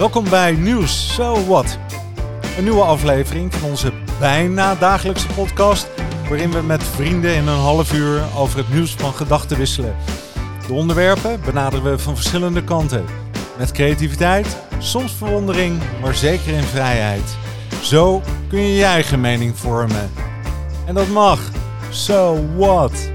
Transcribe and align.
Welkom 0.00 0.28
bij 0.28 0.52
Nieuws 0.52 1.14
So 1.14 1.44
What. 1.46 1.78
Een 2.56 2.64
nieuwe 2.64 2.82
aflevering 2.82 3.54
van 3.54 3.70
onze 3.70 3.92
bijna 4.18 4.74
dagelijkse 4.74 5.26
podcast, 5.26 5.88
waarin 6.28 6.50
we 6.50 6.62
met 6.62 6.82
vrienden 6.82 7.34
in 7.34 7.46
een 7.46 7.58
half 7.58 7.92
uur 7.92 8.22
over 8.36 8.58
het 8.58 8.72
nieuws 8.72 8.94
van 8.94 9.12
gedachten 9.12 9.56
wisselen. 9.56 9.96
De 10.66 10.72
onderwerpen 10.72 11.40
benaderen 11.44 11.90
we 11.90 11.98
van 11.98 12.14
verschillende 12.14 12.64
kanten. 12.64 13.04
Met 13.58 13.72
creativiteit, 13.72 14.56
soms 14.78 15.12
verwondering, 15.12 15.80
maar 16.02 16.14
zeker 16.14 16.52
in 16.52 16.62
vrijheid. 16.62 17.36
Zo 17.82 18.22
kun 18.48 18.60
je 18.60 18.74
je 18.74 18.84
eigen 18.84 19.20
mening 19.20 19.58
vormen. 19.58 20.10
En 20.86 20.94
dat 20.94 21.08
mag. 21.08 21.40
So 21.90 22.46
what? 22.56 23.10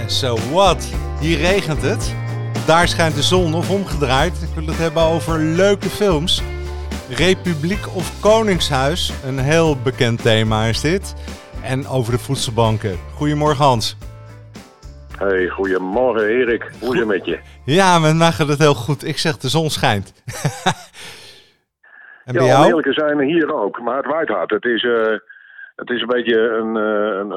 En 0.00 0.10
so 0.10 0.38
what? 0.52 0.86
Hier 1.20 1.38
regent 1.38 1.82
het. 1.82 2.21
Daar 2.66 2.88
schijnt 2.88 3.14
de 3.14 3.22
zon 3.22 3.54
of 3.54 3.70
omgedraaid. 3.70 4.42
Ik 4.42 4.54
wil 4.54 4.66
het 4.66 4.78
hebben 4.78 5.02
over 5.02 5.38
leuke 5.38 5.88
films. 5.88 6.42
Republiek 7.08 7.94
of 7.94 8.20
Koningshuis, 8.20 9.12
een 9.26 9.38
heel 9.38 9.76
bekend 9.84 10.22
thema 10.22 10.64
is 10.64 10.80
dit. 10.80 11.14
En 11.64 11.86
over 11.86 12.12
de 12.12 12.18
voedselbanken. 12.18 12.96
Goedemorgen 13.14 13.64
Hans. 13.64 13.96
Hey, 15.18 15.48
goedemorgen 15.48 16.28
Erik. 16.28 16.70
Hoe 16.80 16.92
is 16.92 16.98
het 16.98 17.08
met 17.08 17.24
je? 17.24 17.38
Ja, 17.64 17.98
met 17.98 18.16
mij 18.16 18.32
gaat 18.32 18.48
het 18.48 18.58
heel 18.58 18.74
goed. 18.74 19.06
Ik 19.06 19.18
zeg 19.18 19.36
de 19.36 19.48
zon 19.48 19.70
schijnt. 19.70 20.12
en 22.24 22.34
bij 22.34 22.44
ja, 22.44 22.68
jou? 22.68 22.92
zijn 22.92 23.20
hier 23.20 23.54
ook. 23.54 23.80
Maar 23.80 23.96
het 23.96 24.06
waait 24.06 24.28
hard. 24.28 24.50
Het 24.50 24.64
is, 24.64 24.82
uh, 24.82 25.18
het 25.76 25.90
is 25.90 26.00
een 26.00 26.06
beetje 26.06 26.40
een, 26.40 26.76
uh, 26.76 27.18
een. 27.18 27.32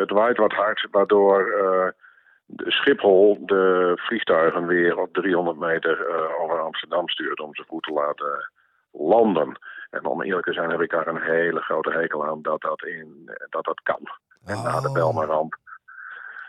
Het 0.00 0.10
waait 0.10 0.36
wat 0.36 0.52
hard, 0.52 0.86
waardoor... 0.90 1.52
Uh, 1.62 2.06
de 2.50 2.70
Schiphol 2.70 3.38
de 3.40 3.92
vliegtuigen 3.96 4.66
weer 4.66 4.98
op 4.98 5.12
300 5.12 5.58
meter 5.58 6.08
uh, 6.08 6.42
over 6.42 6.60
Amsterdam 6.60 7.08
stuurt 7.08 7.40
om 7.40 7.54
ze 7.54 7.64
goed 7.68 7.82
te 7.82 7.92
laten 7.92 8.50
landen. 8.92 9.58
En 9.90 10.04
om 10.04 10.22
eerlijk 10.22 10.46
te 10.46 10.52
zijn 10.52 10.70
heb 10.70 10.80
ik 10.80 10.90
daar 10.90 11.06
een 11.06 11.22
hele 11.22 11.60
grote 11.60 11.90
hekel 11.90 12.26
aan 12.26 12.42
dat 12.42 12.60
dat, 12.60 12.84
in, 12.84 13.30
dat, 13.50 13.64
dat 13.64 13.80
kan. 13.82 14.00
En 14.44 14.56
oh. 14.56 14.64
na 14.64 14.80
de 14.80 14.92
Belmaramp. 14.92 15.56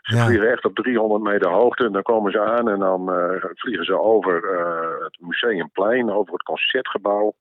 Ze 0.01 0.17
vliegen 0.17 0.51
echt 0.51 0.65
op 0.65 0.75
300 0.75 1.23
meter 1.23 1.49
hoogte 1.49 1.85
en 1.85 1.91
dan 1.91 2.01
komen 2.01 2.31
ze 2.31 2.41
aan 2.41 2.69
en 2.69 2.79
dan 2.79 3.13
uh, 3.13 3.43
vliegen 3.53 3.85
ze 3.85 3.99
over 3.99 4.43
uh, 4.43 5.03
het 5.03 5.17
Museumplein, 5.19 6.11
over 6.11 6.33
het 6.33 6.43
Concertgebouw, 6.43 7.33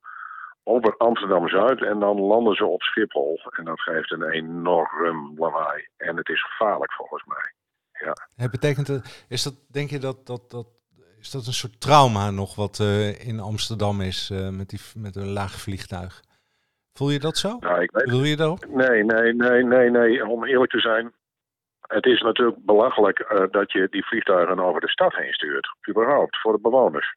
over 0.62 0.96
Amsterdam-Zuid 0.96 1.82
en 1.82 1.98
dan 1.98 2.20
landen 2.20 2.54
ze 2.54 2.66
op 2.66 2.82
Schiphol. 2.82 3.40
En 3.50 3.64
dat 3.64 3.80
geeft 3.80 4.12
een 4.12 4.30
enorm 4.30 5.34
lawaai. 5.36 5.86
En 5.96 6.16
het 6.16 6.28
is 6.28 6.42
gevaarlijk 6.42 6.92
volgens 6.92 7.24
mij 7.24 7.56
ja. 8.04 8.16
Het 8.36 8.50
betekent, 8.50 8.88
is 9.28 9.42
dat, 9.42 9.54
denk 9.70 9.90
je 9.90 9.98
dat, 9.98 10.26
dat, 10.26 10.50
dat, 10.50 10.66
is 11.20 11.30
dat 11.30 11.46
een 11.46 11.52
soort 11.52 11.80
trauma 11.80 12.30
nog 12.30 12.54
wat 12.54 12.78
uh, 12.78 13.26
in 13.26 13.40
Amsterdam 13.40 14.00
is 14.00 14.30
uh, 14.30 14.48
met, 14.48 14.68
die, 14.68 14.80
met 14.96 15.16
een 15.16 15.32
laag 15.32 15.52
vliegtuig? 15.52 16.22
Voel 16.92 17.10
je 17.10 17.18
dat 17.18 17.36
zo? 17.36 17.56
Nou, 17.60 17.82
ik 17.82 17.90
weet, 17.90 18.10
Wil 18.10 18.24
je 18.24 18.36
dat? 18.36 18.66
Nee, 18.68 19.04
nee, 19.04 19.34
nee, 19.34 19.64
nee, 19.64 19.90
nee. 19.90 20.26
Om 20.26 20.44
eerlijk 20.44 20.70
te 20.70 20.80
zijn, 20.80 21.12
het 21.80 22.06
is 22.06 22.20
natuurlijk 22.20 22.64
belachelijk 22.64 23.18
uh, 23.32 23.44
dat 23.50 23.72
je 23.72 23.86
die 23.90 24.06
vliegtuigen 24.06 24.60
over 24.60 24.80
de 24.80 24.88
stad 24.88 25.14
heen 25.14 25.32
stuurt. 25.32 25.68
Überhaupt, 25.88 26.40
voor 26.40 26.52
de 26.52 26.60
bewoners. 26.60 27.14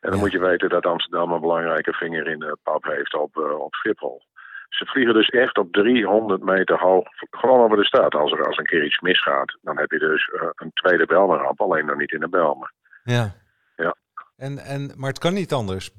En 0.00 0.10
dan 0.10 0.18
ja. 0.18 0.24
moet 0.24 0.32
je 0.32 0.38
weten 0.38 0.68
dat 0.68 0.86
Amsterdam 0.86 1.32
een 1.32 1.40
belangrijke 1.40 1.92
vinger 1.92 2.26
in 2.26 2.38
de 2.38 2.56
pap 2.62 2.84
heeft 2.84 3.14
op, 3.14 3.36
op 3.36 3.74
Schiphol. 3.74 4.22
Ze 4.68 4.86
vliegen 4.86 5.14
dus 5.14 5.28
echt 5.28 5.58
op 5.58 5.72
300 5.72 6.42
meter 6.42 6.78
hoog, 6.78 7.08
gewoon 7.30 7.60
over 7.60 7.76
de 7.76 7.84
stad. 7.84 8.14
Als 8.14 8.32
er 8.32 8.46
als 8.46 8.58
een 8.58 8.64
keer 8.64 8.84
iets 8.84 9.00
misgaat, 9.00 9.58
dan 9.62 9.78
heb 9.78 9.90
je 9.90 9.98
dus 9.98 10.30
uh, 10.34 10.48
een 10.54 10.70
tweede 10.72 11.06
Belmerramp, 11.06 11.60
alleen 11.60 11.86
dan 11.86 11.98
niet 11.98 12.12
in 12.12 12.20
de 12.20 12.28
Belmer. 12.28 12.72
Ja. 13.04 13.34
ja. 13.76 13.94
En, 14.36 14.58
en, 14.58 14.92
maar 14.96 15.08
het 15.08 15.18
kan 15.18 15.34
niet 15.34 15.52
anders? 15.52 15.90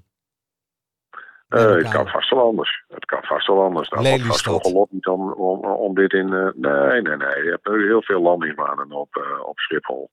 Uh, 1.49 1.75
het 1.75 1.89
kan 1.89 2.07
vast 2.07 2.29
wel 2.29 2.43
anders. 2.45 2.83
Het 2.87 3.05
kan 3.05 3.23
vast 3.23 3.47
wel 3.47 3.63
anders. 3.63 3.89
Dat 3.89 4.07
wordt 4.07 4.25
vast 4.25 4.45
wel 4.45 4.59
gelot 4.59 4.91
niet 4.91 5.07
om, 5.07 5.31
om, 5.31 5.65
om 5.65 5.95
dit 5.95 6.13
in... 6.13 6.27
Uh, 6.27 6.49
nee, 6.55 7.01
nee, 7.01 7.17
nee. 7.17 7.43
Je 7.43 7.49
hebt 7.49 7.67
heel 7.67 8.01
veel 8.01 8.21
landingsbanen 8.21 8.91
op, 8.91 9.15
uh, 9.15 9.47
op 9.47 9.59
Schiphol. 9.59 10.09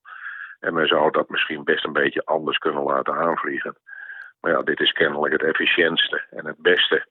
En 0.60 0.75
men 0.75 0.87
zou 0.87 1.10
dat 1.10 1.28
misschien 1.28 1.65
best 1.65 1.84
een 1.84 1.93
beetje 1.93 2.25
anders 2.25 2.59
kunnen 2.59 2.82
laten 2.82 3.15
aanvliegen. 3.15 3.77
Maar 4.41 4.53
ja, 4.53 4.62
dit 4.62 4.81
is 4.81 4.93
kennelijk 4.93 5.32
het 5.32 5.43
efficiëntste 5.43 6.25
en 6.31 6.47
het 6.47 6.59
beste. 6.59 7.06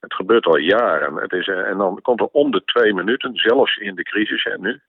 Het 0.00 0.14
gebeurt 0.14 0.46
al 0.46 0.56
jaren. 0.56 1.14
Het 1.14 1.32
is, 1.32 1.48
eh, 1.48 1.68
en 1.70 1.78
dan 1.78 2.02
komt 2.02 2.20
er 2.20 2.28
om 2.32 2.50
de 2.50 2.64
twee 2.64 2.94
minuten, 2.94 3.36
zelfs 3.36 3.76
in 3.76 3.94
de 3.94 4.02
crisis 4.02 4.44
en 4.44 4.60
nu, 4.60 4.80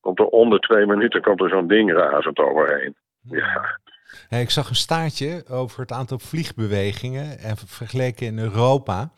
komt 0.00 0.18
er 0.18 0.26
om 0.26 0.50
de 0.50 0.58
twee 0.58 0.86
minuten 0.86 1.22
komt 1.22 1.40
er 1.40 1.48
zo'n 1.48 1.68
ding 1.68 1.92
razend 1.92 2.38
overheen. 2.38 2.96
Ja. 3.20 3.80
Hey, 4.28 4.40
ik 4.40 4.50
zag 4.50 4.68
een 4.68 4.74
staartje 4.74 5.44
over 5.48 5.80
het 5.80 5.92
aantal 5.92 6.18
vliegbewegingen 6.18 7.38
en 7.38 7.56
vergeleken 7.56 8.26
in 8.26 8.38
Europa. 8.38 9.10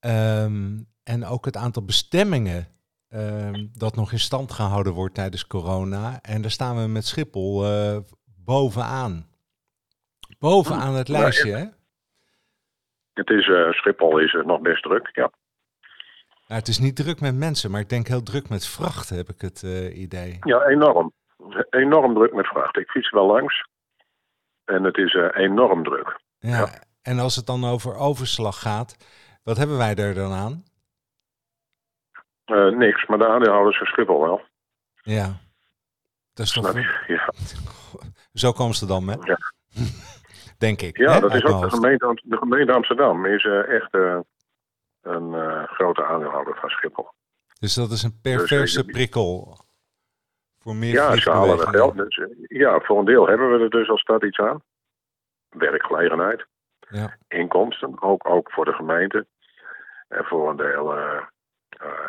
Um, 0.00 0.88
en 1.04 1.24
ook 1.24 1.44
het 1.44 1.56
aantal 1.56 1.84
bestemmingen 1.84 2.68
um, 3.08 3.70
dat 3.72 3.96
nog 3.96 4.12
in 4.12 4.18
stand 4.18 4.52
gehouden 4.52 4.92
wordt 4.92 5.14
tijdens 5.14 5.46
corona. 5.46 6.18
En 6.22 6.42
daar 6.42 6.50
staan 6.50 6.82
we 6.82 6.88
met 6.88 7.06
Schiphol 7.06 7.64
uh, 7.64 7.96
bovenaan. 8.24 9.26
Bovenaan 10.38 10.94
het 10.94 11.08
lijstje, 11.08 11.52
hè? 11.52 11.64
Het 13.12 13.30
is, 13.30 13.46
uh, 13.46 13.72
Schiphol 13.72 14.18
is 14.18 14.32
uh, 14.32 14.44
nog 14.44 14.60
best 14.60 14.82
druk, 14.82 15.10
ja. 15.12 15.30
Nou, 16.46 16.60
het 16.60 16.68
is 16.68 16.78
niet 16.78 16.96
druk 16.96 17.20
met 17.20 17.34
mensen, 17.34 17.70
maar 17.70 17.80
ik 17.80 17.88
denk 17.88 18.06
heel 18.06 18.22
druk 18.22 18.48
met 18.48 18.66
vrachten, 18.66 19.16
heb 19.16 19.28
ik 19.28 19.40
het 19.40 19.62
uh, 19.62 20.00
idee. 20.00 20.38
Ja, 20.40 20.66
enorm. 20.66 21.12
Enorm 21.70 22.14
druk 22.14 22.32
met 22.32 22.46
vrachten. 22.46 22.82
Ik 22.82 22.90
fiets 22.90 23.10
wel 23.10 23.26
langs 23.26 23.68
en 24.64 24.84
het 24.84 24.96
is 24.96 25.14
enorm 25.32 25.84
druk. 25.84 26.20
Ja, 26.38 26.58
ja, 26.58 26.68
en 27.02 27.18
als 27.18 27.36
het 27.36 27.46
dan 27.46 27.64
over 27.64 27.96
overslag 27.96 28.60
gaat, 28.60 28.96
wat 29.44 29.56
hebben 29.56 29.76
wij 29.76 29.94
er 29.94 30.14
dan 30.14 30.32
aan? 30.32 30.64
niks, 32.76 33.06
maar 33.06 33.18
de 33.18 33.28
aandeelhouders 33.28 33.78
van 33.78 33.86
Schiphol 33.86 34.20
wel. 34.20 34.40
Ja. 35.02 35.38
Dat 36.34 36.46
is 36.46 36.52
toch... 36.52 36.72
Ja. 37.06 37.32
Zo 38.32 38.52
komen 38.52 38.74
ze 38.74 38.86
dan, 38.86 39.08
hè? 39.08 39.14
Ja. 39.14 39.38
denk 40.60 40.82
ik. 40.82 40.96
Ja, 40.96 41.12
hè, 41.12 41.20
dat 41.20 41.34
is 41.34 41.44
ook 41.44 41.60
de 41.60 41.70
gemeente, 41.70 42.20
de 42.24 42.36
gemeente 42.36 42.72
Amsterdam 42.72 43.26
is 43.26 43.44
uh, 43.44 43.68
echt 43.68 43.94
uh, 43.94 44.18
een 45.02 45.32
uh, 45.32 45.64
grote 45.64 46.04
aandeelhouder 46.04 46.56
van 46.56 46.68
Schiphol. 46.68 47.08
Dus 47.60 47.74
dat 47.74 47.90
is 47.90 48.02
een 48.02 48.20
perverse 48.22 48.84
dus, 48.84 48.92
prikkel 48.92 49.58
voor 50.58 50.76
meer 50.76 50.92
Ja, 50.92 51.16
ze 51.16 51.30
halen 51.30 51.60
er 51.60 51.68
geld. 51.68 51.96
Dus, 51.96 52.20
ja, 52.48 52.80
voor 52.80 52.98
een 52.98 53.04
deel 53.04 53.28
hebben 53.28 53.52
we 53.52 53.64
er 53.64 53.70
dus 53.70 53.88
als 53.88 54.00
stad 54.00 54.24
iets 54.24 54.38
aan. 54.38 54.62
Werkgelegenheid, 55.48 56.46
ja. 56.88 57.16
inkomsten, 57.28 58.02
ook, 58.02 58.28
ook 58.28 58.50
voor 58.52 58.64
de 58.64 58.72
gemeente. 58.72 59.26
En 60.08 60.24
voor 60.24 60.50
een 60.50 60.56
deel 60.56 60.94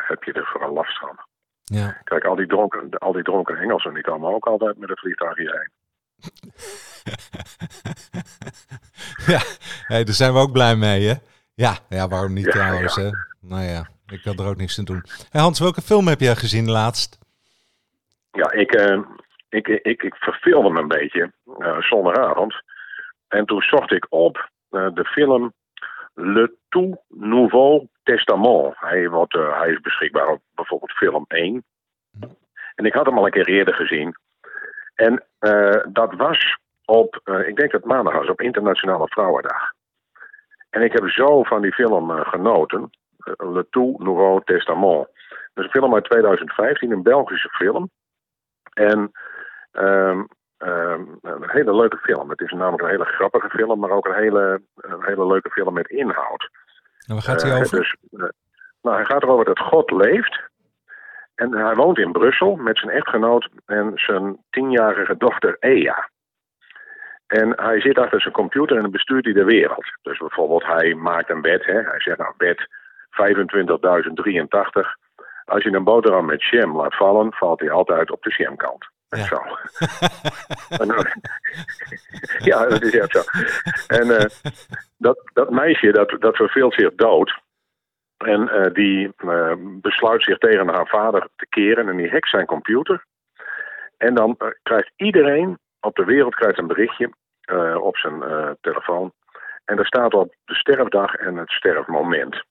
heb 0.08 0.24
je 0.24 0.32
er 0.32 0.46
vooral 0.46 0.72
last 0.72 0.98
van. 0.98 1.18
Ja. 1.64 2.00
Kijk, 2.04 2.24
al 2.24 2.36
die, 2.36 2.46
dronken, 2.46 2.98
al 2.98 3.12
die 3.12 3.22
dronken 3.22 3.56
Engelsen 3.56 3.94
die 3.94 4.02
komen 4.02 4.34
ook 4.34 4.46
altijd 4.46 4.78
met 4.78 4.90
een 4.90 4.96
vliegtuig 4.96 5.36
hierheen. 5.36 5.70
ja, 9.32 9.40
hey, 9.86 10.04
daar 10.04 10.14
zijn 10.14 10.32
we 10.32 10.38
ook 10.38 10.52
blij 10.52 10.76
mee, 10.76 11.06
hè? 11.06 11.14
Ja, 11.54 11.78
ja 11.88 12.08
waarom 12.08 12.32
niet 12.32 12.44
ja, 12.44 12.50
trouwens, 12.50 12.94
ja. 12.94 13.02
hè? 13.02 13.10
Nou 13.40 13.62
ja, 13.62 13.88
ik 14.06 14.24
had 14.24 14.38
er 14.38 14.46
ook 14.46 14.56
niks 14.56 14.78
aan 14.78 14.84
doen. 14.84 15.04
Hey 15.30 15.40
Hans, 15.40 15.60
welke 15.60 15.80
film 15.80 16.06
heb 16.06 16.20
jij 16.20 16.34
gezien 16.34 16.70
laatst? 16.70 17.18
Ja, 18.32 18.52
ik, 18.52 18.74
uh, 18.74 19.00
ik, 19.48 19.68
ik, 19.68 20.02
ik 20.02 20.14
verveelde 20.14 20.70
me 20.70 20.80
een 20.80 20.88
beetje 20.88 21.32
uh, 21.58 21.80
zondagavond. 21.80 22.62
En 23.28 23.46
toen 23.46 23.62
zocht 23.62 23.92
ik 23.92 24.06
op 24.08 24.48
uh, 24.70 24.88
de 24.94 25.04
film 25.04 25.52
Le 26.14 26.54
Tout 26.68 26.98
Nouveau 27.08 27.86
Testament. 28.02 28.74
Hij, 28.76 29.08
wordt, 29.08 29.32
hij 29.32 29.70
is 29.70 29.80
beschikbaar 29.80 30.28
op 30.28 30.42
bijvoorbeeld 30.54 30.92
film 30.92 31.24
1. 31.28 31.64
En 32.74 32.84
ik 32.84 32.92
had 32.92 33.06
hem 33.06 33.18
al 33.18 33.24
een 33.24 33.32
keer 33.32 33.48
eerder 33.48 33.74
gezien. 33.74 34.16
En 34.94 35.24
dat 35.92 36.14
was 36.14 36.58
op, 36.84 37.20
uh, 37.24 37.48
ik 37.48 37.56
denk 37.56 37.72
dat 37.72 37.84
maandag 37.84 38.14
was, 38.14 38.28
op 38.28 38.40
Internationale 38.40 39.08
Vrouwendag. 39.08 39.72
En 40.70 40.82
ik 40.82 40.92
heb 40.92 41.08
zo 41.08 41.42
van 41.42 41.62
die 41.62 41.72
film 41.72 42.10
uh, 42.10 42.20
genoten. 42.20 42.90
Le 43.36 43.66
Tout 43.70 43.98
Nouveau 43.98 44.40
Testament. 44.44 45.06
Dat 45.54 45.64
is 45.64 45.64
een 45.64 45.80
film 45.80 45.94
uit 45.94 46.04
2015, 46.04 46.90
een 46.90 47.02
Belgische 47.02 47.48
film. 47.48 47.90
En 48.72 49.12
um, 49.72 50.28
um, 50.58 51.18
een 51.22 51.50
hele 51.50 51.74
leuke 51.74 51.96
film. 51.96 52.30
Het 52.30 52.40
is 52.40 52.50
namelijk 52.50 52.82
een 52.82 52.88
hele 52.88 53.04
grappige 53.04 53.48
film, 53.48 53.78
maar 53.78 53.90
ook 53.90 54.06
een 54.06 54.14
hele, 54.14 54.62
een 54.76 55.04
hele 55.04 55.26
leuke 55.26 55.50
film 55.50 55.74
met 55.74 55.88
inhoud. 55.88 56.50
En 57.06 57.14
waar 57.14 57.22
gaat 57.22 57.42
hij 57.42 57.60
over? 57.60 57.78
Dus, 57.78 57.96
nou, 58.82 58.96
hij 58.96 59.04
gaat 59.04 59.22
erover 59.22 59.44
dat 59.44 59.58
God 59.58 59.90
leeft. 59.90 60.40
En 61.34 61.52
hij 61.52 61.74
woont 61.74 61.98
in 61.98 62.12
Brussel 62.12 62.56
met 62.56 62.78
zijn 62.78 62.90
echtgenoot 62.90 63.48
en 63.66 63.92
zijn 63.94 64.36
tienjarige 64.50 65.16
dochter 65.16 65.56
Ea. 65.58 66.10
En 67.32 67.52
hij 67.56 67.80
zit 67.80 67.98
achter 67.98 68.20
zijn 68.20 68.34
computer 68.34 68.76
en 68.76 68.82
dan 68.82 68.90
bestuurt 68.90 69.24
hij 69.24 69.34
de 69.34 69.44
wereld. 69.44 69.84
Dus 70.02 70.18
bijvoorbeeld 70.18 70.66
hij 70.66 70.94
maakt 70.94 71.30
een 71.30 71.40
wet. 71.40 71.64
Hè? 71.64 71.80
Hij 71.80 72.00
zegt 72.00 72.18
nou 72.18 72.34
wet 72.36 72.68
25.083. 73.10 74.88
Als 75.44 75.62
je 75.62 75.72
een 75.72 75.84
boterham 75.84 76.26
met 76.26 76.44
jam 76.44 76.76
laat 76.76 76.96
vallen, 76.96 77.32
valt 77.32 77.60
hij 77.60 77.70
altijd 77.70 78.10
op 78.10 78.22
de 78.22 78.34
jamkant. 78.36 78.90
Ja. 79.08 79.24
Zo. 79.24 79.42
Eh, 80.72 80.88
ja, 82.50 82.66
dat 82.66 82.82
is 82.82 82.96
echt 82.96 83.10
zo. 83.10 83.22
En 83.86 84.18
eh, 84.18 84.26
dat, 84.98 85.30
dat 85.32 85.50
meisje, 85.50 85.92
dat, 85.92 86.16
dat 86.18 86.36
verveelt 86.36 86.74
zich 86.74 86.94
dood. 86.94 87.40
En 88.16 88.48
eh, 88.48 88.72
die 88.72 89.10
besluit 89.80 90.22
zich 90.22 90.38
tegen 90.38 90.68
haar 90.68 90.86
vader 90.86 91.28
te 91.36 91.46
keren 91.48 91.88
en 91.88 91.96
die 91.96 92.10
hackt 92.10 92.28
zijn 92.28 92.46
computer. 92.46 93.04
En 93.96 94.14
dan 94.14 94.36
krijgt 94.62 94.90
iedereen 94.96 95.58
op 95.80 95.96
de 95.96 96.04
wereld 96.04 96.34
krijgt 96.34 96.58
een 96.58 96.66
berichtje 96.66 97.10
op 97.80 97.96
zijn 97.96 98.22
eh, 98.22 98.50
telefoon. 98.60 99.12
En 99.64 99.76
daar 99.76 99.86
staat 99.86 100.14
op 100.14 100.34
de 100.44 100.54
sterfdag 100.54 101.14
en 101.14 101.36
het 101.36 101.50
sterfmoment. 101.50 102.42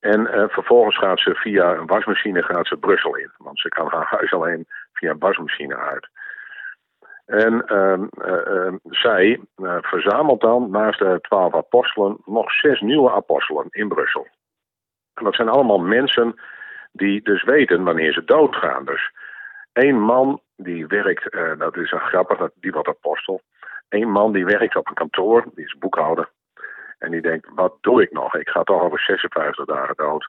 En 0.00 0.26
eh, 0.26 0.48
vervolgens 0.48 0.98
gaat 0.98 1.20
ze 1.20 1.34
via 1.34 1.74
een 1.74 1.86
wasmachine 1.86 2.42
gaat 2.42 2.66
ze 2.66 2.76
Brussel 2.76 3.16
in. 3.16 3.30
Want 3.36 3.58
ze 3.60 3.68
kan 3.68 3.88
haar 3.88 4.06
huis 4.06 4.32
alleen 4.32 4.66
via 4.92 5.10
een 5.10 5.18
wasmachine 5.18 5.76
uit. 5.76 6.08
En 7.28 7.66
ehm, 7.66 8.06
eh, 8.20 8.46
ehm, 8.46 8.76
zij 8.82 9.40
eh, 9.56 9.76
verzamelt 9.80 10.40
dan 10.40 10.70
naast 10.70 10.98
de 10.98 11.18
twaalf 11.20 11.54
apostelen 11.54 12.16
nog 12.24 12.52
zes 12.52 12.80
nieuwe 12.80 13.10
apostelen 13.10 13.66
in 13.70 13.88
Brussel. 13.88 14.26
En 15.14 15.24
dat 15.24 15.34
zijn 15.34 15.48
allemaal 15.48 15.78
mensen 15.78 16.40
die 16.92 17.22
dus 17.22 17.44
weten 17.44 17.84
wanneer 17.84 18.12
ze 18.12 18.24
doodgaan. 18.24 18.84
Dus 18.84 19.12
één 19.72 20.00
man 20.00 20.40
die 20.56 20.86
werkt, 20.86 21.28
eh, 21.28 21.58
dat 21.58 21.76
is 21.76 21.92
een 21.92 22.00
grappig, 22.00 22.50
die 22.54 22.72
wordt 22.72 22.88
apostel. 22.88 23.40
Eén 23.88 24.10
man 24.10 24.32
die 24.32 24.44
werkt 24.44 24.76
op 24.76 24.88
een 24.88 24.94
kantoor, 24.94 25.44
die 25.54 25.64
is 25.64 25.78
boekhouder. 25.78 26.30
En 26.98 27.10
die 27.10 27.20
denkt, 27.20 27.48
wat 27.54 27.76
doe 27.80 28.02
ik 28.02 28.12
nog? 28.12 28.34
Ik 28.34 28.48
ga 28.48 28.62
toch 28.62 28.82
over 28.82 29.00
56 29.00 29.64
dagen 29.64 29.96
dood. 29.96 30.28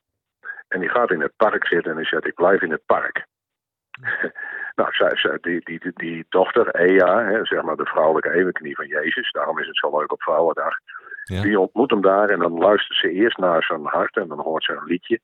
En 0.67 0.79
die 0.79 0.89
gaat 0.89 1.11
in 1.11 1.21
het 1.21 1.33
park 1.35 1.67
zitten 1.67 1.91
en 1.91 1.97
die 1.97 2.07
zegt, 2.07 2.25
ik 2.27 2.35
blijf 2.35 2.61
in 2.61 2.71
het 2.71 2.85
park. 2.85 3.25
nou, 4.75 4.91
zij, 4.91 5.11
zij- 5.13 5.37
die, 5.41 5.61
die, 5.63 5.79
die, 5.79 5.91
die 5.95 6.25
dochter, 6.29 6.75
Ea, 6.75 7.23
hè, 7.25 7.45
zeg 7.45 7.61
maar 7.61 7.75
de 7.75 7.85
vrouwelijke 7.85 8.31
evenknie 8.31 8.75
van 8.75 8.87
Jezus, 8.87 9.31
daarom 9.31 9.59
is 9.59 9.67
het 9.67 9.77
zo 9.77 9.99
leuk 9.99 10.11
op 10.11 10.21
Vrouwendag. 10.21 10.73
Ja. 11.23 11.41
Die 11.41 11.59
ontmoet 11.59 11.89
hem 11.89 12.01
daar 12.01 12.29
en 12.29 12.39
dan 12.39 12.57
luistert 12.57 12.97
ze 12.97 13.11
eerst 13.11 13.37
naar 13.37 13.63
zijn 13.63 13.85
hart 13.85 14.15
en 14.17 14.27
dan 14.27 14.39
hoort 14.39 14.63
ze 14.63 14.71
een 14.71 14.83
liedje. 14.85 15.19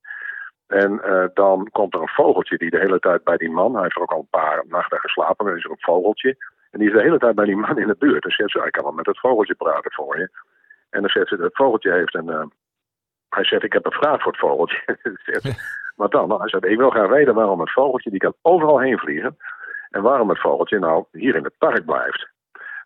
En 0.67 1.03
eh, 1.03 1.25
dan 1.33 1.69
komt 1.71 1.93
er 1.93 2.01
een 2.01 2.07
vogeltje 2.07 2.57
die 2.57 2.69
de 2.69 2.79
hele 2.79 2.99
tijd 2.99 3.23
bij 3.23 3.37
die 3.37 3.49
man, 3.49 3.73
hij 3.73 3.81
heeft 3.81 3.95
er 3.95 4.01
ook 4.01 4.11
al 4.11 4.19
een 4.19 4.39
paar 4.41 4.63
nachten 4.67 4.99
geslapen, 4.99 5.45
dan 5.45 5.55
is 5.57 5.63
er 5.63 5.71
een 5.71 5.77
vogeltje. 5.79 6.35
En 6.75 6.81
die 6.81 6.89
is 6.89 6.95
de 6.95 7.01
hele 7.01 7.18
tijd 7.18 7.36
bij 7.36 7.45
die 7.45 7.56
man 7.56 7.77
in 7.77 7.88
de 7.88 7.95
buurt. 8.00 8.22
Dan 8.22 8.31
zegt 8.31 8.51
ze, 8.51 8.66
ik 8.66 8.72
kan 8.72 8.83
wel 8.83 8.92
met 8.94 9.06
het 9.06 9.19
vogeltje 9.19 9.56
praten 9.56 9.92
voor 9.92 10.18
je. 10.18 10.30
En 10.89 11.01
dan 11.01 11.10
zegt 11.10 11.27
ze, 11.27 11.36
het 11.36 11.56
vogeltje 11.56 11.92
heeft 11.92 12.16
een... 12.16 12.30
eh, 12.30 12.45
hij 13.30 13.44
zegt, 13.44 13.63
ik 13.63 13.74
heb 13.74 13.86
een 13.86 13.92
vraag 13.92 14.22
voor 14.22 14.31
het 14.31 14.42
vogeltje. 14.42 14.98
Wat 16.01 16.12
dan? 16.12 16.27
Nou, 16.27 16.39
hij 16.39 16.50
zegt, 16.50 16.66
ik 16.66 16.77
wil 16.77 16.89
graag 16.89 17.10
weten 17.10 17.33
waarom 17.33 17.60
het 17.60 17.72
vogeltje, 17.72 18.10
die 18.10 18.19
kan 18.19 18.33
overal 18.42 18.80
heen 18.80 18.98
vliegen. 18.98 19.38
En 19.89 20.01
waarom 20.01 20.30
het 20.30 20.42
vogeltje 20.42 20.80
nou 20.80 21.06
hier 21.12 21.36
in 21.36 21.44
het 21.44 21.57
park 21.57 21.86
blijft. 21.86 22.27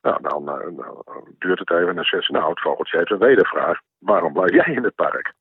Nou, 0.02 0.22
dan 0.22 0.50
eh, 0.50 0.68
nou, 0.68 1.04
duurt 1.40 1.60
het 1.60 1.72
even 1.72 1.90
en 1.90 1.96
dan 1.96 2.04
zegt 2.04 2.26
ze, 2.26 2.32
nou, 2.32 2.50
het 2.50 2.62
vogeltje 2.62 2.98
heeft 2.98 3.12
een 3.12 3.18
wedervraag. 3.18 3.80
Waarom 4.00 4.34
blijf 4.34 4.52
jij 4.54 4.76
in 4.76 4.84
het 4.84 4.96
park? 4.96 5.34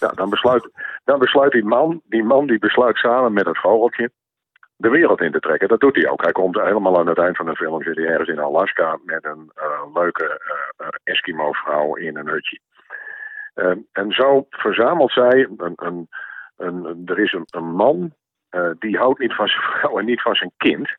Nou, 0.00 0.14
dan 0.14 0.30
besluit, 0.30 0.70
dan 1.04 1.18
besluit 1.18 1.52
die 1.52 1.64
man, 1.64 2.00
die 2.04 2.24
man 2.24 2.46
die 2.46 2.58
besluit 2.58 2.96
samen 2.96 3.32
met 3.32 3.46
het 3.46 3.58
vogeltje 3.58 4.10
de 4.78 4.88
wereld 4.88 5.20
in 5.20 5.32
te 5.32 5.40
trekken. 5.40 5.68
Dat 5.68 5.80
doet 5.80 5.96
hij 5.96 6.08
ook. 6.08 6.22
Hij 6.22 6.32
komt 6.32 6.60
helemaal 6.60 6.98
aan 6.98 7.06
het 7.06 7.18
eind 7.18 7.36
van 7.36 7.46
de 7.46 7.56
film, 7.56 7.82
zit 7.82 7.96
hij 7.96 8.06
ergens 8.06 8.28
in 8.28 8.38
Alaska 8.38 8.98
met 9.04 9.24
een 9.24 9.50
eh, 9.54 9.94
leuke 9.94 10.40
eh, 10.76 10.88
Eskimo-vrouw 11.04 11.94
in 11.94 12.16
een 12.16 12.28
hutje. 12.28 12.58
Eh, 13.54 13.72
en 13.92 14.12
zo 14.12 14.46
verzamelt 14.50 15.12
zij 15.12 15.48
een, 15.56 15.72
een, 15.76 16.08
een, 16.56 17.02
er 17.06 17.18
is 17.18 17.32
een, 17.32 17.46
een 17.50 17.74
man 17.74 18.14
eh, 18.48 18.70
die 18.78 18.96
houdt 18.96 19.18
niet 19.18 19.34
van 19.34 19.48
zijn 19.48 19.62
vrouw 19.62 19.98
en 19.98 20.04
niet 20.04 20.22
van 20.22 20.34
zijn 20.34 20.52
kind. 20.56 20.90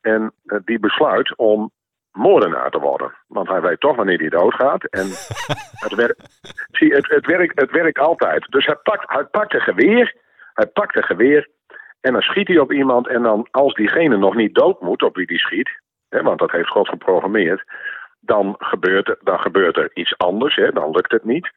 En 0.00 0.32
die 0.64 0.78
besluit 0.78 1.36
om 1.36 1.70
moordenaar 2.12 2.70
te 2.70 2.78
worden. 2.78 3.14
Want 3.26 3.48
hij 3.48 3.60
weet 3.60 3.80
toch 3.80 3.96
wanneer 3.96 4.18
hij 4.18 4.28
doodgaat. 4.28 4.84
En 4.84 5.06
het, 5.86 5.94
werkt, 5.94 6.40
zie, 6.70 6.94
het, 6.94 7.08
het, 7.08 7.26
werkt, 7.26 7.60
het 7.60 7.70
werkt 7.70 7.98
altijd. 7.98 8.46
Dus 8.50 8.66
hij 8.66 8.76
pakt, 8.82 9.10
hij 9.12 9.24
pakt 9.24 9.54
een 9.54 9.60
geweer. 9.60 10.16
Hij 10.54 10.66
pakt 10.66 10.96
een 10.96 11.02
geweer. 11.02 11.48
En 12.04 12.12
dan 12.12 12.22
schiet 12.22 12.48
hij 12.48 12.58
op 12.58 12.72
iemand. 12.72 13.08
En 13.08 13.22
dan, 13.22 13.46
als 13.50 13.74
diegene 13.74 14.16
nog 14.16 14.34
niet 14.34 14.54
dood 14.54 14.80
moet 14.80 15.02
op 15.02 15.16
wie 15.16 15.26
die 15.26 15.38
schiet. 15.38 15.70
Hè, 16.08 16.22
want 16.22 16.38
dat 16.38 16.50
heeft 16.50 16.68
God 16.68 16.88
geprogrammeerd. 16.88 17.64
Dan 18.20 18.54
gebeurt, 18.58 19.08
er- 19.08 19.18
dan 19.22 19.40
gebeurt 19.40 19.76
er 19.76 19.90
iets 19.94 20.18
anders. 20.18 20.54
Hè, 20.54 20.70
dan 20.72 20.90
lukt 20.90 21.12
het 21.12 21.24
niet. 21.24 21.50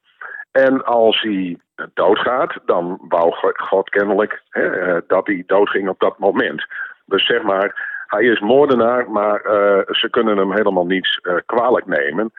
En 0.51 0.85
als 0.85 1.21
hij 1.21 1.57
doodgaat, 1.93 2.53
dan 2.65 2.97
wou 3.07 3.31
Go- 3.33 3.51
God 3.53 3.89
kennelijk 3.89 4.41
hè, 4.49 4.67
eh, 4.79 5.01
dat 5.07 5.27
hij 5.27 5.43
doodging 5.47 5.89
op 5.89 5.99
dat 5.99 6.17
moment. 6.19 6.65
Dus 7.05 7.25
zeg 7.25 7.41
maar, 7.41 8.03
hij 8.07 8.23
is 8.23 8.39
moordenaar, 8.39 9.11
maar 9.11 9.41
eh, 9.41 9.93
ze 9.95 10.09
kunnen 10.09 10.37
hem 10.37 10.51
helemaal 10.51 10.85
niets 10.85 11.17
eh, 11.21 11.35
kwalijk 11.45 11.85
nemen. 11.85 12.31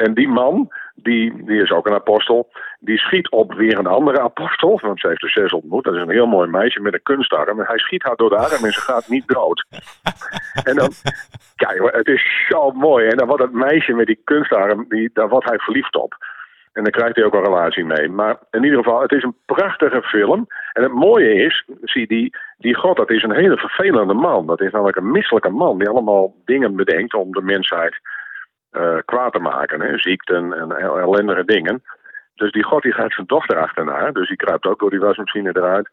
En 0.00 0.14
die 0.14 0.28
man, 0.28 0.68
die, 0.94 1.44
die 1.44 1.62
is 1.62 1.70
ook 1.70 1.86
een 1.86 1.94
apostel, 1.94 2.48
die 2.78 2.98
schiet 2.98 3.30
op 3.30 3.52
weer 3.54 3.78
een 3.78 3.86
andere 3.86 4.20
apostel, 4.20 4.80
want 4.82 5.00
ze 5.00 5.08
heeft 5.08 5.22
er 5.22 5.30
zes 5.30 5.52
ontmoet. 5.52 5.84
Dat 5.84 5.94
is 5.94 6.00
een 6.00 6.10
heel 6.10 6.26
mooi 6.26 6.48
meisje 6.48 6.80
met 6.80 6.94
een 6.94 7.02
kunstarm. 7.02 7.60
En 7.60 7.66
hij 7.66 7.78
schiet 7.78 8.02
haar 8.02 8.16
door 8.16 8.28
de 8.28 8.36
arm 8.36 8.64
en 8.64 8.72
ze 8.72 8.80
gaat 8.80 9.08
niet 9.08 9.26
dood. 9.26 9.64
En 10.64 10.76
dan, 10.76 10.90
kijk, 11.56 11.96
het 11.96 12.06
is 12.06 12.46
zo 12.48 12.70
mooi. 12.70 13.06
En 13.06 13.16
dan 13.16 13.26
wordt 13.26 13.42
het 13.42 13.52
meisje 13.52 13.92
met 13.92 14.06
die 14.06 14.20
kunstarm, 14.24 14.84
die, 14.88 15.10
daar 15.12 15.28
wordt 15.28 15.48
hij 15.48 15.58
verliefd 15.58 15.96
op. 15.96 16.16
En 16.72 16.82
daar 16.82 16.92
krijgt 16.92 17.16
hij 17.16 17.24
ook 17.24 17.34
een 17.34 17.44
relatie 17.44 17.84
mee. 17.84 18.08
Maar 18.08 18.36
in 18.50 18.64
ieder 18.64 18.78
geval, 18.78 19.02
het 19.02 19.12
is 19.12 19.22
een 19.22 19.36
prachtige 19.46 20.02
film. 20.02 20.46
En 20.72 20.82
het 20.82 20.92
mooie 20.92 21.34
is, 21.34 21.64
zie 21.82 22.06
die, 22.06 22.36
die 22.58 22.74
God, 22.74 22.96
dat 22.96 23.10
is 23.10 23.22
een 23.22 23.34
hele 23.34 23.56
vervelende 23.56 24.14
man. 24.14 24.46
Dat 24.46 24.60
is 24.60 24.72
namelijk 24.72 24.96
een 24.96 25.10
misselijke 25.10 25.50
man 25.50 25.78
die 25.78 25.88
allemaal 25.88 26.34
dingen 26.44 26.76
bedenkt 26.76 27.14
om 27.14 27.32
de 27.32 27.42
mensheid 27.42 28.00
eh, 28.70 28.96
kwaad 29.04 29.32
te 29.32 29.38
maken. 29.38 29.80
Hè? 29.80 29.98
Ziekten 29.98 30.52
en 30.52 30.72
el- 30.72 30.98
ellendige 30.98 31.44
dingen. 31.44 31.82
Dus 32.34 32.52
die 32.52 32.64
God 32.64 32.82
die 32.82 32.92
gaat 32.92 33.12
zijn 33.12 33.26
dochter 33.26 33.58
achterna. 33.58 34.10
Dus 34.10 34.28
die 34.28 34.36
kruipt 34.36 34.66
ook 34.66 34.78
door 34.80 34.90
die 34.90 35.00
wasmachine 35.00 35.50
eruit. 35.56 35.90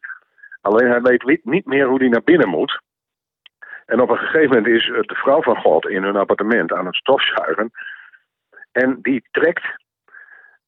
Alleen 0.62 0.90
hij 0.90 1.02
weet 1.02 1.46
niet- 1.46 1.66
meer 1.66 1.88
hoe 1.88 2.00
hij 2.00 2.08
naar 2.08 2.24
binnen 2.24 2.50
moet. 2.50 2.80
En 3.86 4.00
op 4.02 4.10
een 4.10 4.18
gegeven 4.18 4.50
moment 4.50 4.68
is 4.68 4.90
eh, 4.90 5.02
de 5.02 5.16
vrouw 5.16 5.42
van 5.42 5.56
God 5.56 5.88
in 5.88 6.04
hun 6.04 6.16
appartement 6.16 6.74
aan 6.74 6.86
het 6.86 6.96
stofzuigen. 6.96 7.72
En 8.72 9.00
die 9.02 9.28
trekt 9.32 9.66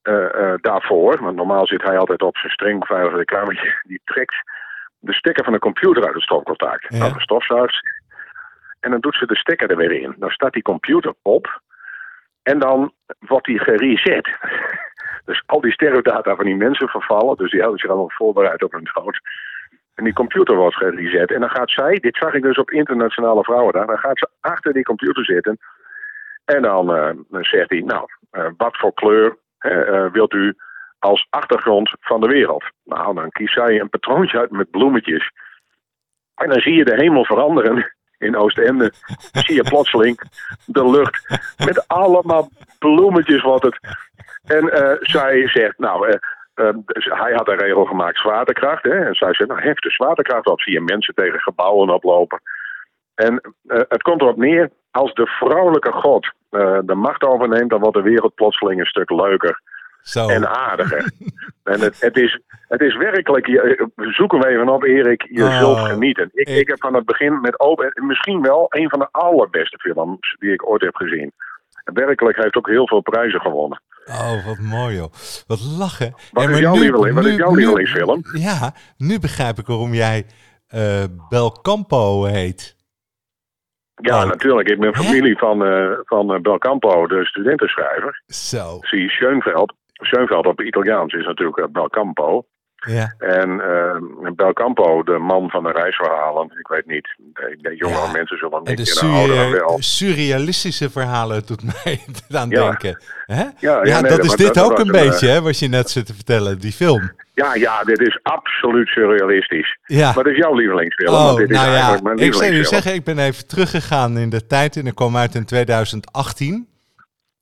eh, 0.01 0.53
daarvoor, 0.61 1.21
want 1.21 1.35
normaal 1.35 1.67
zit 1.67 1.81
hij 1.83 1.97
altijd 1.97 2.21
op 2.21 2.37
zijn 2.37 2.51
streng 2.51 2.79
beveiligde 2.79 3.25
kamertje, 3.25 3.79
die 3.87 4.01
trekt 4.03 4.35
de 4.99 5.13
stekker 5.13 5.43
van 5.43 5.53
de 5.53 5.59
computer 5.59 6.05
uit 6.05 6.13
het 6.13 6.23
stopcontact. 6.23 6.85
Ja. 6.93 6.97
Nou, 6.99 7.13
de 7.13 7.21
stofzuigt. 7.21 7.79
En 8.79 8.91
dan 8.91 8.99
doet 8.99 9.15
ze 9.15 9.25
de 9.25 9.35
stekker 9.37 9.69
er 9.69 9.75
weer 9.77 9.91
in. 9.91 10.15
Dan 10.17 10.29
staat 10.29 10.53
die 10.53 10.61
computer 10.61 11.13
op. 11.21 11.61
En 12.51 12.59
dan 12.59 12.93
wordt 13.19 13.45
die 13.45 13.59
gereset. 13.59 14.29
Dus 15.25 15.43
al 15.45 15.61
die 15.61 15.71
sterfdata 15.71 16.35
van 16.35 16.45
die 16.45 16.55
mensen 16.55 16.87
vervallen. 16.87 17.37
Dus 17.37 17.51
die 17.51 17.59
houden 17.59 17.79
zich 17.79 17.89
allemaal 17.89 18.11
voorbereid 18.11 18.63
op 18.63 18.71
hun 18.71 18.89
dood. 18.93 19.19
En 19.95 20.03
die 20.03 20.13
computer 20.13 20.55
wordt 20.55 20.75
gereset. 20.75 21.31
En 21.31 21.39
dan 21.39 21.49
gaat 21.49 21.71
zij, 21.71 21.95
dit 21.95 22.15
zag 22.17 22.33
ik 22.33 22.41
dus 22.41 22.57
op 22.57 22.71
internationale 22.71 23.43
vrouwendag, 23.43 23.85
dan 23.85 23.97
gaat 23.97 24.17
ze 24.17 24.27
achter 24.39 24.73
die 24.73 24.83
computer 24.83 25.25
zitten. 25.25 25.57
En 26.45 26.61
dan, 26.61 26.95
eh, 26.95 27.09
zegt 27.41 27.69
hij, 27.69 27.79
nou, 27.79 28.07
eh, 28.31 28.49
wat 28.57 28.77
voor 28.77 28.93
kleur 28.93 29.37
eh, 29.57 30.11
wilt 30.11 30.33
u 30.33 30.55
als 30.99 31.27
achtergrond 31.29 31.93
van 31.99 32.21
de 32.21 32.27
wereld? 32.27 32.63
Nou, 32.83 33.15
dan 33.15 33.29
kiest 33.29 33.53
zij 33.53 33.79
een 33.79 33.89
patroontje 33.89 34.39
uit 34.39 34.51
met 34.51 34.71
bloemetjes. 34.71 35.31
En 36.35 36.49
dan 36.49 36.59
zie 36.59 36.73
je 36.73 36.85
de 36.85 36.95
hemel 36.95 37.25
veranderen 37.25 37.93
in 38.19 38.37
Oostende. 38.37 38.91
Zie 39.31 39.55
je 39.55 39.63
plotseling 39.63 40.21
de 40.65 40.89
lucht 40.89 41.41
met 41.65 41.87
allemaal 41.87 42.49
bloemetjes 42.79 43.41
wordt 43.41 43.65
het. 43.65 43.79
En 44.45 44.69
eh, 44.69 44.95
zij 44.99 45.47
zegt, 45.47 45.77
nou, 45.77 46.07
eh, 46.07 46.15
eh, 46.53 46.75
hij 46.93 47.33
had 47.33 47.47
een 47.47 47.57
regel 47.57 47.85
gemaakt, 47.85 48.19
zwaartekracht. 48.19 48.83
Hè? 48.83 49.05
En 49.05 49.15
zij 49.15 49.33
zegt, 49.33 49.49
nou, 49.49 49.61
hef 49.61 49.79
de 49.79 49.89
zwaartekracht 49.89 50.47
op. 50.47 50.61
Zie 50.61 50.73
je 50.73 50.81
mensen 50.81 51.13
tegen 51.13 51.39
gebouwen 51.39 51.89
oplopen. 51.89 52.41
En 53.15 53.41
het 53.67 54.01
komt 54.01 54.21
erop 54.21 54.37
neer, 54.37 54.69
als 54.91 55.13
de 55.13 55.25
vrouwelijke 55.25 55.91
god 55.91 56.31
de 56.85 56.95
macht 56.95 57.23
overneemt, 57.23 57.69
dan 57.69 57.79
wordt 57.79 57.95
de 57.95 58.01
wereld 58.01 58.35
plotseling 58.35 58.79
een 58.79 58.85
stuk 58.85 59.09
leuker 59.09 59.61
Zo. 60.01 60.27
en 60.27 60.49
aardiger. 60.49 61.11
en 61.63 61.81
het, 61.81 62.01
het, 62.01 62.17
is, 62.17 62.39
het 62.67 62.81
is 62.81 62.95
werkelijk, 62.97 63.45
je, 63.47 63.61
eh, 63.95 64.07
zoek 64.11 64.31
hem 64.31 64.43
even 64.43 64.69
op 64.69 64.83
Erik, 64.83 65.27
je 65.31 65.43
Oh, 65.43 65.57
zult 65.59 65.79
genieten. 65.79 66.29
Ik, 66.33 66.47
ik- 66.47 66.57
ik 66.57 66.67
heb 66.67 66.79
van 66.79 66.93
het 66.95 67.05
begin 67.05 67.41
met 67.41 67.59
open, 67.59 67.91
misschien 67.95 68.41
wel 68.41 68.65
een 68.69 68.89
van 68.89 68.99
de 68.99 69.07
allerbeste 69.11 69.77
films 69.77 70.35
die 70.39 70.53
ik 70.53 70.69
ooit 70.69 70.81
heb 70.81 70.95
gezien. 70.95 71.31
En 71.83 71.93
werkelijk 71.93 72.37
heeft 72.37 72.55
ook 72.55 72.67
heel 72.67 72.87
veel 72.87 73.01
prijzen 73.01 73.39
gewonnen. 73.41 73.81
Oh, 74.05 74.45
wat 74.45 74.57
mooi 74.59 74.95
joh. 74.95 75.11
Wat 75.47 75.59
lachen. 75.79 76.11
Wat 76.31 76.43
Ja, 76.43 76.49
is 76.49 76.61
maar 76.61 77.31
jouw 77.33 77.53
lievelingsfilm? 77.55 78.21
Ja, 78.33 78.73
nu 78.97 79.19
begrijp 79.19 79.57
ik 79.57 79.65
waarom 79.65 79.93
jij 79.93 80.25
eh 80.67 81.03
Belcampo 81.29 82.23
heet. 82.23 82.75
Ja, 83.95 84.21
Oh. 84.23 84.29
natuurlijk. 84.29 84.69
Ik 84.69 84.79
ben 84.79 84.95
familie 84.95 85.37
van, 85.37 85.65
eh 85.65 85.91
van 86.03 86.41
Belcampo, 86.41 87.07
de 87.07 87.25
studentenschrijver. 87.25 88.23
Zo. 88.27 88.77
Zie 88.81 89.09
Schoenveld. 89.09 89.73
Schoenveld 89.99 90.45
op 90.45 90.61
Italiaans 90.61 91.13
is 91.13 91.25
natuurlijk 91.25 91.57
eh, 91.57 91.65
Belcampo. 91.71 92.45
Ja. 92.87 93.15
En 93.17 93.49
uh, 93.49 94.31
Belcampo, 94.35 95.03
de 95.03 95.17
man 95.17 95.49
van 95.49 95.63
de 95.63 95.71
reisverhalen, 95.71 96.51
ik 96.59 96.67
weet 96.67 96.85
niet, 96.85 97.07
de, 97.17 97.57
de 97.61 97.75
jongere 97.75 98.05
Ja. 98.05 98.11
mensen 98.11 98.37
zullen 98.37 98.57
En 98.63 98.63
niet 98.75 98.77
de 98.77 98.85
surre- 98.85 99.49
wel. 99.51 99.77
surrealistische 99.81 100.89
verhalen 100.89 101.45
doet 101.45 101.63
mij 101.63 101.99
aan 102.41 102.49
Ja. 102.49 102.61
denken. 102.63 103.03
Hè? 103.25 103.41
Ja, 103.41 103.51
Ja, 103.59 103.83
ja, 103.85 104.01
nee, 104.01 104.11
dat 104.11 104.23
is 104.25 104.35
dit 104.35 104.53
dat 104.53 104.71
ook 104.71 104.79
een 104.79 104.91
beetje, 104.91 105.27
hè, 105.27 105.41
wat 105.41 105.59
je 105.59 105.67
net 105.67 105.89
zit 105.89 106.05
te 106.05 106.13
vertellen, 106.13 106.59
die 106.59 106.71
film. 106.71 107.11
Ja, 107.33 107.55
ja, 107.55 107.83
dit 107.83 107.99
is 107.99 108.19
absoluut 108.23 108.87
surrealistisch. 108.87 109.77
Ja. 109.83 110.11
Maar 110.15 110.23
dit 110.23 110.33
is 110.33 110.39
jouw 110.39 110.55
lievelingsfilm, 110.55 111.13
Oh, 111.15 111.35
dit 111.35 111.49
is 111.49 111.55
nou 111.55 111.67
ja, 111.67 111.73
eigenlijk 111.73 112.03
mijn 112.03 112.17
ik 112.17 112.33
zou 112.33 112.51
je 112.53 112.63
zeggen, 112.63 112.93
ik 112.93 113.03
ben 113.03 113.19
even 113.19 113.47
teruggegaan 113.47 114.17
in 114.17 114.29
de 114.29 114.47
tijd 114.47 114.75
en 114.75 114.87
ik 114.87 114.95
kwam 114.95 115.17
uit 115.17 115.35
in 115.35 115.45
2018. 115.45 116.67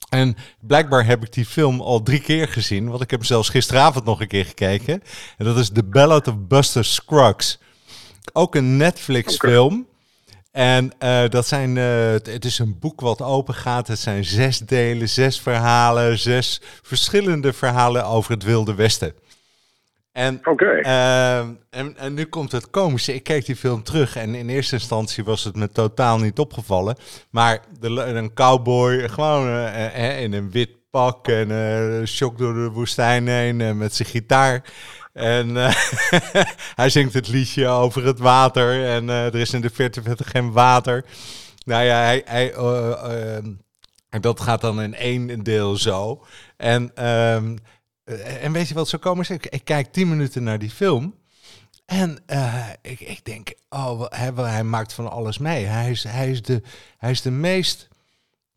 En 0.09 0.37
blijkbaar 0.59 1.05
heb 1.05 1.23
ik 1.23 1.33
die 1.33 1.45
film 1.45 1.81
al 1.81 2.03
drie 2.03 2.21
keer 2.21 2.47
gezien, 2.47 2.89
want 2.89 3.01
ik 3.01 3.09
heb 3.09 3.19
hem 3.19 3.27
zelfs 3.27 3.49
gisteravond 3.49 4.05
nog 4.05 4.21
een 4.21 4.27
keer 4.27 4.45
gekeken. 4.45 5.03
En 5.37 5.45
dat 5.45 5.57
is 5.57 5.69
The 5.69 5.83
Ballad 5.83 6.27
of 6.27 6.35
Buster 6.37 6.85
Scruggs. 6.85 7.59
Ook 8.33 8.55
een 8.55 8.77
Netflix-film. 8.77 9.87
En 10.51 10.99
eh, 10.99 11.29
dat 11.29 11.47
zijn, 11.47 11.77
eh, 11.77 12.09
het, 12.11 12.25
het 12.25 12.45
is 12.45 12.59
een 12.59 12.79
boek 12.79 13.01
wat 13.01 13.21
open 13.21 13.53
gaat. 13.53 13.87
Het 13.87 13.99
zijn 13.99 14.25
zes 14.25 14.59
delen, 14.59 15.09
zes 15.09 15.39
verhalen, 15.39 16.19
zes 16.19 16.61
verschillende 16.81 17.53
verhalen 17.53 18.05
over 18.05 18.31
het 18.31 18.43
Wilde 18.43 18.75
Westen. 18.75 19.13
En 20.17 20.41
Ehm, 20.41 21.53
en, 21.69 21.97
en 21.97 22.13
nu 22.13 22.25
komt 22.25 22.51
het 22.51 22.69
komische. 22.69 23.13
Ik 23.13 23.23
keek 23.23 23.45
die 23.45 23.55
film 23.55 23.83
terug 23.83 24.15
en 24.15 24.35
in 24.35 24.49
eerste 24.49 24.75
instantie 24.75 25.23
was 25.23 25.43
het 25.43 25.55
me 25.55 25.69
totaal 25.69 26.17
niet 26.17 26.39
opgevallen. 26.39 26.95
Maar 27.29 27.59
de, 27.79 27.89
een 27.89 28.33
cowboy, 28.33 29.09
gewoon 29.09 29.47
eh, 29.47 30.09
eh, 30.09 30.21
in 30.21 30.33
een 30.33 30.51
wit 30.51 30.69
pak 30.91 31.27
en 31.27 32.07
shock 32.07 32.37
door 32.37 32.53
de 32.53 32.69
woestijn 32.69 33.27
heen 33.27 33.77
met 33.77 33.95
zijn 33.95 34.07
gitaar. 34.07 34.63
En 35.13 35.55
hij 36.81 36.89
zingt 36.89 37.13
het 37.13 37.27
liedje 37.27 37.67
over 37.67 38.05
het 38.05 38.19
water 38.19 38.85
en 38.85 39.09
er 39.09 39.35
is 39.35 39.53
in 39.53 39.61
de 39.61 39.69
verte 39.69 40.01
geen 40.23 40.51
water. 40.51 41.05
Nou 41.67 41.83
ja, 41.83 42.01
hij, 42.01 42.21
hij, 42.25 42.53
eh, 42.53 43.35
ehm, 43.35 44.21
dat 44.21 44.39
gaat 44.39 44.61
dan 44.61 44.81
in 44.81 44.95
één 44.95 45.43
deel 45.43 45.75
zo. 45.75 46.25
En, 46.57 46.91
ehm, 46.95 47.51
eh, 47.51 47.61
en 48.15 48.51
weet 48.51 48.67
je 48.67 48.73
wat 48.73 48.89
zo 48.89 48.97
komen 48.97 49.21
is? 49.21 49.29
Ik, 49.29 49.45
ik 49.45 49.65
kijk 49.65 49.91
tien 49.91 50.09
minuten 50.09 50.43
naar 50.43 50.59
die 50.59 50.69
film. 50.69 51.15
En 51.85 52.19
eh, 52.25 52.65
ik, 52.81 52.99
ik 52.99 53.25
denk, 53.25 53.53
oh, 53.69 54.05
hij, 54.09 54.31
hij 54.35 54.63
maakt 54.63 54.93
van 54.93 55.11
alles 55.11 55.37
mee. 55.37 55.65
Hij 55.65 55.91
is, 55.91 56.03
hij, 56.03 56.29
is 56.31 56.41
de, 56.41 56.61
hij 56.97 57.11
is 57.11 57.21
de 57.21 57.31
meest 57.31 57.87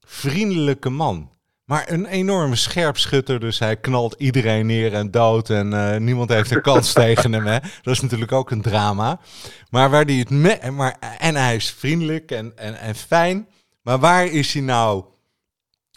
vriendelijke 0.00 0.90
man. 0.90 1.30
Maar 1.64 1.90
een 1.90 2.06
enorme 2.06 2.56
scherpschutter, 2.56 3.40
dus 3.40 3.58
hij 3.58 3.76
knalt 3.76 4.14
iedereen 4.18 4.66
neer 4.66 4.94
en 4.94 5.10
dood. 5.10 5.50
En 5.50 5.72
eh, 5.72 6.00
niemand 6.00 6.28
heeft 6.28 6.50
een 6.50 6.62
kans 6.62 6.92
tegen 7.02 7.32
hem. 7.32 7.46
Hè? 7.46 7.58
Dat 7.82 7.94
is 7.94 8.00
natuurlijk 8.00 8.32
ook 8.32 8.50
een 8.50 8.62
drama. 8.62 9.20
Maar 9.70 9.90
waar 9.90 10.06
die 10.06 10.20
het 10.20 10.30
me 10.30 10.70
maar, 10.70 10.96
en 11.18 11.36
hij 11.36 11.54
is 11.54 11.70
vriendelijk 11.70 12.30
en, 12.30 12.52
en, 12.56 12.80
en 12.80 12.94
fijn. 12.94 13.48
Maar 13.82 13.98
waar 13.98 14.26
is 14.26 14.52
hij 14.52 14.62
nou 14.62 15.04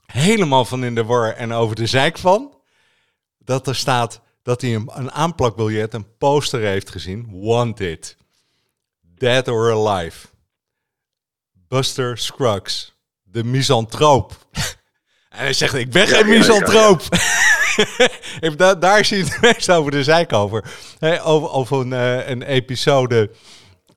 helemaal 0.05 0.65
van 0.65 0.83
in 0.83 0.95
de 0.95 1.03
war 1.03 1.33
en 1.33 1.51
over 1.51 1.75
de 1.75 1.85
zeik 1.85 2.17
van? 2.17 2.51
Dat 3.45 3.67
er 3.67 3.75
staat 3.75 4.21
dat 4.43 4.61
hij 4.61 4.75
een, 4.75 4.89
een 4.93 5.11
aanplakbiljet, 5.11 5.93
een 5.93 6.17
poster 6.17 6.61
heeft 6.61 6.89
gezien. 6.89 7.27
Wanted. 7.31 8.17
Dead 9.01 9.47
or 9.47 9.71
alive. 9.87 10.27
Buster 11.67 12.17
Scruggs. 12.17 12.93
De 13.23 13.43
misantroop. 13.43 14.47
en 14.51 14.63
hij 15.43 15.53
zegt, 15.53 15.73
ik 15.73 15.91
ben 15.91 16.07
Ja, 16.07 16.15
geen 16.15 16.25
ja, 16.27 16.31
ja, 16.33 16.37
misantroop. 16.37 17.01
Even 18.39 18.57
da- 18.57 18.75
daar 18.75 18.99
is 18.99 19.09
hij 19.09 19.19
het 19.19 19.41
meest 19.41 19.69
over 19.71 19.91
de 19.91 20.03
zeik 20.03 20.33
over. 20.33 20.71
Hey, 20.99 21.21
over, 21.21 21.49
over 21.49 21.79
een, 21.79 21.93
eh, 21.93 22.29
een 22.29 22.41
episode. 22.41 23.31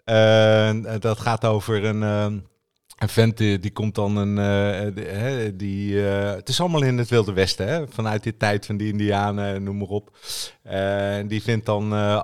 eh, 0.04 0.70
dat 0.98 1.20
gaat 1.20 1.44
over 1.44 1.84
een, 1.84 2.02
eh, 2.02 2.26
een 2.96 3.08
vent 3.08 3.36
die, 3.36 3.70
komt 3.70 3.94
dan 3.94 4.16
een. 4.16 4.38
eh, 4.38 5.50
die, 5.54 6.08
eh, 6.08 6.34
het 6.34 6.48
is 6.48 6.60
allemaal 6.60 6.82
in 6.82 6.98
het 6.98 7.08
Wilde 7.08 7.32
Westen, 7.32 7.68
hè? 7.68 7.84
vanuit 7.88 8.22
die 8.22 8.36
tijd 8.36 8.66
van 8.66 8.76
die 8.76 8.92
Indianen, 8.92 9.62
noem 9.62 9.78
maar 9.78 9.88
op. 9.88 10.16
Eh, 10.62 11.16
die 11.26 11.42
vindt 11.42 11.66
dan 11.66 11.92
eh, 11.92 12.22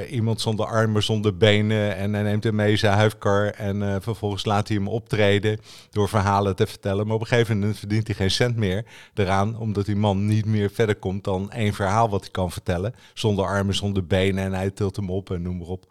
eh, 0.00 0.12
iemand 0.12 0.40
zonder 0.40 0.66
armen, 0.66 1.02
zonder 1.02 1.36
benen. 1.36 1.96
En 1.96 2.12
hij 2.12 2.22
neemt 2.22 2.44
hem 2.44 2.54
mee 2.54 2.76
zijn 2.76 2.94
huifkar. 2.96 3.46
En 3.46 3.82
eh, 3.82 3.96
vervolgens 4.00 4.44
laat 4.44 4.68
hij 4.68 4.76
hem 4.76 4.88
optreden 4.88 5.60
door 5.90 6.08
verhalen 6.08 6.56
te 6.56 6.66
vertellen. 6.66 7.06
Maar 7.06 7.14
op 7.14 7.20
een 7.20 7.26
gegeven 7.26 7.58
moment 7.58 7.78
verdient 7.78 8.06
hij 8.06 8.16
geen 8.16 8.30
cent 8.30 8.56
meer 8.56 8.84
eraan. 9.14 9.58
Omdat 9.58 9.86
die 9.86 9.96
man 9.96 10.26
niet 10.26 10.46
meer 10.46 10.70
verder 10.70 10.96
komt 10.96 11.24
dan 11.24 11.50
één 11.50 11.72
verhaal 11.74 12.08
wat 12.10 12.20
hij 12.20 12.30
kan 12.30 12.50
vertellen. 12.52 12.94
Zonder 13.14 13.44
armen, 13.44 13.74
zonder 13.74 14.06
benen. 14.06 14.44
En 14.44 14.52
hij 14.52 14.70
tilt 14.70 14.96
hem 14.96 15.10
op 15.10 15.30
en 15.30 15.42
noem 15.42 15.56
maar 15.58 15.66
op. 15.68 15.84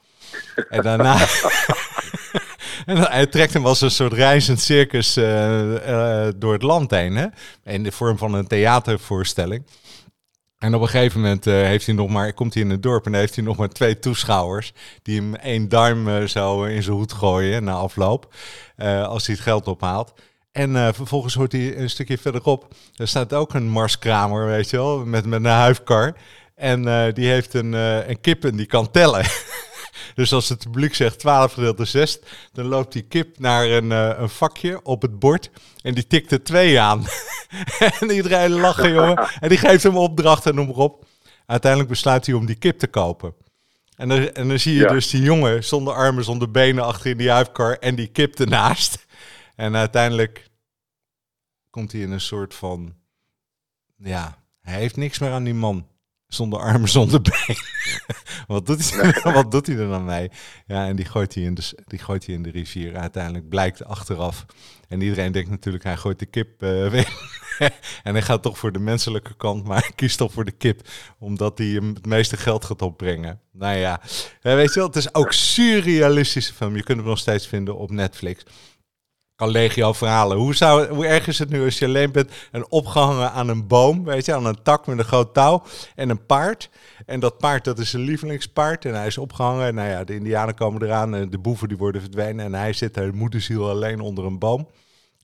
En 0.69 0.81
daarna. 0.81 1.17
en 2.85 2.97
hij 2.97 3.27
trekt 3.27 3.53
hem 3.53 3.65
als 3.65 3.81
een 3.81 3.91
soort 3.91 4.13
reizend 4.13 4.59
circus 4.59 5.17
eh, 5.17 6.27
eh, 6.27 6.33
door 6.37 6.53
het 6.53 6.61
land 6.61 6.91
heen. 6.91 7.15
Hè? 7.15 7.27
In 7.63 7.83
de 7.83 7.91
vorm 7.91 8.17
van 8.17 8.33
een 8.33 8.47
theatervoorstelling. 8.47 9.63
En 10.61 10.75
op 10.75 10.81
een 10.81 10.87
gegeven 10.87 11.21
moment 11.21 11.47
eh, 11.47 11.53
heeft 11.53 11.85
hij 11.85 11.95
nog 11.95 12.09
maar, 12.09 12.33
komt 12.33 12.53
hij 12.53 12.63
in 12.63 12.69
het 12.69 12.83
dorp 12.83 13.05
en 13.05 13.13
heeft 13.13 13.35
hij 13.35 13.43
nog 13.43 13.57
maar 13.57 13.69
twee 13.69 13.99
toeschouwers. 13.99 14.73
Die 15.01 15.19
hem 15.19 15.35
één 15.35 15.69
duim 15.69 16.07
eh, 16.07 16.23
zo 16.23 16.63
in 16.63 16.83
zijn 16.83 16.95
hoed 16.95 17.13
gooien 17.13 17.63
na 17.63 17.73
afloop. 17.73 18.33
als 19.05 19.25
hij 19.25 19.35
het 19.35 19.43
geld 19.43 19.67
ophaalt. 19.67 20.13
En 20.51 20.93
vervolgens 20.93 21.33
hoort 21.33 21.51
hij 21.51 21.77
een 21.77 21.89
stukje 21.89 22.17
verderop. 22.17 22.73
Er 22.95 23.07
staat 23.07 23.33
ook 23.33 23.53
een 23.53 23.69
marskramer, 23.69 24.45
weet 24.45 24.69
je 24.69 24.77
wel, 24.77 25.05
met, 25.05 25.25
met 25.25 25.39
een 25.39 25.51
huifkar. 25.51 26.15
En 26.55 26.83
die 27.13 27.27
heeft 27.27 27.53
een, 27.53 27.73
een 28.09 28.21
kip 28.21 28.45
en 28.45 28.55
die 28.55 28.65
kan 28.65 28.91
tellen. 28.91 29.25
Dus 30.15 30.33
als 30.33 30.49
het 30.49 30.63
publiek 30.63 30.95
zegt 30.95 31.19
12 31.19 31.53
gedeeld 31.53 31.77
door 31.77 31.85
6, 31.85 32.19
dan 32.53 32.65
loopt 32.65 32.93
die 32.93 33.01
kip 33.01 33.39
naar 33.39 33.65
een, 33.69 33.91
eh, 33.91 34.11
een 34.17 34.29
vakje 34.29 34.83
op 34.83 35.01
het 35.01 35.19
bord 35.19 35.49
en 35.81 35.93
die 35.93 36.07
tikt 36.07 36.31
er 36.31 36.43
twee 36.43 36.79
aan. 36.79 37.05
en 37.99 38.09
iedereen 38.09 38.51
lachen, 38.51 38.93
jongen. 38.93 39.27
En 39.39 39.49
die 39.49 39.57
geeft 39.57 39.83
hem 39.83 39.97
opdracht 39.97 40.45
en 40.45 40.55
noem 40.55 40.67
maar 40.67 40.75
op. 40.75 41.05
Uiteindelijk 41.45 41.91
besluit 41.91 42.25
hij 42.25 42.35
om 42.35 42.45
die 42.45 42.55
kip 42.55 42.79
te 42.79 42.87
kopen. 42.87 43.33
En 43.95 44.09
dan, 44.09 44.29
en 44.29 44.47
dan 44.47 44.59
zie 44.59 44.73
je 44.73 44.81
Ja. 44.81 44.91
dus 44.91 45.09
die 45.09 45.21
jongen 45.21 45.63
zonder 45.63 45.93
armen, 45.93 46.23
zonder 46.23 46.51
benen 46.51 46.83
achter 46.83 47.11
in 47.11 47.17
die 47.17 47.29
huifkar 47.29 47.77
en 47.77 47.95
die 47.95 48.07
kip 48.07 48.39
ernaast. 48.39 49.05
En 49.55 49.75
uiteindelijk 49.75 50.49
komt 51.69 51.91
hij 51.91 52.01
in 52.01 52.11
een 52.11 52.21
soort 52.21 52.53
van, 52.53 52.95
ja, 53.97 54.37
hij 54.61 54.79
heeft 54.79 54.95
niks 54.95 55.19
meer 55.19 55.31
aan 55.31 55.43
die 55.43 55.53
man. 55.53 55.87
Zonder 56.33 56.59
armen, 56.59 56.89
zonder 56.99 57.21
benen. 57.21 57.63
wat, 58.47 58.65
doet 58.65 58.91
hij, 58.93 59.21
wat 59.33 59.51
doet 59.51 59.67
hij 59.67 59.75
er 59.75 59.89
dan 59.89 60.05
mee? 60.05 60.31
Ja, 60.65 60.87
en 60.87 60.95
die 60.95 61.05
gooit 61.05 61.35
hij, 61.35 61.43
in 61.43 61.53
de, 61.53 61.83
die 61.87 61.99
gooit 61.99 62.25
hij 62.25 62.35
in 62.35 62.43
de 62.43 62.51
rivier. 62.51 62.97
Uiteindelijk 62.97 63.49
blijkt 63.49 63.83
achteraf. 63.85 64.45
En 64.87 65.01
iedereen 65.01 65.31
denkt 65.31 65.49
natuurlijk, 65.49 65.83
hij 65.83 65.97
gooit 65.97 66.19
de 66.19 66.25
kip 66.25 66.61
eh, 66.63 66.87
weg. 66.97 67.09
en 68.03 68.13
hij 68.13 68.21
gaat 68.21 68.41
toch 68.41 68.57
voor 68.57 68.71
de 68.71 68.79
menselijke 68.79 69.33
kant, 69.35 69.63
maar 69.63 69.79
hij 69.81 69.91
kiest 69.95 70.17
toch 70.17 70.31
voor 70.31 70.45
de 70.45 70.51
kip. 70.51 70.87
Omdat 71.19 71.57
hij 71.57 71.67
hem 71.67 71.93
het 71.93 72.05
meeste 72.05 72.37
geld 72.37 72.65
gaat 72.65 72.81
opbrengen. 72.81 73.39
Nou 73.51 73.77
ja, 73.77 74.01
Eh, 74.41 74.53
weet 74.53 74.73
je 74.73 74.79
wel, 74.79 74.87
het 74.87 74.95
is 74.95 75.13
ook 75.13 75.33
surrealistische 75.33 76.53
film. 76.53 76.75
Je 76.75 76.83
kunt 76.83 76.97
hem 76.99 77.07
nog 77.07 77.17
steeds 77.17 77.47
vinden 77.47 77.77
op 77.77 77.91
Netflix 77.91 78.43
legio 79.49 79.93
verhalen. 79.93 80.37
Hoe, 80.37 80.55
zou, 80.55 80.87
hoe 80.87 81.05
erg 81.05 81.27
is 81.27 81.39
het 81.39 81.49
nu 81.49 81.63
als 81.63 81.79
je 81.79 81.85
alleen 81.85 82.11
bent 82.11 82.31
en 82.51 82.71
opgehangen 82.71 83.31
aan 83.31 83.47
een 83.47 83.67
boom, 83.67 84.03
weet 84.03 84.25
je, 84.25 84.33
aan 84.33 84.45
een 84.45 84.63
tak 84.63 84.87
met 84.87 84.97
een 84.97 85.03
groot 85.03 85.33
touw 85.33 85.63
en 85.95 86.09
een 86.09 86.25
paard. 86.25 86.69
En 87.05 87.19
dat 87.19 87.37
paard, 87.37 87.63
dat 87.63 87.79
is 87.79 87.89
zijn 87.89 88.03
lievelingspaard 88.03 88.85
en 88.85 88.95
hij 88.95 89.07
is 89.07 89.17
opgehangen. 89.17 89.75
Nou 89.75 89.89
ja, 89.89 90.03
de 90.03 90.15
indianen 90.15 90.55
komen 90.55 90.83
eraan 90.83 91.15
en 91.15 91.29
de 91.29 91.39
boeven 91.39 91.67
die 91.67 91.77
worden 91.77 92.01
verdwenen 92.01 92.45
en 92.45 92.53
hij 92.53 92.73
zit 92.73 92.93
daar 92.93 93.15
moederziel 93.15 93.69
alleen 93.69 93.99
onder 93.99 94.25
een 94.25 94.39
boom. 94.39 94.67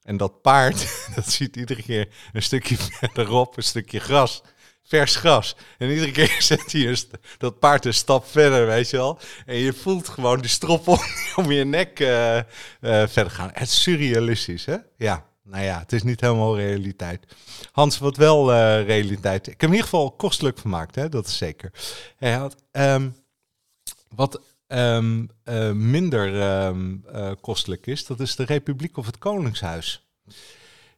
En 0.04 0.18
dat 0.18 0.42
paard, 0.42 0.88
dat 1.16 1.30
ziet 1.30 1.56
iedere 1.56 1.82
keer 1.82 2.08
een 2.34 2.44
stukje 2.44 2.76
verderop, 3.00 3.58
een 3.58 3.64
stukje 3.64 4.00
gras. 4.00 4.44
Vers 4.88 5.16
gras. 5.16 5.56
En 5.78 5.90
iedere 5.90 6.12
keer 6.12 6.36
zet 6.52 6.72
hij 6.72 6.98
dat 7.38 7.60
paard 7.60 7.86
een 7.86 7.94
stap 7.94 8.26
verder, 8.26 8.68
weet 8.68 8.90
je 8.90 8.98
wel. 8.98 9.20
En 9.46 9.56
je 9.56 9.74
voelt 9.74 10.08
gewoon 10.08 10.40
die 10.40 10.50
strop 10.50 10.88
om, 10.88 11.00
om 11.46 11.52
je 11.52 11.64
nek 11.64 12.00
eh, 12.00 12.38
eh, 12.38 12.44
verder 12.82 13.32
gaan. 13.32 13.50
Het 13.54 13.68
is 13.68 13.82
surrealistisch, 13.82 14.66
hè? 14.66 14.78
Ja, 14.98 15.26
nou 15.48 15.64
ja, 15.64 15.80
het 15.80 15.94
is 15.94 16.04
niet 16.04 16.22
helemaal 16.22 16.58
realiteit. 16.58 17.26
Hans, 17.72 17.98
wat 17.98 18.18
wel 18.18 18.54
eh, 18.54 18.86
realiteit... 18.86 19.48
Ik 19.48 19.62
heb 19.62 19.70
in 19.70 19.76
ieder 19.76 19.84
geval 19.84 20.12
kostelijk 20.12 20.60
vermaakt, 20.60 20.96
hè? 20.96 21.10
Dat 21.10 21.28
is 21.28 21.38
zeker. 21.38 21.72
Hij 22.18 22.34
had, 22.34 22.56
ehm, 22.72 23.10
wat 24.16 24.42
ehm, 24.68 25.26
eh, 25.44 25.72
minder 25.72 26.42
ehm, 26.42 26.96
eh, 27.06 27.32
kostelijk 27.42 27.88
is, 27.88 28.06
dat 28.06 28.20
is 28.20 28.36
de 28.36 28.44
Republiek 28.44 28.98
of 28.98 29.06
het 29.06 29.18
Koningshuis. 29.18 30.08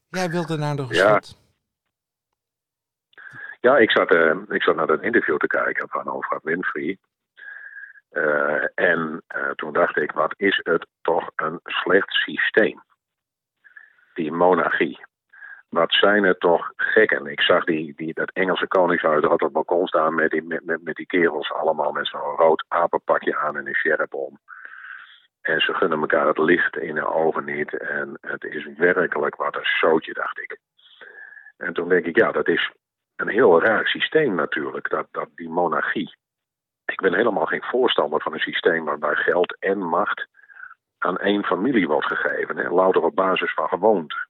Jij 0.10 0.30
wilde 0.30 0.58
naar 0.58 0.76
de 0.76 0.86
Ja. 0.90 1.22
Ja, 3.62 3.78
ik 3.78 3.92
zat, 3.92 4.12
eh, 4.12 4.36
ik 4.48 4.64
zat 4.64 4.76
naar 4.76 4.88
dat 4.88 5.02
interview 5.02 5.38
te 5.38 5.48
kijken 5.48 5.90
van 5.90 6.10
Oprah 6.10 6.40
Winfrey. 6.44 6.98
Eh, 8.10 8.64
en 8.76 9.24
eh, 9.28 9.50
toen 9.50 9.74
dacht 9.74 9.98
ik, 9.98 10.12
wat 10.12 10.34
is 10.38 10.60
het 10.64 10.86
toch 11.02 11.32
een 11.36 11.60
slecht 11.64 12.12
systeem? 12.12 12.84
Die 14.14 14.32
monarchie. 14.32 15.08
wat 15.70 15.94
zijn 15.94 16.24
het 16.24 16.40
toch 16.40 16.72
gekken. 16.76 17.26
Ik 17.26 17.42
zag 17.42 17.64
die, 17.64 17.94
die, 17.96 18.14
dat 18.14 18.32
Engelse 18.32 18.68
koningshuis 18.68 19.24
op 19.24 19.40
het 19.40 19.52
balkon 19.52 19.88
staan 19.88 20.16
met 20.16 20.32
die, 20.32 20.44
met, 20.44 20.66
met, 20.66 20.84
met 20.84 20.96
die 20.96 21.06
kerels 21.06 21.52
allemaal 21.52 21.92
met 21.92 22.08
zo'n 22.08 22.36
rood 22.36 22.66
apenpakje 22.68 23.38
aan 23.38 23.58
en 23.58 23.68
een 23.68 23.74
sjerp 23.74 24.14
om. 24.14 24.40
En 25.42 25.60
ze 25.60 25.74
gunnen 25.74 26.00
elkaar 26.00 26.28
het 26.28 26.38
licht 26.38 26.78
in 26.78 26.96
de 26.96 27.06
ogen 27.06 27.46
niet. 27.46 27.78
En 27.78 28.18
het 28.22 28.44
is 28.44 28.68
werkelijk 28.78 29.36
wat 29.36 29.56
een 29.56 29.70
zootje, 29.80 30.14
dacht 30.14 30.40
ik. 30.40 30.58
En 31.58 31.74
toen 31.74 31.90
denk 31.90 32.06
ik, 32.06 32.18
ja, 32.18 32.32
dat 32.32 32.48
is 32.48 32.72
een 33.20 33.30
heel 33.30 33.62
raar 33.62 33.88
systeem 33.88 34.36
natuurlijk, 34.36 34.90
dat, 34.90 35.08
dat 35.12 35.30
die 35.36 35.50
monarchie. 35.50 36.16
Ik 36.86 37.02
ben 37.02 37.14
helemaal 37.14 37.46
geen 37.46 37.64
voorstander 37.64 38.22
van 38.22 38.34
een 38.34 38.40
systeem 38.40 38.86
waarbij 38.86 39.16
geld 39.16 39.58
en 39.60 39.78
macht 39.78 40.28
aan 40.98 41.18
één 41.18 41.44
familie 41.44 41.88
wordt 41.88 42.08
gegeven. 42.08 42.58
En 42.58 42.72
louter 42.72 43.04
op 43.04 43.16
basis 43.16 43.54
van 43.54 43.68
gewoonte. 43.68 44.28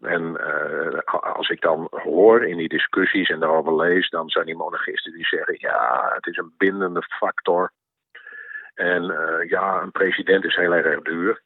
En 0.00 0.22
uh, 0.22 0.98
als 1.36 1.48
ik 1.48 1.60
dan 1.60 1.86
hoor 1.90 2.46
in 2.46 2.56
die 2.56 2.68
discussies 2.68 3.28
en 3.28 3.40
daarover 3.40 3.76
lees, 3.76 4.08
dan 4.08 4.28
zijn 4.28 4.46
die 4.46 4.56
monarchisten 4.56 5.12
die 5.12 5.26
zeggen: 5.26 5.54
ja, 5.58 6.10
het 6.14 6.26
is 6.26 6.36
een 6.36 6.54
bindende 6.56 7.02
factor. 7.02 7.72
En 8.74 9.04
uh, 9.04 9.48
ja, 9.48 9.80
een 9.80 9.90
president 9.90 10.44
is 10.44 10.56
heel 10.56 10.72
erg 10.72 11.02
duur. 11.02 11.42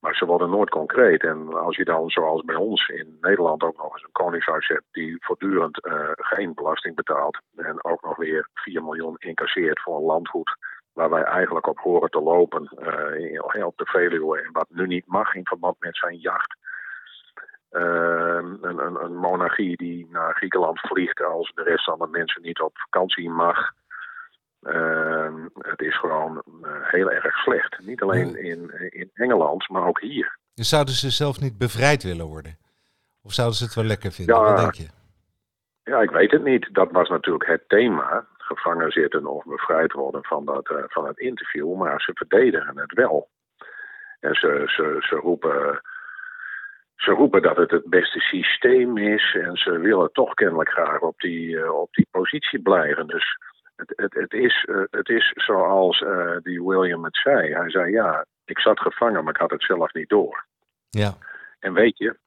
Maar 0.00 0.14
ze 0.14 0.24
worden 0.24 0.50
nooit 0.50 0.70
concreet. 0.70 1.22
En 1.22 1.54
als 1.54 1.76
je 1.76 1.84
dan, 1.84 2.10
zoals 2.10 2.42
bij 2.42 2.54
ons 2.54 2.88
in 2.88 3.18
Nederland, 3.20 3.62
ook 3.62 3.76
nog 3.76 3.92
eens 3.92 4.02
een 4.02 4.12
koningshuis 4.12 4.68
hebt 4.68 4.86
die 4.90 5.16
voortdurend 5.20 5.86
uh, 5.86 6.10
geen 6.14 6.54
belasting 6.54 6.94
betaalt. 6.94 7.38
En 7.56 7.84
ook 7.84 8.02
nog 8.02 8.16
weer 8.16 8.48
4 8.54 8.82
miljoen 8.82 9.16
incasseert 9.18 9.80
voor 9.80 9.96
een 9.96 10.02
landgoed 10.02 10.56
waar 10.92 11.10
wij 11.10 11.22
eigenlijk 11.22 11.66
op 11.66 11.78
horen 11.78 12.10
te 12.10 12.20
lopen 12.20 12.70
uh, 12.78 13.66
op 13.66 13.76
de 13.76 13.86
Veluwe. 13.86 14.40
En 14.40 14.52
wat 14.52 14.66
nu 14.68 14.86
niet 14.86 15.06
mag 15.06 15.34
in 15.34 15.46
verband 15.46 15.76
met 15.78 15.96
zijn 15.96 16.16
jacht. 16.16 16.56
Uh, 17.70 18.42
een, 18.60 19.02
een, 19.04 19.16
monarchie 19.16 19.76
die 19.76 20.06
naar 20.10 20.34
Griekenland 20.34 20.80
vliegt 20.80 21.22
als 21.22 21.52
de 21.54 21.62
rest 21.62 21.84
van 21.84 21.98
de 21.98 22.06
mensen 22.06 22.42
niet 22.42 22.60
op 22.60 22.78
vakantie 22.78 23.30
mag. 23.30 23.72
Uh, 24.62 25.34
het 25.58 25.80
is 25.80 25.98
gewoon 25.98 26.42
heel 26.90 27.10
erg 27.10 27.36
slecht. 27.36 27.78
Niet 27.78 28.02
alleen 28.02 28.36
in, 28.36 28.90
in 28.90 29.10
Engeland, 29.14 29.68
maar 29.68 29.86
ook 29.86 30.00
hier. 30.00 30.38
Dus 30.54 30.68
zouden 30.68 30.94
ze 30.94 31.10
zelf 31.10 31.40
niet 31.40 31.58
bevrijd 31.58 32.02
willen 32.02 32.26
worden? 32.26 32.58
Of 33.22 33.32
zouden 33.32 33.56
ze 33.56 33.64
het 33.64 33.74
wel 33.74 33.84
lekker 33.84 34.12
vinden? 34.12 34.34
Ja, 34.36 34.42
Wat 34.42 34.56
denk 34.56 34.74
je? 34.74 34.88
Ja, 35.84 36.00
ik 36.00 36.10
weet 36.10 36.30
het 36.30 36.44
niet. 36.44 36.68
Dat 36.72 36.90
was 36.90 37.08
natuurlijk 37.08 37.46
het 37.46 37.68
thema. 37.68 38.26
Gevangen 38.38 38.90
zitten 38.90 39.26
of 39.26 39.44
bevrijd 39.44 39.92
worden 39.92 40.24
van, 40.24 40.44
dat, 40.44 40.70
uh, 40.70 40.78
van 40.86 41.06
het 41.06 41.18
interview. 41.18 41.74
Maar 41.74 42.00
ze 42.00 42.12
verdedigen 42.14 42.78
het 42.78 42.92
wel. 42.92 43.28
En 44.20 44.34
ze, 44.34 44.62
ze, 44.66 44.96
ze 45.00 45.14
roepen 45.14 45.80
ze 46.96 47.10
roepen 47.10 47.42
dat 47.42 47.56
het 47.56 47.70
het 47.70 47.84
beste 47.84 48.20
systeem 48.20 48.98
is 48.98 49.34
en 49.34 49.56
ze 49.56 49.78
willen 49.78 50.12
toch 50.12 50.34
kennelijk 50.34 50.70
graag 50.70 51.00
op 51.00 51.20
die, 51.20 51.48
uh, 51.48 51.74
op 51.74 51.94
die 51.94 52.06
positie 52.10 52.62
blijven. 52.62 53.06
Dus 53.06 53.38
het, 53.80 53.92
het, 53.96 54.14
het, 54.14 54.32
is, 54.32 54.66
uh, 54.70 54.82
het 54.90 55.08
is 55.08 55.32
zoals 55.34 56.00
uh, 56.00 56.36
die 56.42 56.62
William 56.62 57.04
het 57.04 57.16
zei. 57.16 57.54
Hij 57.54 57.70
zei 57.70 57.90
ja, 57.92 58.24
ik 58.44 58.58
zat 58.58 58.80
gevangen, 58.80 59.24
maar 59.24 59.34
ik 59.34 59.40
had 59.40 59.50
het 59.50 59.62
zelf 59.62 59.92
niet 59.92 60.08
door. 60.08 60.44
Ja. 60.90 61.12
En 61.58 61.72
weet 61.72 61.98
je, 61.98 62.18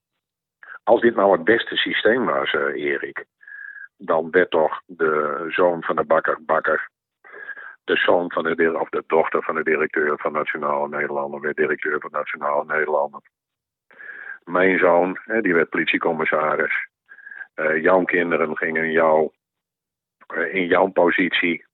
als 0.84 1.02
dit 1.02 1.16
nou 1.16 1.32
het 1.32 1.44
beste 1.44 1.76
systeem 1.76 2.26
was, 2.26 2.54
Erik, 2.54 3.26
dan 3.98 4.32
werd 4.32 4.52
toch 4.52 4.82
de 4.86 5.46
zoon 5.50 5.84
van 5.84 5.96
de 5.96 6.04
bakker 6.04 6.38
bakker. 6.46 6.90
De 7.84 7.96
zoon 7.96 8.32
van 8.32 8.44
de, 8.44 8.80
of 8.80 8.90
de 8.90 9.04
dochter 9.08 9.44
van 9.44 9.56
de 9.56 9.64
directeur 9.64 10.18
van 10.18 10.32
Nationale 10.32 10.90
Nederlanden 10.90 11.42
werd 11.42 11.56
directeur 11.56 12.00
van 12.00 12.12
Nationale 12.12 12.66
Nederlanden 12.66 13.22
mijn 14.46 14.80
zoon, 14.80 15.20
hè, 15.24 15.42
die 15.42 15.54
werd 15.54 15.70
politiecommissaris. 15.70 16.88
Uh, 17.56 17.82
jouw 17.82 18.04
kinderen 18.04 18.58
gingen 18.58 18.84
in, 18.84 18.92
jou, 18.92 19.22
uh, 19.24 19.30
in 20.38 20.68
jouw 20.68 20.88
positie. 20.88 21.66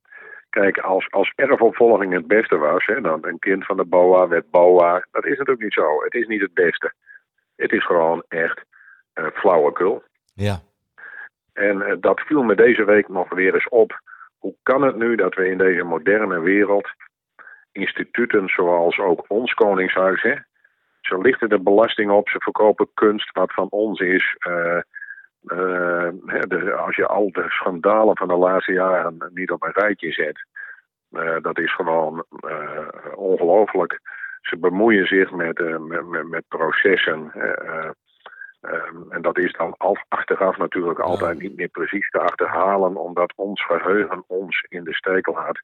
Kijk, 0.50 0.78
als, 0.78 1.12
als 1.12 1.34
erfopvolging 1.36 2.14
het 2.14 2.28
beste 2.28 2.58
was, 2.58 2.86
hè, 2.86 3.02
dan 3.02 3.26
een 3.26 3.40
kind 3.40 3.66
van 3.66 3.78
de 3.78 3.86
BOA 3.86 4.28
werd 4.28 4.50
BOA. 4.50 5.06
Dat 5.12 5.26
is 5.26 5.38
natuurlijk 5.38 5.62
niet 5.64 5.74
zo. 5.74 6.04
Het 6.04 6.14
is 6.14 6.28
niet 6.28 6.42
het 6.42 6.54
beste. 6.54 6.94
Het 7.56 7.72
is 7.72 7.86
gewoon 7.86 8.24
echt 8.28 8.64
uh, 9.16 9.28
flauwekul. 9.34 10.04
Ja. 10.34 10.60
En 11.54 11.98
dat 12.00 12.20
viel 12.20 12.44
me 12.44 12.56
deze 12.56 12.84
week 12.84 13.08
nog 13.08 13.30
weer 13.30 13.54
eens 13.54 13.70
op. 13.70 14.02
Hoe 14.38 14.56
kan 14.64 14.82
het 14.82 14.96
nu 14.96 15.16
dat 15.16 15.36
we 15.36 15.50
in 15.50 15.58
deze 15.58 15.84
moderne 15.84 16.40
wereld 16.40 16.88
instituten 17.72 18.48
zoals 18.48 19.00
ook 19.00 19.26
ons 19.28 19.54
Koningshuis, 19.54 20.22
hè, 20.22 20.36
ze 21.02 21.18
lichten 21.18 21.50
de 21.50 21.60
belasting 21.60 22.12
op, 22.12 22.30
ze 22.30 22.40
verkopen 22.40 22.90
kunst 22.94 23.32
wat 23.32 23.54
van 23.54 23.68
ons 23.70 24.00
is. 24.00 24.36
Uh, 24.48 24.82
de, 25.42 26.74
als 26.78 26.96
je 26.96 27.08
al 27.08 27.32
de 27.32 27.46
schandalen 27.48 28.18
van 28.18 28.28
de 28.28 28.36
laatste 28.36 28.72
jaren 28.72 29.32
niet 29.34 29.52
op 29.52 29.64
een 29.64 29.72
rijtje 29.72 30.12
zet, 30.12 30.46
uh, 31.12 31.36
dat 31.42 31.60
is 31.60 31.76
gewoon 31.76 32.26
ongelooflijk. 33.16 34.00
Ze 34.42 34.58
bemoeien 34.58 35.08
zich 35.08 35.32
met, 35.32 35.80
met, 35.80 36.28
met, 36.28 36.44
processen. 36.48 37.32
Um, 38.62 39.06
en 39.12 39.22
dat 39.22 39.38
is 39.38 39.52
dan 39.52 39.76
achteraf 40.08 40.58
natuurlijk 40.58 41.00
altijd 41.00 41.40
niet 41.40 41.56
meer 41.56 41.68
precies 41.68 42.10
te 42.10 42.20
achterhalen, 42.20 42.96
omdat 42.96 43.34
ons 43.36 43.66
geheugen 43.66 44.24
ons 44.28 44.66
in 44.70 44.84
de 44.84 44.94
steek 44.94 45.28
laat. 45.28 45.62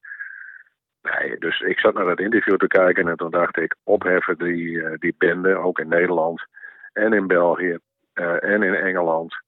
Nee, 1.01 1.38
dus 1.38 1.59
ik 1.59 1.79
zat 1.79 1.93
naar 1.93 2.05
dat 2.05 2.19
interview 2.19 2.55
te 2.55 2.67
kijken 2.67 3.07
en 3.07 3.15
toen 3.15 3.31
dacht 3.31 3.57
ik, 3.57 3.75
opheffen 3.83 4.38
die, 4.38 4.69
uh, 4.69 4.93
die 4.99 5.15
bende, 5.17 5.55
ook 5.55 5.79
in 5.79 5.88
Nederland 5.88 6.45
en 6.93 7.13
in 7.13 7.27
België 7.27 7.77
uh, 8.13 8.43
en 8.43 8.63
in 8.63 8.75
Engeland. 8.75 9.43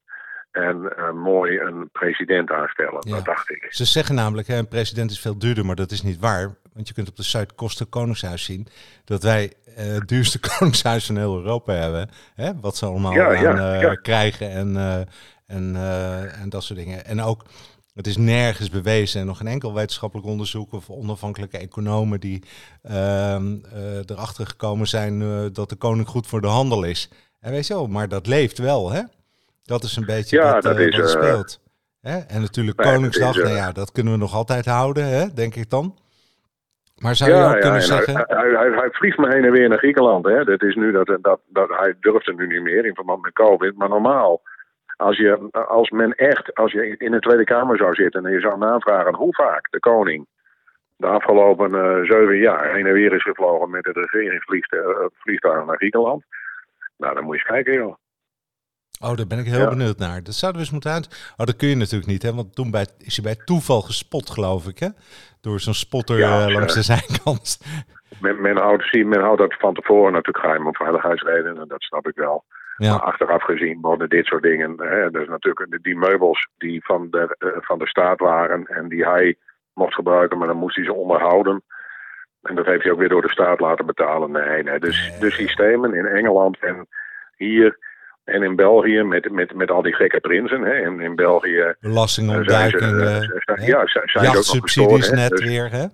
En 0.58 0.93
uh, 0.98 1.12
mooi 1.12 1.60
een 1.60 1.89
president 1.91 2.52
aanstellen, 2.52 3.02
ja. 3.08 3.15
dat 3.15 3.26
dacht 3.26 3.50
ik. 3.50 3.65
Ze 3.70 3.86
zeggen 3.86 4.15
namelijk, 4.15 4.48
hè, 4.48 4.58
een 4.58 4.67
president 4.67 5.12
is 5.12 5.20
veel 5.20 5.38
duurder, 5.38 5.65
maar 5.65 5.76
dat 5.76 5.91
is 5.91 6.02
niet 6.02 6.20
waar. 6.20 6.56
Want 6.74 6.88
je 6.88 6.93
kunt 6.93 7.10
op 7.10 7.15
de 7.15 7.24
site 7.24 7.54
Kosten 7.56 7.89
Koningshuis 7.89 8.43
zien 8.43 8.67
dat 9.06 9.24
wij 9.24 9.54
het 9.76 10.08
duurste 10.08 10.39
koningshuis 10.50 11.06
van 11.06 11.17
heel 11.17 11.36
Europa 11.38 11.74
hebben. 11.74 12.10
Hè? 12.36 12.60
Wat 12.60 12.78
ze 12.78 12.86
allemaal 12.86 13.13
ja, 13.13 13.48
aan, 13.48 13.80
ja, 13.80 13.96
krijgen 13.96 14.52
en, 14.52 14.76
en, 15.46 15.76
en 16.41 16.50
dat 16.50 16.63
soort 16.63 16.80
dingen. 16.80 17.06
En 17.06 17.22
ook 17.22 17.46
het 17.93 18.08
is 18.08 18.17
nergens 18.17 18.70
bewezen 18.70 19.22
en 19.22 19.28
nog 19.28 19.38
geen 19.38 19.48
enkel 19.48 19.74
wetenschappelijk 19.74 20.28
onderzoek 20.28 20.74
of 20.74 20.89
onafhankelijke 20.89 21.58
economen 21.58 22.20
die 22.20 22.43
uh, 22.89 23.39
erachter 24.06 24.48
gekomen 24.48 24.88
zijn 24.88 25.20
dat 25.54 25.70
de 25.70 25.76
koning 25.76 26.08
goed 26.08 26.28
voor 26.28 26.41
de 26.41 26.48
handel 26.48 26.84
is. 26.84 27.10
En 27.39 27.52
weet 27.52 27.67
je 27.67 27.74
wel, 27.74 27.88
maar 27.88 28.08
dat 28.08 28.28
leeft 28.28 28.58
wel, 28.58 28.91
hè? 28.91 29.02
Dat 29.67 29.84
is 29.84 29.95
een 29.95 30.06
beetje 30.06 30.38
ja, 30.38 30.53
wat, 30.53 30.63
dat 30.63 30.80
is, 30.80 30.97
wat 30.97 31.10
speelt. 31.10 31.60
Hè? 32.01 32.17
En 32.27 32.41
natuurlijk 32.41 32.77
Koningsdag, 32.77 33.36
is, 33.36 33.43
nou 33.43 33.56
ja, 33.56 33.71
dat 33.71 33.91
kunnen 33.91 34.13
we 34.13 34.19
nog 34.19 34.34
altijd 34.34 34.65
houden, 34.65 35.03
hè? 35.03 35.34
denk 35.34 35.56
ik 35.56 35.69
dan. 35.69 35.95
Maar 36.97 37.15
zou 37.15 37.32
je 37.32 37.36
ook 37.38 37.53
ja, 37.53 37.60
kunnen 37.60 37.82
zeggen... 37.82 38.13
Hij, 38.13 38.25
hij, 38.27 38.49
hij, 38.49 38.69
hij, 38.69 38.89
vliegt 38.91 39.17
me 39.17 39.27
heen 39.27 39.45
en 39.45 39.51
weer 39.51 39.69
naar 39.69 39.77
Griekenland. 39.77 40.25
Hè? 40.25 40.43
Dat 40.43 40.62
is 40.62 40.75
nu 40.75 40.91
dat, 40.91 41.17
dat, 41.21 41.39
dat, 41.47 41.69
hij 41.69 41.95
durft 41.99 42.25
het 42.25 42.38
nu 42.38 42.47
niet 42.47 42.62
meer 42.62 42.86
in 42.86 42.95
verband 42.95 43.21
met 43.21 43.34
COVID. 43.34 43.77
Maar 43.77 43.89
normaal 43.89 44.41
als, 44.97 45.17
je, 45.17 45.49
als 45.51 45.89
men 45.89 46.15
echt, 46.15 46.56
als 46.56 46.71
je 46.71 46.97
in 46.97 47.12
de 47.12 47.19
Tweede 47.19 47.43
Kamer 47.43 47.77
zou 47.77 47.93
zitten 47.93 48.25
en 48.25 48.32
je 48.32 48.39
zou 48.39 48.58
navragen 48.58 49.15
hoe 49.15 49.34
vaak 49.36 49.71
de 49.71 49.80
koning 49.80 50.27
de 50.95 51.08
afgelopen 51.08 51.71
uh, 51.71 52.10
zeven 52.10 52.38
jaar 52.38 52.73
heen 52.73 52.86
en 52.86 52.93
weer 52.93 53.13
is 53.13 53.23
gevlogen 53.23 53.69
met 53.69 53.86
het 53.86 53.95
regeringsvliegtuig 53.95 55.65
naar 55.65 55.75
Griekenland. 55.75 56.23
Nou, 56.97 57.13
dan 57.13 57.23
moet 57.23 57.36
je 57.36 57.41
eens 57.41 57.51
kijken, 57.51 57.73
joh. 57.73 57.95
Oh, 58.99 59.15
daar 59.15 59.27
ben 59.27 59.39
ik 59.39 59.45
heel 59.45 59.60
ja. 59.60 59.69
benieuwd 59.69 59.97
naar. 59.97 60.23
Dat 60.23 60.33
zouden 60.33 60.62
we 60.62 60.65
eens 60.65 60.75
moeten 60.75 60.91
uit. 60.91 61.33
Oh, 61.38 61.45
dat 61.45 61.55
kun 61.55 61.67
je 61.67 61.75
natuurlijk 61.75 62.12
niet, 62.12 62.23
hè? 62.23 62.33
Want 62.33 62.55
toen 62.55 62.71
bij, 62.71 62.88
is 62.97 63.15
hij 63.15 63.33
bij 63.33 63.45
toeval 63.45 63.81
gespot, 63.81 64.29
geloof 64.29 64.67
ik, 64.67 64.79
hè? 64.79 64.88
Door 65.41 65.60
zo'n 65.60 65.73
spotter 65.73 66.17
ja, 66.17 66.47
uh, 66.47 66.53
langs 66.53 66.73
de 66.73 66.81
zijkant. 66.81 67.60
Men, 68.21 68.41
men, 68.41 68.57
houdt, 68.57 68.93
men 68.93 69.19
houdt 69.19 69.39
dat 69.39 69.55
van 69.60 69.73
tevoren 69.73 70.13
natuurlijk 70.13 70.45
geheim 70.45 70.67
om 70.67 70.75
veiligheidsredenen, 70.75 71.67
dat 71.67 71.81
snap 71.81 72.07
ik 72.07 72.15
wel. 72.15 72.43
Ja. 72.77 72.91
Maar 72.91 73.01
achteraf 73.01 73.43
gezien 73.43 73.81
worden 73.81 74.10
dit 74.10 74.25
soort 74.25 74.43
dingen. 74.43 74.75
Hè, 74.77 75.12
dus 75.12 75.27
natuurlijk 75.27 75.77
die 75.81 75.95
meubels 75.95 76.47
die 76.57 76.86
van 76.86 77.07
de, 77.10 77.36
uh, 77.39 77.49
van 77.60 77.79
de 77.79 77.88
staat 77.88 78.19
waren 78.19 78.65
en 78.65 78.88
die 78.88 79.05
hij 79.05 79.36
mocht 79.73 79.93
gebruiken, 79.93 80.38
maar 80.38 80.47
dan 80.47 80.57
moest 80.57 80.75
hij 80.75 80.86
ze 80.86 80.93
onderhouden. 80.93 81.63
En 82.41 82.55
dat 82.55 82.65
heeft 82.65 82.83
hij 82.83 82.91
ook 82.91 82.99
weer 82.99 83.10
door 83.10 83.21
de 83.21 83.31
staat 83.31 83.60
laten 83.60 83.86
betalen. 83.86 84.31
Nee, 84.31 84.63
nee. 84.63 84.79
Dus 84.79 85.12
de 85.19 85.31
systemen 85.31 85.93
in 85.93 86.05
Engeland 86.05 86.60
en 86.60 86.88
hier 87.36 87.77
en 88.27 88.43
in 88.43 88.55
België 88.55 89.03
met, 89.03 89.31
met, 89.31 89.53
met 89.53 89.71
al 89.71 89.81
die 89.81 89.93
gekke 89.93 90.19
prinsen. 90.19 90.61
Hè. 90.61 90.73
In, 90.73 90.99
in 90.99 91.15
België. 91.15 91.75
Belastingontduiking. 91.79 92.91
Uh, 92.91 93.67
ja, 93.67 93.87
zijn 93.87 94.09
ze 94.09 94.19
ook 94.19 94.33
nog 94.33 94.43
subsidies 94.43 95.09
net 95.09 95.29
dus, 95.29 95.45
weer, 95.45 95.71
hè? 95.71 95.85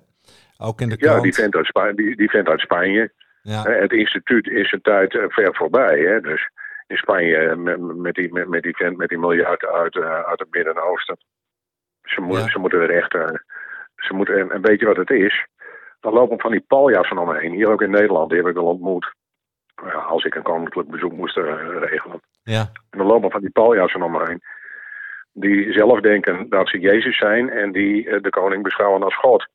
Ook 0.57 0.81
in 0.81 0.89
de 0.89 0.95
Ja, 0.99 1.21
die 1.21 1.33
vent 1.33 1.55
uit 1.55 1.65
Spanje. 1.65 1.93
Die, 1.93 2.15
die 2.15 2.29
vent 2.29 2.47
uit 2.47 2.59
Spanje. 2.59 3.11
Ja. 3.41 3.61
Het 3.61 3.91
instituut 3.91 4.47
is 4.47 4.71
een 4.71 4.81
tijd 4.81 5.17
ver 5.27 5.55
voorbij. 5.55 5.99
Hè. 5.99 6.21
Dus 6.21 6.49
in 6.87 6.97
Spanje 6.97 7.37
eh, 7.37 7.55
met, 7.55 7.79
met, 7.79 8.15
die, 8.15 8.33
met, 8.33 8.47
met 8.47 8.63
die 8.63 8.75
vent 8.75 8.97
met 8.97 9.09
die 9.09 9.19
miljard 9.19 9.65
uit, 9.65 9.95
uit 10.01 10.39
het 10.39 10.51
Midden-Oosten. 10.51 11.17
Ze, 12.03 12.21
moet, 12.21 12.37
ja. 12.37 12.49
ze 12.49 12.59
moeten 12.59 12.81
er 12.81 12.89
echt. 12.89 13.11
Ze 13.95 14.13
moeten, 14.13 14.39
en, 14.39 14.51
en 14.51 14.61
weet 14.61 14.79
je 14.79 14.85
wat 14.85 14.97
het 14.97 15.09
is? 15.09 15.47
Dan 15.99 16.13
lopen 16.13 16.39
van 16.39 16.51
die 16.51 16.65
paljassen 16.67 17.17
omheen. 17.17 17.53
Hier 17.53 17.71
ook 17.71 17.81
in 17.81 17.91
Nederland, 17.91 18.29
die 18.29 18.39
heb 18.39 18.47
ik 18.47 18.57
al 18.57 18.65
ontmoet. 18.65 19.13
Als 19.91 20.23
ik 20.23 20.35
een 20.35 20.43
koninklijk 20.43 20.89
bezoek 20.89 21.11
moest 21.11 21.37
regelen. 21.37 22.21
Ja. 22.43 22.69
En 22.89 22.97
dan 22.97 23.07
lopen 23.07 23.31
van 23.31 23.41
die 23.41 23.51
paljassen 23.51 24.01
om 24.01 24.11
me 24.11 24.25
heen. 24.27 24.41
Die 25.33 25.73
zelf 25.73 25.99
denken 25.99 26.49
dat 26.49 26.69
ze 26.69 26.79
Jezus 26.79 27.17
zijn 27.17 27.49
en 27.49 27.71
die 27.71 28.21
de 28.21 28.29
koning 28.29 28.63
beschouwen 28.63 29.03
als 29.03 29.17
God. 29.17 29.47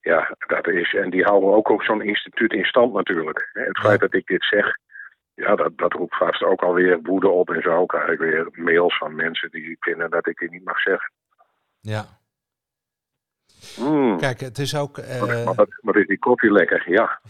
Ja, 0.00 0.36
dat 0.46 0.68
is. 0.68 0.94
En 0.94 1.10
die 1.10 1.24
houden 1.24 1.52
ook, 1.52 1.70
ook 1.70 1.84
zo'n 1.84 2.02
instituut 2.02 2.52
in 2.52 2.64
stand 2.64 2.92
natuurlijk. 2.92 3.50
Het 3.52 3.78
feit 3.78 4.00
dat 4.00 4.14
ik 4.14 4.26
dit 4.26 4.44
zeg, 4.44 4.76
ja, 5.34 5.54
dat, 5.54 5.78
dat 5.78 5.92
roept 5.92 6.16
vast 6.16 6.42
ook 6.42 6.62
alweer 6.62 6.98
woede 7.02 7.28
op. 7.28 7.50
En 7.50 7.62
zo 7.62 7.86
krijg 7.86 8.08
ik 8.08 8.18
weer 8.18 8.48
mails 8.52 8.98
van 8.98 9.14
mensen 9.14 9.50
die 9.50 9.76
vinden 9.80 10.10
dat 10.10 10.26
ik 10.26 10.38
dit 10.38 10.50
niet 10.50 10.64
mag 10.64 10.80
zeggen. 10.80 11.12
Ja. 11.80 12.04
Mm. 13.80 14.18
Kijk, 14.18 14.40
het 14.40 14.58
is 14.58 14.76
ook. 14.76 14.98
Uh... 14.98 15.44
Wat, 15.82 15.96
is 15.96 16.06
die 16.06 16.18
koffie 16.18 16.52
lekker? 16.52 16.84
Ja. 16.86 17.20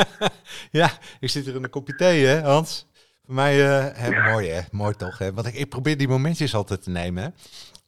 ja, 0.80 0.90
ik 1.20 1.28
zit 1.28 1.46
er 1.46 1.54
in 1.54 1.64
een 1.64 1.70
kopje 1.70 1.94
thee, 1.94 2.24
hè, 2.24 2.40
Hans? 2.40 2.90
Voor 3.24 3.34
mij, 3.34 3.58
uh, 3.58 3.86
hè, 3.92 4.30
mooi 4.30 4.48
hè, 4.48 4.60
mooi 4.70 4.94
toch? 4.94 5.18
Hè? 5.18 5.32
Want 5.32 5.46
ik, 5.46 5.54
ik 5.54 5.68
probeer 5.68 5.96
die 5.96 6.08
momentjes 6.08 6.54
altijd 6.54 6.82
te 6.82 6.90
nemen. 6.90 7.22
Hè? 7.22 7.28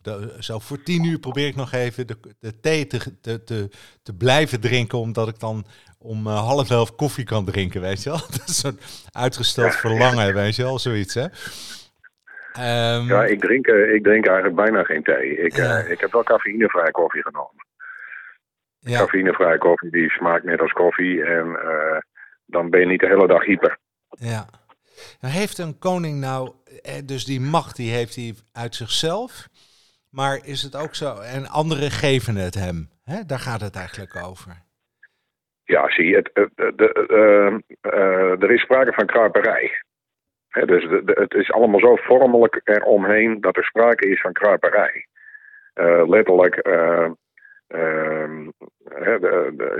De, 0.02 0.36
zo 0.38 0.58
voor 0.58 0.82
tien 0.82 1.04
uur 1.04 1.18
probeer 1.18 1.46
ik 1.46 1.56
nog 1.56 1.72
even 1.72 2.06
de, 2.06 2.16
de 2.40 2.60
thee 2.60 2.86
te, 2.86 3.20
te, 3.20 3.44
te, 3.44 3.68
te, 4.02 4.14
blijven 4.14 4.60
drinken, 4.60 4.98
omdat 4.98 5.28
ik 5.28 5.38
dan 5.38 5.64
om 5.98 6.26
uh, 6.26 6.38
half 6.38 6.70
elf 6.70 6.94
koffie 6.94 7.24
kan 7.24 7.44
drinken, 7.44 7.80
weet 7.80 8.02
je 8.02 8.10
wel? 8.10 8.18
Dat 8.38 8.44
is 8.46 8.58
zo'n 8.58 8.78
uitgesteld 9.12 9.74
verlangen, 9.74 10.34
weet 10.34 10.56
je 10.56 10.62
wel, 10.62 10.78
zoiets 10.78 11.14
hè. 11.14 11.26
Um, 12.58 13.06
ja, 13.06 13.24
ik 13.24 13.40
drink, 13.40 13.66
ik 13.66 14.02
drink 14.02 14.26
eigenlijk 14.26 14.56
bijna 14.56 14.82
geen 14.82 15.02
thee. 15.02 15.36
Ik, 15.36 15.56
ja. 15.56 15.84
uh, 15.84 15.90
ik 15.90 16.00
heb 16.00 16.12
wel 16.12 16.22
cafeïnevrije 16.22 16.90
koffie 16.90 17.22
genomen. 17.22 17.66
Ja. 18.84 18.98
Cafeïnevrije 18.98 19.58
koffie 19.58 19.90
die 19.90 20.10
smaakt 20.10 20.44
net 20.44 20.60
als 20.60 20.72
koffie 20.72 21.24
en 21.24 21.58
dan 22.46 22.70
ben 22.70 22.80
je 22.80 22.86
niet 22.86 23.00
de 23.00 23.06
hele 23.06 23.26
dag 23.26 23.44
hyper. 23.44 23.78
Ja. 24.08 24.46
Nou, 25.20 25.34
heeft 25.34 25.58
een 25.58 25.78
koning 25.78 26.20
nou, 26.20 26.50
dus 27.04 27.24
die 27.24 27.40
macht 27.40 27.76
die 27.76 27.92
heeft 27.92 28.16
hij 28.16 28.34
uit 28.52 28.74
zichzelf, 28.74 29.48
maar 30.10 30.38
is 30.44 30.62
het 30.62 30.76
ook 30.76 30.94
zo, 30.94 31.20
en 31.20 31.46
anderen 31.46 31.90
geven 31.90 32.36
het 32.36 32.54
hem, 32.54 32.88
hè? 33.04 33.24
daar 33.26 33.38
gaat 33.38 33.60
het 33.60 33.76
eigenlijk 33.76 34.16
over. 34.26 34.62
Ja, 35.64 35.90
zie, 35.90 36.14
het, 36.16 36.30
het, 36.32 36.50
de, 36.54 37.06
uh, 37.10 37.92
uh, 37.92 38.42
er 38.42 38.50
is 38.50 38.60
sprake 38.60 38.92
van 38.92 39.06
kruiperij. 39.06 39.82
He, 40.48 40.66
dus 40.66 40.88
de, 40.88 41.04
de, 41.04 41.12
het 41.12 41.34
is 41.34 41.52
allemaal 41.52 41.80
zo 41.80 41.96
vormelijk 41.96 42.60
eromheen 42.64 43.40
dat 43.40 43.56
er 43.56 43.64
sprake 43.64 44.08
is 44.08 44.20
van 44.20 44.32
kruiperij. 44.32 45.06
Uh, 45.74 46.08
letterlijk, 46.08 46.66
ehm, 47.66 48.48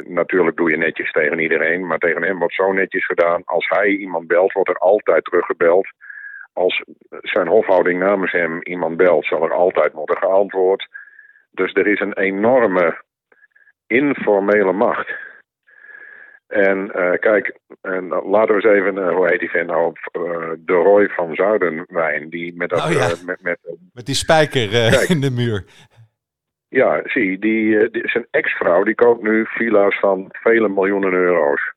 natuurlijk 0.05 0.57
doe 0.57 0.71
je 0.71 0.77
netjes 0.77 1.13
tegen 1.13 1.39
iedereen, 1.39 1.87
maar 1.87 1.99
tegen 1.99 2.23
hem 2.23 2.39
wordt 2.39 2.55
zo 2.55 2.73
netjes 2.73 3.07
gedaan. 3.07 3.43
Als 3.45 3.69
hij 3.69 3.89
iemand 3.89 4.27
belt, 4.27 4.53
wordt 4.53 4.69
er 4.69 4.79
altijd 4.79 5.25
teruggebeld. 5.25 5.87
Als 6.53 6.85
zijn 7.09 7.49
hofhouding 7.49 7.99
namens 7.99 8.33
hem 8.33 8.63
iemand 8.63 8.97
belt, 8.97 9.25
zal 9.25 9.43
er 9.43 9.53
altijd 9.53 9.93
worden 9.93 10.17
geantwoord. 10.17 10.89
Dus 11.51 11.73
er 11.73 11.87
is 11.87 12.01
een 12.01 12.19
enorme 12.19 13.03
informele 13.87 14.73
macht. 14.73 15.13
En 16.47 16.91
uh, 16.95 17.13
kijk, 17.13 17.59
en 17.81 18.09
laten 18.09 18.55
we 18.55 18.63
eens 18.63 18.79
even, 18.79 18.97
uh, 18.97 19.15
hoe 19.15 19.29
heet 19.29 19.41
die 19.41 19.51
vent 19.51 19.67
nou, 19.67 19.93
uh, 20.13 20.51
de 20.59 20.73
Roy 20.73 21.09
van 21.09 21.35
Zuidenwijn, 21.35 22.31
die 22.31 22.57
met 22.57 22.69
dat... 22.69 22.85
Oh, 22.85 22.93
ja. 22.93 23.09
met, 23.25 23.43
met, 23.43 23.59
met 23.93 24.07
die 24.07 24.15
spijker 24.15 24.69
kijk, 24.69 25.09
in 25.09 25.21
de 25.21 25.31
muur. 25.31 25.65
Ja, 26.75 27.01
zie, 27.05 27.39
die, 27.39 27.91
die 27.91 28.09
zijn 28.09 28.27
ex-vrouw, 28.31 28.83
die 28.83 28.95
koopt 28.95 29.23
nu 29.23 29.47
villa's 29.47 29.99
van 29.99 30.29
vele 30.31 30.69
miljoenen 30.69 31.13
euro's. 31.13 31.73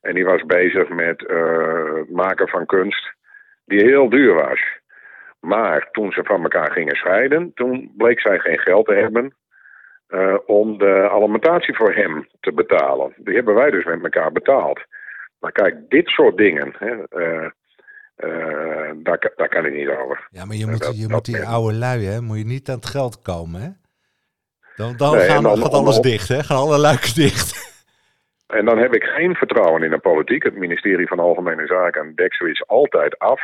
En 0.00 0.14
die 0.14 0.24
was 0.24 0.42
bezig 0.44 0.88
met 0.88 1.20
het 1.20 2.10
maken 2.10 2.48
van 2.48 2.66
kunst 2.66 3.12
die 3.64 3.84
heel 3.84 4.08
duur 4.08 4.34
was. 4.34 4.60
Maar 5.40 5.88
toen 5.92 6.12
ze 6.12 6.24
van 6.24 6.42
elkaar 6.42 6.72
gingen 6.72 6.96
scheiden, 6.96 7.50
toen 7.54 7.92
bleek 7.96 8.20
zij 8.20 8.38
geen 8.38 8.58
geld 8.58 8.86
te 8.86 8.94
hebben 8.94 9.34
uh, 10.08 10.36
om 10.46 10.78
de 10.78 11.08
alimentatie 11.10 11.76
voor 11.76 11.94
hem 11.94 12.26
te 12.40 12.52
betalen. 12.52 13.12
Die 13.16 13.34
hebben 13.34 13.54
wij 13.54 13.70
dus 13.70 13.84
met 13.84 14.02
elkaar 14.02 14.32
betaald. 14.32 14.80
Maar 15.38 15.52
kijk, 15.52 15.76
dit 15.88 16.08
soort 16.08 16.36
dingen, 16.36 16.74
hè, 16.78 16.94
uh, 16.94 17.50
daar, 18.96 19.32
daar 19.36 19.48
kan 19.48 19.66
ik 19.66 19.72
niet 19.72 19.88
over. 19.88 20.28
Ja, 20.30 20.44
maar 20.44 20.56
je 20.56 20.66
moet, 20.66 20.82
dat, 20.82 21.00
je 21.00 21.08
moet 21.08 21.24
die 21.24 21.46
oude 21.46 21.74
lui, 21.74 22.04
hè, 22.04 22.20
moet 22.20 22.38
je 22.38 22.44
niet 22.44 22.68
aan 22.68 22.74
het 22.74 22.86
geld 22.86 23.22
komen, 23.22 23.60
hè? 23.60 23.68
Dan, 24.76 24.96
dan, 24.96 25.16
Nee, 25.16 25.28
gaan, 25.28 25.42
dan- 25.42 25.58
gaat 25.58 25.72
alles 25.72 25.98
dicht, 25.98 26.28
hè? 26.28 26.42
Gaan 26.42 26.56
alle 26.56 26.78
luiken 26.78 27.14
dicht. 27.14 27.58
En 28.46 28.64
dan 28.64 28.78
heb 28.78 28.94
ik 28.94 29.02
geen 29.02 29.34
vertrouwen 29.34 29.82
in 29.82 29.90
de 29.90 29.98
politiek. 29.98 30.42
Het 30.42 30.56
ministerie 30.56 31.06
van 31.06 31.18
Algemene 31.18 31.66
Zaken 31.66 32.12
dekt 32.14 32.36
zoiets 32.36 32.66
altijd 32.66 33.18
af. 33.18 33.40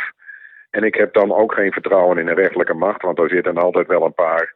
En 0.70 0.82
ik 0.84 0.94
heb 0.94 1.12
dan 1.14 1.34
ook 1.34 1.54
geen 1.54 1.72
vertrouwen 1.72 2.18
in 2.18 2.26
de 2.26 2.34
rechterlijke 2.34 2.74
macht, 2.74 3.02
want 3.02 3.18
er 3.18 3.28
zitten 3.28 3.56
altijd 3.56 3.86
wel 3.86 4.04
een 4.04 4.14
paar 4.14 4.54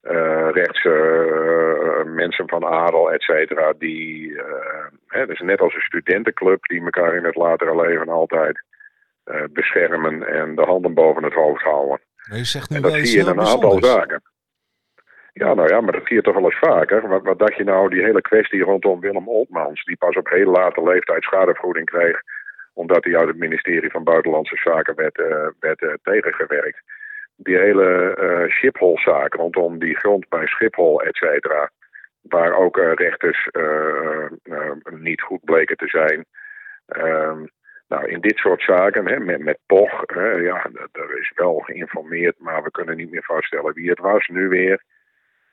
eh 0.00 0.48
rechtse 0.50 0.90
eh, 0.90 2.12
mensen 2.12 2.48
van 2.48 2.64
adel, 2.64 3.12
et 3.12 3.22
cetera, 3.22 3.72
die, 3.78 4.38
eh, 4.38 4.86
hè, 5.06 5.26
dus 5.26 5.40
net 5.40 5.60
als 5.60 5.74
een 5.74 5.80
studentenclub, 5.80 6.64
die 6.64 6.82
elkaar 6.84 7.16
in 7.16 7.24
het 7.24 7.36
latere 7.36 7.76
leven 7.86 8.08
altijd 8.08 8.62
beschermen 9.52 10.26
en 10.28 10.54
de 10.54 10.62
handen 10.62 10.94
boven 10.94 11.22
het 11.24 11.32
hoofd 11.32 11.62
houden. 11.62 12.00
Maar 12.28 12.38
je 12.38 12.44
zegt 12.44 12.70
nu 12.70 12.76
En 12.76 12.82
dat 12.82 12.92
zie 12.92 13.16
je 13.16 13.18
in 13.18 13.26
een 13.26 13.40
aantal 13.40 13.82
zaken. 13.82 14.22
Ja, 15.34 15.54
nou 15.54 15.68
ja, 15.68 15.80
maar 15.80 15.92
dat 15.92 16.06
zie 16.06 16.16
je 16.16 16.22
toch 16.22 16.34
wel 16.34 16.44
eens 16.44 16.58
vaker. 16.58 17.08
Wat, 17.08 17.22
wat 17.22 17.38
dacht 17.38 17.56
je 17.56 17.64
nou, 17.64 17.88
die 17.88 18.02
hele 18.02 18.20
kwestie 18.20 18.62
rondom 18.62 19.00
Willem 19.00 19.28
Oltmans, 19.28 19.84
die 19.84 19.96
pas 19.96 20.16
op 20.16 20.28
heel 20.28 20.50
late 20.50 20.82
leeftijd 20.82 21.22
schadevergoeding 21.22 21.86
kreeg, 21.86 22.20
omdat 22.72 23.04
hij 23.04 23.16
uit 23.16 23.28
het 23.28 23.36
ministerie 23.36 23.90
van 23.90 24.04
Buitenlandse 24.04 24.56
Zaken 24.56 24.94
werd, 24.94 25.18
eh, 25.18 25.48
werd 25.60 25.82
eh, 25.82 25.92
tegengewerkt. 26.02 26.82
Die 27.36 27.56
hele 27.56 28.14
eh 28.14 28.50
Schiphol-zaak 28.50 29.34
rondom 29.34 29.78
die 29.78 29.96
grond 29.96 30.28
bij 30.28 30.46
Schiphol, 30.46 31.02
et 31.02 31.16
cetera, 31.16 31.70
waar 32.20 32.56
ook 32.56 32.76
rechters 32.76 33.48
niet 34.90 35.22
goed 35.22 35.44
bleken 35.44 35.76
te 35.76 35.88
zijn. 35.88 36.24
Ehm, 36.86 37.44
nou, 37.88 38.08
in 38.08 38.20
dit 38.20 38.36
soort 38.36 38.62
zaken, 38.62 39.08
hè, 39.08 39.18
met, 39.18 39.38
met 39.38 39.58
POG, 39.66 40.02
hè, 40.06 40.30
ja, 40.30 40.70
er 40.92 41.18
is 41.18 41.32
wel 41.34 41.58
geïnformeerd, 41.58 42.38
maar 42.38 42.62
we 42.62 42.70
kunnen 42.70 42.96
niet 42.96 43.10
meer 43.10 43.24
vaststellen 43.24 43.74
wie 43.74 43.90
het 43.90 43.98
was 43.98 44.26
nu 44.28 44.48
weer. 44.48 44.82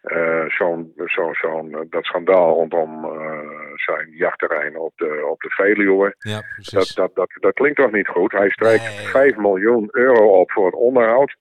Eh, 0.01 0.45
zo'n, 0.47 0.93
zo'n, 1.05 1.33
zo'n, 1.33 1.73
eh, 1.73 1.79
dat 1.89 2.03
schandaal 2.05 2.53
rondom 2.53 3.05
eh, 3.05 3.39
zijn 3.75 4.09
jachtterrein 4.09 4.77
op 4.77 4.93
de, 4.95 5.27
op 5.31 5.41
de 5.41 5.49
Veluwe. 5.49 6.15
Ja, 6.17 6.33
Dat, 6.35 6.45
precies. 6.55 6.93
dat, 6.93 7.11
dat, 7.15 7.29
dat 7.39 7.53
klinkt 7.53 7.77
toch 7.77 7.91
niet 7.91 8.07
goed? 8.07 8.31
Hij 8.31 8.49
strijkt 8.49 8.83
Nee. 8.83 9.07
5 9.07 9.35
miljoen 9.37 9.87
euro 9.91 10.39
op 10.39 10.51
voor 10.51 10.65
het 10.65 10.75
onderhoud. 10.75 11.35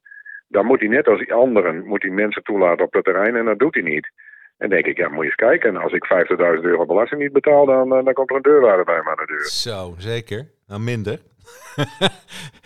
Dan 0.48 0.66
moet 0.66 0.80
hij 0.80 0.88
net 0.88 1.08
als 1.08 1.18
die 1.18 1.32
anderen 1.34 1.86
moet 1.86 2.02
hij 2.02 2.10
mensen 2.10 2.42
toelaten 2.42 2.84
op 2.84 2.92
dat 2.92 3.04
terrein 3.04 3.36
en 3.36 3.44
dat 3.44 3.58
doet 3.58 3.74
hij 3.74 3.82
niet. 3.82 4.10
En 4.58 4.68
denk 4.68 4.86
ik, 4.86 4.96
ja, 4.96 5.08
moet 5.08 5.18
je 5.18 5.24
eens 5.24 5.34
kijken. 5.34 5.76
Als 5.76 5.92
ik 5.92 6.04
50.000 6.04 6.64
euro 6.64 6.86
belasting 6.86 7.20
niet 7.20 7.32
betaal, 7.32 7.66
dan, 7.66 7.88
dan 7.88 8.12
komt 8.12 8.30
er 8.30 8.36
een 8.36 8.42
deurwaarder 8.42 8.84
bij 8.84 9.00
me 9.04 9.10
aan 9.10 9.16
de 9.16 9.26
deur. 9.26 9.46
Zo, 9.46 9.94
zeker. 9.98 10.46
Nou, 10.66 10.80
minder. 10.80 11.18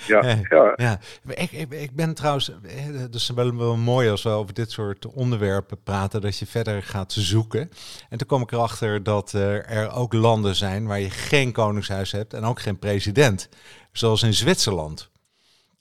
Ja, 0.06 0.20
Eh, 0.22 0.40
ja. 0.48 0.72
Ja, 0.76 1.00
maar 1.22 1.38
ik, 1.38 1.52
ik, 1.52 1.72
ik 1.72 1.94
ben 1.94 2.14
trouwens, 2.14 2.48
eh, 2.48 2.84
het 2.84 3.14
is 3.14 3.28
wel, 3.30 3.56
wel 3.56 3.76
mooi 3.76 4.10
als 4.10 4.22
we 4.22 4.28
over 4.28 4.54
dit 4.54 4.70
soort 4.70 5.06
onderwerpen 5.06 5.82
praten, 5.82 6.20
dat 6.20 6.38
je 6.38 6.46
verder 6.46 6.82
gaat 6.82 7.12
zoeken. 7.12 7.70
En 8.08 8.18
toen 8.18 8.26
kwam 8.26 8.42
ik 8.42 8.52
erachter 8.52 9.02
dat 9.02 9.34
eh, 9.34 9.70
er 9.70 9.92
ook 9.92 10.12
landen 10.12 10.54
zijn 10.54 10.86
waar 10.86 11.00
je 11.00 11.10
geen 11.10 11.52
koningshuis 11.52 12.12
hebt 12.12 12.34
en 12.34 12.44
ook 12.44 12.60
geen 12.60 12.78
president. 12.78 13.48
Zoals 13.92 14.22
in 14.22 14.34
Zwitserland. 14.34 15.10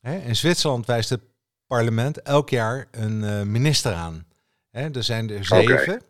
Hè, 0.01 0.17
in 0.17 0.35
Zwitserland 0.35 0.85
wijst 0.85 1.09
het 1.09 1.21
parlement 1.67 2.21
elk 2.21 2.49
jaar 2.49 2.87
een 2.91 3.23
eh, 3.23 3.41
minister 3.41 3.93
aan. 3.93 4.25
Hè, 4.71 4.89
er 4.89 5.03
zijn 5.03 5.29
er 5.29 5.45
zeven 5.45 6.01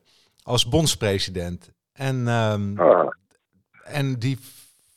als 0.44 0.68
bondspresident. 0.68 1.70
En 1.94 2.28
Ah, 2.28 3.08
en 3.84 4.20
die 4.20 4.40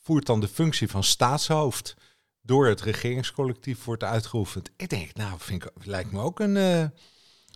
voert 0.07 0.25
dan 0.25 0.39
de 0.39 0.47
functie 0.47 0.87
van 0.87 1.03
staatshoofd. 1.03 1.95
Door 2.41 2.67
het 2.67 2.81
regeringscollectief 2.81 3.83
wordt 3.83 4.03
uitgeoefend. 4.03 4.69
Ik 4.77 4.89
denk, 4.89 5.13
nou, 5.13 5.39
vind 5.39 5.63
ik, 5.63 5.71
lijkt 5.83 6.11
me 6.11 6.21
ook 6.21 6.39
een, 6.39 6.57
eh, 6.57 6.85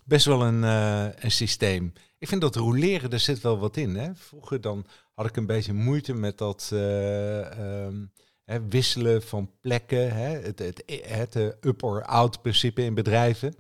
best 0.05 0.25
wel 0.25 0.41
een, 0.41 0.63
eh, 0.63 1.23
een 1.23 1.31
systeem. 1.31 1.93
Ik 2.17 2.27
vind 2.27 2.41
dat 2.41 2.55
roleren, 2.55 3.09
daar 3.09 3.19
zit 3.19 3.41
wel 3.41 3.59
wat 3.59 3.77
in. 3.77 3.95
Hè? 3.95 4.15
Vroeger 4.15 4.61
dan 4.61 4.85
had 5.13 5.25
ik 5.25 5.35
een 5.37 5.45
beetje 5.45 5.73
moeite 5.73 6.13
met 6.13 6.37
dat 6.37 6.69
ehm, 6.73 8.05
hè, 8.43 8.67
wisselen 8.67 9.23
van 9.23 9.51
plekken. 9.61 10.13
Hè? 10.13 10.29
Het, 10.39 10.59
het, 10.59 10.83
het 11.05 11.35
eh, 11.35 11.45
up 11.61 11.83
or 11.83 12.03
out 12.05 12.41
principe 12.41 12.81
in 12.81 12.93
bedrijven. 12.93 13.55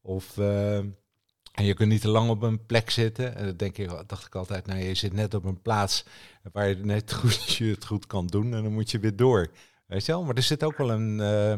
Of 0.00 0.38
eh, 0.38 0.80
en 1.52 1.64
je 1.64 1.74
kunt 1.74 1.88
niet 1.88 2.00
te 2.00 2.08
lang 2.08 2.30
op 2.30 2.42
een 2.42 2.66
plek 2.66 2.90
zitten. 2.90 3.36
En 3.36 3.44
dan 3.44 3.56
denk 3.56 3.78
ik, 3.78 3.88
dacht 4.06 4.26
ik 4.26 4.34
altijd, 4.34 4.66
nou 4.66 4.80
je 4.80 4.94
zit 4.94 5.12
net 5.12 5.34
op 5.34 5.44
een 5.44 5.62
plaats 5.62 6.06
waar 6.52 6.68
je 6.68 6.76
net 6.76 7.12
goed, 7.20 7.56
je 7.56 7.64
het 7.64 7.86
goed 7.86 8.06
kan 8.06 8.26
doen 8.26 8.54
en 8.54 8.62
dan 8.62 8.72
moet 8.72 8.90
je 8.90 8.98
weer 8.98 9.16
door. 9.16 9.46
Weet 9.86 10.06
je 10.06 10.12
wel? 10.12 10.24
Maar 10.24 10.34
er 10.34 10.42
zit 10.42 10.64
ook 10.64 10.76
wel 10.76 10.90
een, 10.90 11.20
eh, 11.20 11.50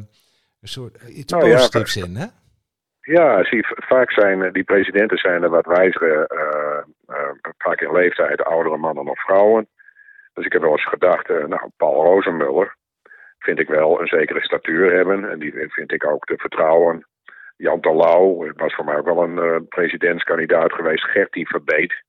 een 0.60 0.68
soort 0.68 1.02
iets 1.02 1.32
Nou 1.32 1.48
ja, 1.48 1.54
positiefs 1.54 1.96
in, 1.96 2.16
hè? 2.16 2.26
Ja, 3.00 3.44
zie, 3.44 3.66
vaak 3.68 4.10
zijn 4.12 4.42
eh, 4.42 4.52
die 4.52 4.64
presidenten 4.64 5.18
zijn 5.18 5.42
er 5.42 5.50
wat 5.50 5.66
wijzere, 5.66 6.26
eh, 6.26 7.16
eh, 7.16 7.30
vaak 7.58 7.80
in 7.80 7.92
leeftijd, 7.92 8.42
oudere 8.44 8.76
mannen 8.76 9.08
of 9.08 9.20
vrouwen. 9.20 9.68
Dus 10.34 10.44
ik 10.44 10.52
heb 10.52 10.62
wel 10.62 10.70
eens 10.70 10.88
gedacht, 10.88 11.30
eh, 11.30 11.44
nou, 11.44 11.70
Paul 11.76 12.04
Rozenmuller, 12.04 12.76
vind 13.38 13.58
ik 13.58 13.68
wel 13.68 14.00
een 14.00 14.06
zekere 14.06 14.42
statuur 14.42 14.92
hebben. 14.92 15.30
En 15.30 15.38
die 15.38 15.52
vind 15.68 15.92
ik 15.92 16.06
ook 16.06 16.24
te 16.24 16.36
vertrouwen. 16.36 17.06
Jan 17.56 17.80
Terlouw 17.80 18.52
was 18.56 18.74
voor 18.74 18.84
mij 18.84 18.96
ook 18.96 19.04
wel 19.04 19.22
een 19.22 19.36
uh, 19.36 19.56
presidentskandidaat 19.68 20.72
geweest. 20.72 21.04
Gertie 21.04 21.48
Verbeet 21.48 22.02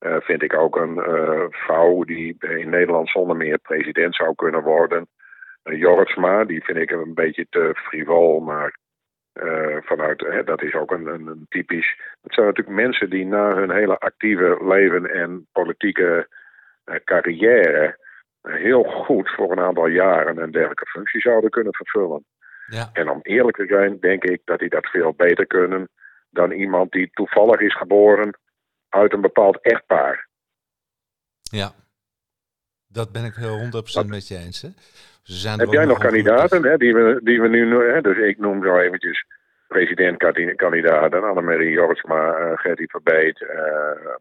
uh, 0.00 0.16
vind 0.20 0.42
ik 0.42 0.54
ook 0.54 0.76
een 0.76 0.96
uh, 0.96 1.44
vrouw 1.48 2.04
die 2.04 2.36
in 2.38 2.70
Nederland 2.70 3.08
zonder 3.08 3.36
meer 3.36 3.58
president 3.58 4.14
zou 4.14 4.34
kunnen 4.34 4.62
worden. 4.62 5.08
Jortsma, 5.62 6.44
die 6.44 6.64
vind 6.64 6.78
ik 6.78 6.90
een 6.90 7.14
beetje 7.14 7.46
te 7.50 7.70
frivol, 7.74 8.40
maar 8.40 8.76
vanuit, 9.80 10.46
dat 10.46 10.62
is 10.62 10.74
ook 10.74 10.90
een, 10.90 11.06
een, 11.06 11.26
een, 11.26 11.46
typisch. 11.48 12.00
Het 12.22 12.34
zijn 12.34 12.46
natuurlijk 12.46 12.76
mensen 12.76 13.10
die 13.10 13.26
na 13.26 13.54
hun 13.54 13.70
hele 13.70 13.98
actieve 13.98 14.58
leven 14.60 15.10
en 15.10 15.46
politieke 15.52 16.28
carrière 17.04 17.98
heel 18.42 18.82
goed 18.82 19.30
voor 19.30 19.52
een 19.52 19.60
aantal 19.60 19.86
jaren 19.86 20.42
een 20.42 20.50
dergelijke 20.50 20.86
functie 20.86 21.20
zouden 21.20 21.50
kunnen 21.50 21.74
vervullen. 21.74 22.24
Ja. 22.70 22.90
En 22.92 23.08
om 23.08 23.18
eerlijk 23.22 23.56
te 23.56 23.66
zijn, 23.66 24.00
denk 24.00 24.24
ik 24.24 24.40
dat 24.44 24.58
die 24.58 24.68
dat 24.68 24.86
veel 24.86 25.12
beter 25.12 25.46
kunnen 25.46 25.88
dan 26.30 26.50
iemand 26.50 26.92
die 26.92 27.10
toevallig 27.12 27.60
is 27.60 27.76
geboren 27.76 28.38
uit 28.88 29.12
een 29.12 29.20
bepaald 29.20 29.60
echtpaar. 29.60 30.28
Ja, 31.42 31.70
dat 32.86 33.12
ben 33.12 33.24
ik 33.24 33.34
heel 33.34 33.58
100% 34.04 34.06
met 34.06 34.28
je 34.28 34.36
eens. 34.36 34.62
Hè? 34.62 34.68
Ze 35.22 35.34
zijn 35.34 35.58
Heb 35.58 35.72
jij 35.72 35.84
nog 35.84 35.98
kandidaten 35.98 36.64
hè, 36.64 36.76
die, 36.76 36.94
we, 36.94 37.20
die 37.22 37.40
we 37.40 37.48
nu... 37.48 37.90
Hè, 37.92 38.00
dus 38.00 38.16
ik 38.16 38.38
noem 38.38 38.62
zo 38.62 38.78
eventjes 38.78 39.24
presidentkandidaten. 39.66 41.24
Annemarie 41.24 41.70
Jortsma, 41.70 42.38
uh, 42.38 42.58
Gertie 42.58 42.90
Verbeet, 42.90 43.40
uh, 43.40 43.48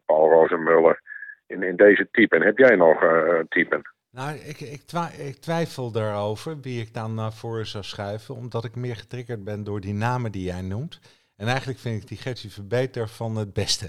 Paul 0.06 0.30
Rozenmuller. 0.30 1.02
In, 1.48 1.64
in 1.64 1.76
deze 1.76 2.08
typen. 2.12 2.42
Heb 2.42 2.58
jij 2.58 2.76
nog 2.76 3.04
uh, 3.04 3.40
typen? 3.50 3.82
Nou, 4.18 4.36
ik, 4.36 4.60
ik, 4.60 4.82
ik, 5.18 5.36
twijfel 5.36 5.92
daarover 5.92 6.62
wie 6.62 6.82
ik 6.82 6.94
dan 6.94 7.14
naar 7.14 7.34
voren 7.34 7.66
zou 7.66 7.84
schuiven, 7.84 8.36
omdat 8.36 8.64
ik 8.64 8.76
meer 8.76 8.96
getriggerd 8.96 9.44
ben 9.44 9.64
door 9.64 9.80
die 9.80 9.94
namen 9.94 10.32
die 10.32 10.44
jij 10.44 10.62
noemt. 10.62 11.00
En 11.36 11.48
eigenlijk 11.48 11.80
vind 11.80 12.02
ik 12.02 12.08
die 12.08 12.18
Gertie 12.18 12.52
Verbeter 12.52 13.08
van 13.08 13.36
het 13.36 13.54
beste. 13.54 13.86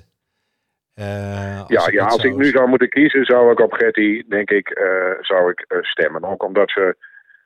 Uh, 0.95 1.65
ja, 1.67 1.89
ja 1.91 2.07
als 2.07 2.25
ik 2.25 2.37
nu 2.37 2.45
zou 2.45 2.69
moeten 2.69 2.89
kiezen, 2.89 3.25
zou 3.25 3.53
ik 3.53 3.61
op 3.61 3.73
Gertie, 3.73 4.29
denk 4.29 4.51
ik, 4.51 4.79
uh, 4.79 4.87
zou 5.21 5.51
ik 5.51 5.65
uh, 5.69 5.83
stemmen. 5.83 6.25
Ook 6.25 6.43
omdat 6.43 6.71
ze 6.71 6.97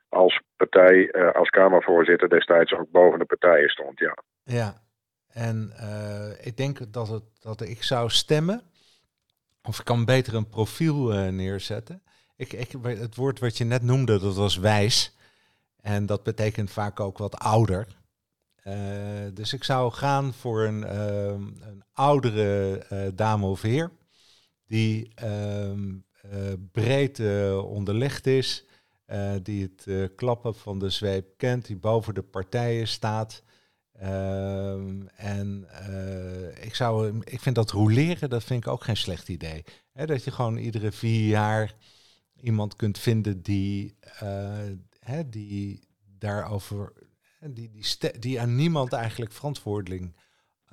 als 0.09 0.41
partij, 0.55 1.11
als 1.33 1.49
Kamervoorzitter 1.49 2.29
destijds 2.29 2.73
ook 2.73 2.91
boven 2.91 3.19
de 3.19 3.25
partijen 3.25 3.69
stond, 3.69 3.99
ja. 3.99 4.17
Ja, 4.43 4.81
en 5.33 5.73
ik 6.41 6.57
denk 6.57 6.93
dat, 6.93 7.07
het, 7.07 7.23
dat 7.41 7.61
ik 7.61 7.83
zou 7.83 8.09
stemmen, 8.09 8.61
of 9.63 9.79
ik 9.79 9.85
kan 9.85 10.05
beter 10.05 10.35
een 10.35 10.49
profiel 10.49 11.31
neerzetten. 11.31 12.01
Ik, 12.35 12.53
ik, 12.53 12.75
het 12.83 13.15
woord 13.15 13.39
wat 13.39 13.57
je 13.57 13.63
net 13.63 13.81
noemde, 13.81 14.19
dat 14.19 14.35
was 14.35 14.57
wijs. 14.57 15.15
En 15.81 16.05
dat 16.05 16.23
betekent 16.23 16.71
vaak 16.71 16.99
ook 16.99 17.17
wat 17.17 17.37
ouder. 17.37 17.87
Uh, 18.63 18.75
dus 19.33 19.53
ik 19.53 19.63
zou 19.63 19.91
gaan 19.91 20.33
voor 20.33 20.63
een, 20.63 20.81
uh, 20.81 21.25
een 21.67 21.83
oudere 21.93 22.85
uh, 22.91 23.07
dame 23.13 23.45
of 23.45 23.61
heer. 23.61 23.91
Die 24.67 25.11
ehm, 25.15 25.97
breed 26.71 27.19
onderlegd 27.63 28.27
is. 28.27 28.65
die 29.43 29.73
het 29.75 30.15
klappen 30.15 30.55
van 30.55 30.79
de 30.79 30.89
zweep 30.89 31.37
kent. 31.37 31.65
Die 31.65 31.77
boven 31.77 32.13
de 32.13 32.21
partijen 32.21 32.87
staat. 32.87 33.43
Ehm, 33.93 35.07
en 35.15 35.67
ik, 36.61 36.75
zou, 36.75 37.19
ik 37.23 37.39
vind 37.39 37.55
dat 37.55 37.71
roleren, 37.71 38.29
dat 38.29 38.43
vind 38.43 38.65
ik 38.65 38.71
ook 38.71 38.83
geen 38.83 38.97
slecht 38.97 39.29
idee. 39.29 39.63
dat 39.93 40.23
je 40.23 40.31
gewoon 40.31 40.57
iedere 40.57 40.91
vier 40.91 41.27
jaar 41.27 41.75
iemand 42.43 42.75
kunt 42.75 42.99
vinden 42.99 43.41
die, 43.41 43.97
uh, 44.23 44.71
hè, 44.99 45.29
die 45.29 45.79
daarover, 46.19 46.93
die, 47.39 47.71
die, 47.71 48.19
die 48.19 48.41
aan 48.41 48.55
niemand 48.55 48.93
eigenlijk 48.93 49.31
verantwoording 49.31 50.15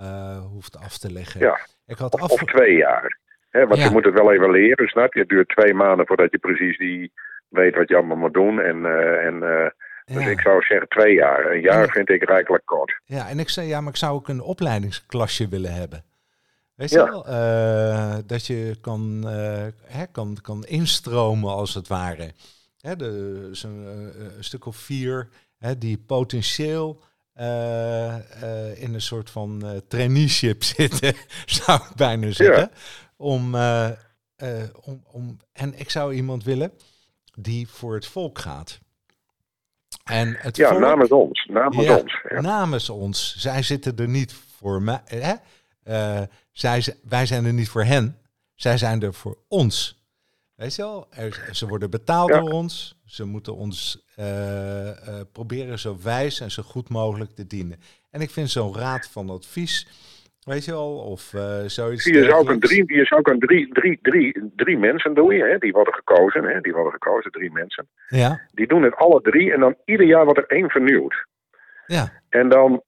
uh, 0.01 0.39
hoeft 0.47 0.77
af 0.77 0.99
te 0.99 1.13
leggen. 1.13 1.41
Ja, 1.41 1.61
ik 1.87 1.97
had 1.97 2.15
of, 2.15 2.21
af... 2.21 2.31
of 2.31 2.45
twee 2.45 2.77
jaar. 2.77 3.19
Hè, 3.51 3.67
want 3.67 3.83
je 3.83 3.91
moet 3.91 4.05
het 4.05 4.15
wel 4.15 4.33
even 4.33 4.51
leren, 4.51 4.89
snap 4.89 5.15
je? 5.15 5.21
Het 5.21 5.29
duurt 5.29 5.49
twee 5.49 5.75
maanden 5.75 6.07
voordat 6.07 6.31
je 6.31 6.39
precies 6.39 6.79
die 6.79 7.13
weet 7.49 7.75
wat 7.75 7.89
je 7.89 7.97
allemaal 7.97 8.17
moet 8.17 8.35
doen. 8.35 8.61
En, 8.61 8.77
uh, 8.77 9.27
en 9.27 9.41
dus 10.05 10.27
ik 10.27 10.41
zou 10.41 10.63
zeggen 10.63 10.89
twee 10.89 11.15
jaar. 11.15 11.51
Een 11.51 11.61
jaar 11.61 11.89
vind 11.89 12.11
ik 12.11 12.23
rijkelijk 12.23 12.67
kort. 12.67 13.01
Ja, 13.05 13.29
en 13.29 13.39
ik 13.39 13.49
zei, 13.49 13.69
ja, 13.69 13.81
maar 13.81 13.91
ik 13.91 13.99
zou 13.99 14.15
ook 14.15 14.29
een 14.29 14.41
opleidingsklasje 14.41 15.49
willen 15.49 15.73
hebben. 15.73 16.05
Weet 16.81 16.91
je 16.91 16.97
wel? 16.97 17.29
Uh, 17.29 18.17
dat 18.27 18.47
je 18.47 18.77
kan, 18.81 19.23
uh, 19.25 19.67
hè, 19.83 20.07
kan, 20.07 20.39
kan 20.43 20.65
instromen 20.65 21.51
als 21.51 21.75
het 21.75 21.89
ware. 21.89 22.33
Hè, 22.81 22.97
de, 22.97 23.51
uh, 23.65 24.37
een 24.37 24.45
stuk 24.45 24.67
of 24.67 24.77
vier 24.77 25.29
hè, 25.59 25.79
die 25.79 25.99
potentieel 25.99 27.03
in 28.75 28.95
een 28.95 29.01
soort 29.01 29.31
van 29.31 29.83
traineeship 29.89 30.65
zitten, 30.77 31.15
zou 31.47 31.81
ik 31.83 31.95
bijna 31.97 32.33
zeggen. 32.33 32.61
Ja. 32.61 32.71
Om, 33.17 33.55
om, 34.83 35.03
om, 35.13 35.37
en 35.53 35.79
ik 35.79 35.91
zou 35.91 36.15
iemand 36.15 36.45
willen 36.45 36.73
die 37.35 37.69
voor 37.69 37.95
het 37.95 38.07
volk 38.07 38.39
gaat. 38.39 38.79
En 40.05 40.37
het 40.39 40.57
ja, 40.57 40.69
volk, 40.69 40.81
namens 40.81 41.11
ons. 41.11 41.45
Namens 41.53 41.87
ja, 41.87 41.97
ons. 41.97 42.23
Namens 42.29 42.91
ons. 42.91 43.35
Zij 43.37 43.63
zitten 43.63 43.97
er 43.97 44.09
niet 44.09 44.33
voor 44.33 44.83
mij. 44.83 45.01
Hè? 45.05 45.35
Uh, 45.91 46.21
zij, 46.53 46.83
wij 47.09 47.27
zijn 47.27 47.45
er 47.45 47.53
niet 47.53 47.69
voor 47.69 47.85
hen, 47.85 48.17
zij 48.55 48.79
zijn 48.79 49.03
er 49.03 49.15
voor 49.15 49.39
ons. 49.49 50.01
Weet 50.61 50.75
je 50.75 50.83
wel? 50.83 51.07
Er, 51.11 51.49
ze 51.53 51.67
worden 51.67 51.91
betaald 51.91 52.31
door 52.31 52.51
ons. 52.51 53.01
Ze 53.05 53.25
moeten 53.25 53.55
ons 53.57 54.07
uh, 54.19 54.85
uh, 54.87 54.93
proberen 55.33 55.79
zo 55.79 55.97
wijs 56.03 56.41
en 56.41 56.51
zo 56.51 56.63
goed 56.63 56.89
mogelijk 56.89 57.31
te 57.31 57.47
dienen. 57.47 57.81
En 58.11 58.21
ik 58.21 58.31
vind 58.31 58.51
zo'n 58.51 58.77
raad 58.77 59.11
van 59.11 59.31
advies, 59.31 59.87
weet 60.45 60.65
je 60.65 60.71
wel, 60.71 60.97
of 60.97 61.33
uh, 61.33 61.61
zoiets. 61.67 62.05
Die 62.05 62.19
is 62.19 62.33
ook 62.33 62.49
een 62.49 62.61
drie, 62.61 62.87
die 62.87 63.01
is 63.01 63.13
ook 63.13 63.29
een 63.29 63.39
drie, 63.39 63.73
drie, 63.73 63.99
drie, 64.03 64.53
drie 64.57 64.79
mensen 64.79 65.15
doe 65.15 65.35
je, 65.35 65.45
hè? 65.45 65.59
die 65.59 65.73
worden 65.73 65.95
gekozen, 65.95 66.45
hè? 66.45 66.61
die 66.61 66.73
worden 66.73 66.93
gekozen, 66.93 67.31
drie 67.31 67.53
mensen. 67.53 67.89
Ja. 68.09 68.41
Die 68.53 68.67
doen 68.67 68.83
het 68.83 68.97
alle 68.97 69.21
drie 69.21 69.53
en 69.53 69.61
dan 69.61 69.77
ieder 69.85 70.07
jaar 70.07 70.25
wordt 70.25 70.39
er 70.39 70.57
één 70.57 70.71
vernieuwd. 70.71 71.27
Ja. 71.87 72.13
En 72.29 72.49
dan 72.49 72.83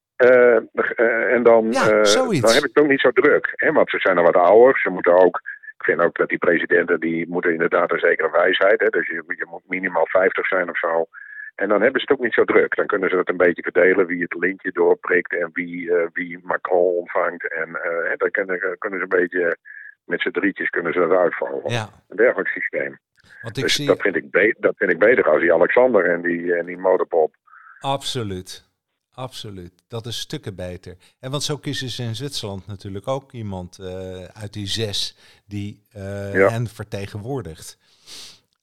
en 1.34 1.42
dan, 1.42 1.66
ja, 1.70 1.84
uh, 1.84 2.40
dan 2.40 2.54
heb 2.54 2.64
ik 2.64 2.70
het 2.74 2.78
ook 2.82 2.88
niet 2.88 3.00
zo 3.00 3.10
druk. 3.10 3.52
Hè? 3.54 3.72
Want 3.72 3.90
ze 3.90 3.98
zijn 3.98 4.18
al 4.18 4.24
wat 4.24 4.36
ouder. 4.36 4.78
Ze 4.78 4.90
moeten 4.90 5.14
ook. 5.14 5.40
Ik 5.78 5.84
vind 5.88 6.00
ook 6.00 6.16
dat 6.16 6.28
die 6.28 6.38
presidenten 6.38 7.00
die 7.00 7.28
moeten 7.28 7.52
inderdaad 7.52 7.92
een 7.92 7.98
zekere 7.98 8.30
wijsheid. 8.30 8.80
Hè? 8.80 8.88
Dus 8.88 9.06
je, 9.06 9.22
je 9.26 9.46
moet 9.50 9.68
minimaal 9.68 10.06
50 10.06 10.46
zijn 10.46 10.70
of 10.70 10.78
zo. 10.78 11.06
En 11.54 11.68
dan 11.68 11.82
hebben 11.82 12.00
ze 12.00 12.06
het 12.06 12.18
ook 12.18 12.24
niet 12.24 12.34
zo 12.34 12.44
druk. 12.44 12.76
Dan 12.76 12.86
kunnen 12.86 13.10
ze 13.10 13.16
het 13.16 13.28
een 13.28 13.36
beetje 13.36 13.62
verdelen 13.62 14.06
wie 14.06 14.22
het 14.22 14.34
lintje 14.34 14.72
doorprikt 14.72 15.32
en 15.36 15.50
wie, 15.52 15.92
wie 16.12 16.38
Macron 16.42 16.94
ontvangt. 16.96 17.52
En 17.52 17.68
dan 18.16 18.30
kunnen, 18.30 18.76
kunnen 18.78 18.98
ze 18.98 19.04
een 19.04 19.20
beetje 19.20 19.56
met 20.04 20.20
z'n 20.20 20.30
drietjes 20.30 20.70
kunnen 20.70 20.92
ze 20.92 20.98
dat 20.98 21.18
uitvallen. 21.18 21.62
Ja. 21.66 21.88
Een 22.08 22.16
dergelijk 22.16 22.48
systeem. 22.48 22.98
Want 23.42 23.56
ik 23.56 23.62
dus 23.62 23.74
zie... 23.74 23.86
dat, 23.86 24.00
vind 24.00 24.16
ik 24.16 24.56
dat 24.58 24.76
vind 24.76 24.90
ik 24.90 24.98
beter 24.98 25.28
als 25.28 25.40
die 25.40 25.52
Alexander 25.52 26.04
en 26.04 26.22
die, 26.22 26.54
en 26.54 26.66
die 26.66 26.78
motorpop. 26.78 27.34
Absoluut. 27.80 28.70
Absoluut, 29.14 29.72
dat 29.88 30.06
is 30.06 30.18
stukken 30.18 30.54
beter. 30.54 30.96
En 31.18 31.30
want 31.30 31.42
zo 31.42 31.56
kiezen 31.56 31.90
ze 31.90 32.02
in 32.02 32.16
Zwitserland 32.16 32.66
natuurlijk 32.66 33.08
ook 33.08 33.32
iemand 33.32 33.78
uh, 33.78 34.24
uit 34.24 34.52
die 34.52 34.66
zes 34.66 35.14
die 35.44 35.82
uh, 35.96 36.34
ja. 36.34 36.48
hen 36.48 36.68
vertegenwoordigt. 36.68 37.78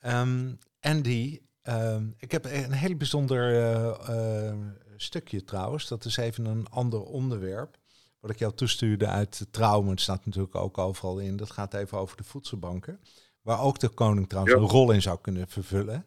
Um, 0.06 0.60
en 0.80 1.02
die, 1.02 1.42
um, 1.64 2.16
ik 2.18 2.32
heb 2.32 2.46
een 2.46 2.72
heel 2.72 2.96
bijzonder 2.96 3.54
uh, 4.10 4.54
stukje 4.96 5.44
trouwens, 5.44 5.88
dat 5.88 6.06
is 6.06 6.18
even 6.18 6.46
een 6.46 6.70
ander 6.70 7.04
onderwerp. 7.04 7.78
Wat 8.20 8.32
ik 8.32 8.40
jou 8.40 8.54
toestuurde 8.54 9.08
uit 9.08 9.48
Trouw, 9.52 9.82
maar 9.82 9.92
het 9.92 10.02
staat 10.02 10.26
natuurlijk 10.26 10.56
ook 10.56 10.78
overal 10.78 11.20
in. 11.20 11.38
Dat 11.38 11.52
gaat 11.52 11.74
even 11.74 11.98
over 11.98 12.18
de 12.18 12.24
voedselbanken. 12.24 13.00
Waar 13.42 13.62
ook 13.62 13.80
de 13.80 13.90
koning 13.90 14.30
trouwens 14.30 14.56
ja. 14.56 14.62
een 14.62 14.70
rol 14.70 14.92
in 14.92 15.02
zou 15.02 15.20
kunnen 15.22 15.48
vervullen. 15.48 16.06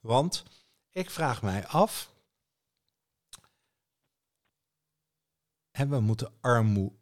Want 0.00 0.44
ik 0.90 1.10
vraag 1.10 1.42
mij 1.42 1.66
af, 1.66 2.10
En 5.72 5.90
we 5.90 6.00
moeten 6.00 6.32
armoede 6.40 6.96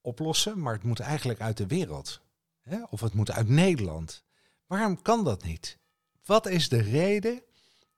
oplossen, 0.00 0.60
maar 0.60 0.72
het 0.72 0.82
moet 0.82 1.00
eigenlijk 1.00 1.40
uit 1.40 1.56
de 1.56 1.66
wereld. 1.66 2.20
Hè? 2.60 2.82
Of 2.90 3.00
het 3.00 3.12
moet 3.12 3.30
uit 3.30 3.48
Nederland. 3.48 4.24
Waarom 4.66 5.02
kan 5.02 5.24
dat 5.24 5.42
niet? 5.42 5.78
Wat 6.24 6.46
is 6.46 6.68
de 6.68 6.80
reden 6.80 7.42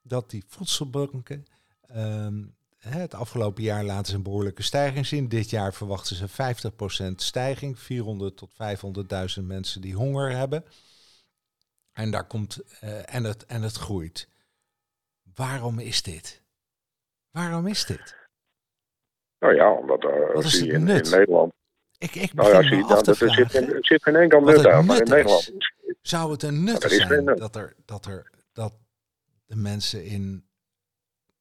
dat 0.02 0.30
die 0.30 0.44
voedselbanken 0.46 1.46
um, 1.96 2.54
het 2.78 3.14
afgelopen 3.14 3.62
jaar 3.62 3.84
laten 3.84 4.06
ze 4.06 4.14
een 4.14 4.22
behoorlijke 4.22 4.62
stijging 4.62 5.06
zien. 5.06 5.28
Dit 5.28 5.50
jaar 5.50 5.74
verwachten 5.74 6.16
ze 6.16 6.28
50% 7.10 7.14
stijging, 7.14 7.78
400 7.78 8.36
tot 8.36 8.50
500.000 9.38 9.44
mensen 9.44 9.80
die 9.80 9.94
honger 9.94 10.36
hebben. 10.36 10.64
En 11.92 12.10
daar 12.10 12.26
komt 12.26 12.58
uh, 12.84 13.14
en, 13.14 13.24
het, 13.24 13.46
en 13.46 13.62
het 13.62 13.76
groeit. 13.76 14.28
Waarom 15.34 15.78
is 15.78 16.02
dit? 16.02 16.42
Waarom 17.30 17.66
is 17.66 17.84
dit? 17.84 18.23
Nou 19.44 19.56
ja, 19.56 19.72
omdat 19.72 20.04
uh, 20.04 20.36
zie 20.36 20.66
je 20.66 20.72
in, 20.72 20.88
in, 20.88 21.10
Nederland. 21.10 21.52
Ik, 21.98 22.14
ik 22.14 22.34
nou 22.34 22.52
ja, 22.52 22.62
zie 22.62 22.86
dat, 22.86 23.06
er 23.06 23.14
zit, 23.14 23.50
geen, 23.50 23.76
zit 23.80 24.02
geen 24.02 24.16
enkel 24.16 24.40
nut 24.40 24.66
aan, 24.66 24.84
maar 24.84 25.00
in 25.00 25.08
Nederland. 25.08 25.52
Zou 26.02 26.30
het 26.30 26.42
een 26.42 26.64
nut 26.64 26.82
zijn 26.82 27.24
dat 27.24 27.56
er, 27.56 27.74
dat 27.84 28.06
er 28.06 28.30
dat 28.52 28.72
de 29.46 29.56
mensen 29.56 30.04
in 30.04 30.46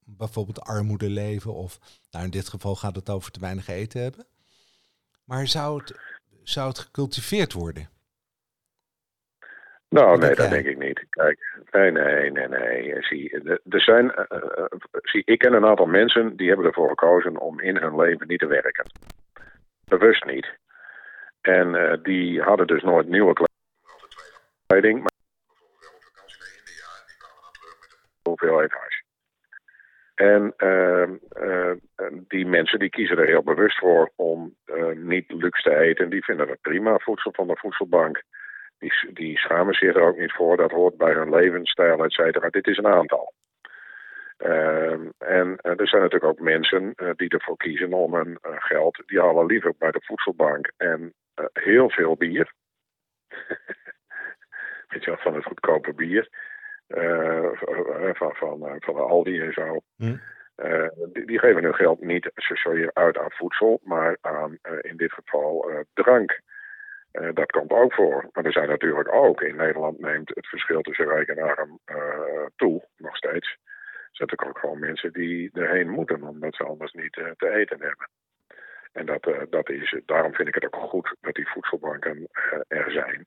bijvoorbeeld 0.06 0.62
armoede 0.62 1.10
leven 1.10 1.54
of 1.54 1.80
nou 2.12 2.26
in 2.26 2.32
dit 2.32 2.48
geval 2.48 2.76
gaat 2.76 2.96
het 2.96 3.10
over 3.10 3.32
te 3.32 3.40
weinig 3.40 3.68
eten 3.68 4.02
hebben. 4.02 4.26
Maar 5.24 5.48
zou 5.48 5.80
het, 5.80 5.96
zou 6.44 6.68
het 6.68 6.80
gecultiveerd 6.80 7.54
worden? 7.54 7.90
Nou, 9.90 10.18
nee, 10.18 10.36
dat 10.36 10.50
denk 10.50 10.66
ik 10.66 10.78
niet. 10.78 10.93
Kijk, 11.14 11.40
nee, 11.72 11.92
nee, 11.92 12.32
nee, 12.32 12.48
nee. 12.48 13.04
Zie, 13.04 13.44
er 13.70 13.82
zijn, 13.82 14.06
uh, 14.06 14.66
zie, 14.92 15.22
ik 15.26 15.40
ken 15.40 15.54
een 15.54 15.66
aantal 15.66 15.86
mensen 15.86 16.36
die 16.36 16.48
hebben 16.48 16.66
ervoor 16.66 16.90
gekozen 16.90 17.38
om 17.38 17.60
in 17.60 17.78
hun 17.78 17.96
leven 17.96 18.28
niet 18.28 18.40
te 18.40 18.48
werken. 18.48 18.86
Bewust 19.86 20.26
niet. 20.26 20.58
En 21.42 21.74
uh, 21.74 21.94
die 22.04 22.42
hadden 22.42 22.68
dus 22.68 22.82
nooit 22.82 23.08
nieuwe 23.08 23.48
kleding, 24.66 25.00
maar 25.00 25.12
hoeveelheid 28.24 28.72
hash. 28.72 29.02
En 30.16 30.54
uh, 30.58 31.10
die 32.28 32.46
mensen 32.46 32.80
die 32.80 32.90
kiezen 32.90 33.18
er 33.18 33.28
heel 33.28 33.44
bewust 33.44 33.78
voor 33.80 34.12
om 34.16 34.56
niet 34.94 35.32
luxe 35.32 35.70
te 35.70 35.76
eten. 35.76 36.10
Die 36.10 36.24
vinden 36.24 36.50
het 36.50 36.62
prima, 36.62 36.98
voedsel 36.98 37.32
van 37.34 37.48
de 37.48 37.56
voedselbank. 37.58 38.24
Die, 38.84 39.14
die 39.14 39.38
schamen 39.38 39.74
zich 39.74 39.96
er 39.96 40.02
ook 40.02 40.18
niet 40.18 40.32
voor. 40.32 40.58
Dat 40.58 40.72
hoort 40.72 40.98
bij 40.98 41.14
hun 41.14 41.30
levensstijl, 41.30 42.04
et 42.04 42.12
cetera. 42.12 42.50
Dit 42.50 42.68
is 42.68 42.78
een 42.78 42.88
aantal. 42.88 43.34
Uh, 44.38 44.92
en 45.18 45.48
uh, 45.62 45.80
er 45.80 45.88
zijn 45.88 46.02
natuurlijk 46.02 46.24
ook 46.24 46.40
mensen 46.40 46.94
uh, 46.96 47.10
die 47.16 47.30
ervoor 47.30 47.58
kiezen 47.58 47.94
om 47.94 48.16
hun 48.16 48.38
geld. 48.42 49.04
Die 49.06 49.20
halen 49.20 49.46
liever 49.46 49.74
bij 49.78 49.92
de 49.92 50.02
voedselbank 50.04 50.72
en 50.78 51.14
heel 51.54 51.90
veel 51.90 52.16
bier. 52.16 52.54
Weet 54.90 55.04
je 55.04 55.10
wel, 55.10 55.18
van 55.18 55.36
het 55.36 55.46
goedkope 55.46 55.94
bier. 55.94 56.30
van, 58.14 58.36
van, 58.36 58.78
van 58.80 58.94
de 58.94 59.02
Aldi 59.02 59.40
en 59.42 59.54
zo. 59.54 59.80
Hm. 59.96 60.18
Die, 61.14 61.26
die, 61.26 61.40
geven 61.40 61.64
hun 61.64 61.76
geld 61.76 62.02
niet 62.02 62.32
zozeer 62.36 62.90
uit 62.94 63.18
aan 63.18 63.32
voedsel, 63.32 63.80
maar 63.84 64.18
aan 64.22 64.58
in 64.82 64.98
dit 64.98 65.12
geval 65.12 65.86
drank. 65.94 66.42
Uh, 67.14 67.30
dat 67.34 67.52
komt 67.52 67.72
ook 67.72 67.94
voor. 67.94 68.30
Maar 68.32 68.46
er 68.46 68.52
zijn 68.52 68.70
natuurlijk 68.70 69.14
ook, 69.14 69.42
in 69.42 69.56
Nederland 69.56 70.00
neemt 70.00 70.30
het 70.30 70.48
verschil 70.48 70.82
tussen 70.82 71.08
rijk 71.08 71.28
en 71.28 71.40
arm 71.40 71.80
uh, 71.86 72.46
toe, 72.56 72.88
nog 72.98 73.18
steeds. 73.18 73.48
Er 73.48 74.20
zijn 74.20 74.30
natuurlijk 74.30 74.50
ook 74.50 74.60
gewoon 74.60 74.80
mensen 74.80 75.14
die 75.14 75.50
erheen 75.54 75.90
moeten, 75.90 76.24
omdat 76.24 76.56
ze 76.56 76.64
anders 76.64 76.92
niet 76.92 77.18
uh, 77.18 77.32
te 77.38 77.50
eten 77.50 77.82
hebben. 77.82 78.10
En 78.92 79.06
dat, 79.06 79.28
dat 79.50 79.70
is, 79.70 80.02
daarom 80.06 80.34
vind 80.34 80.48
ik 80.48 80.54
het 80.54 80.66
ook 80.66 80.76
goed 80.76 81.16
dat 81.22 81.34
die 81.34 81.48
voedselbanken 81.48 82.28
er 82.68 82.92
zijn. 82.92 83.26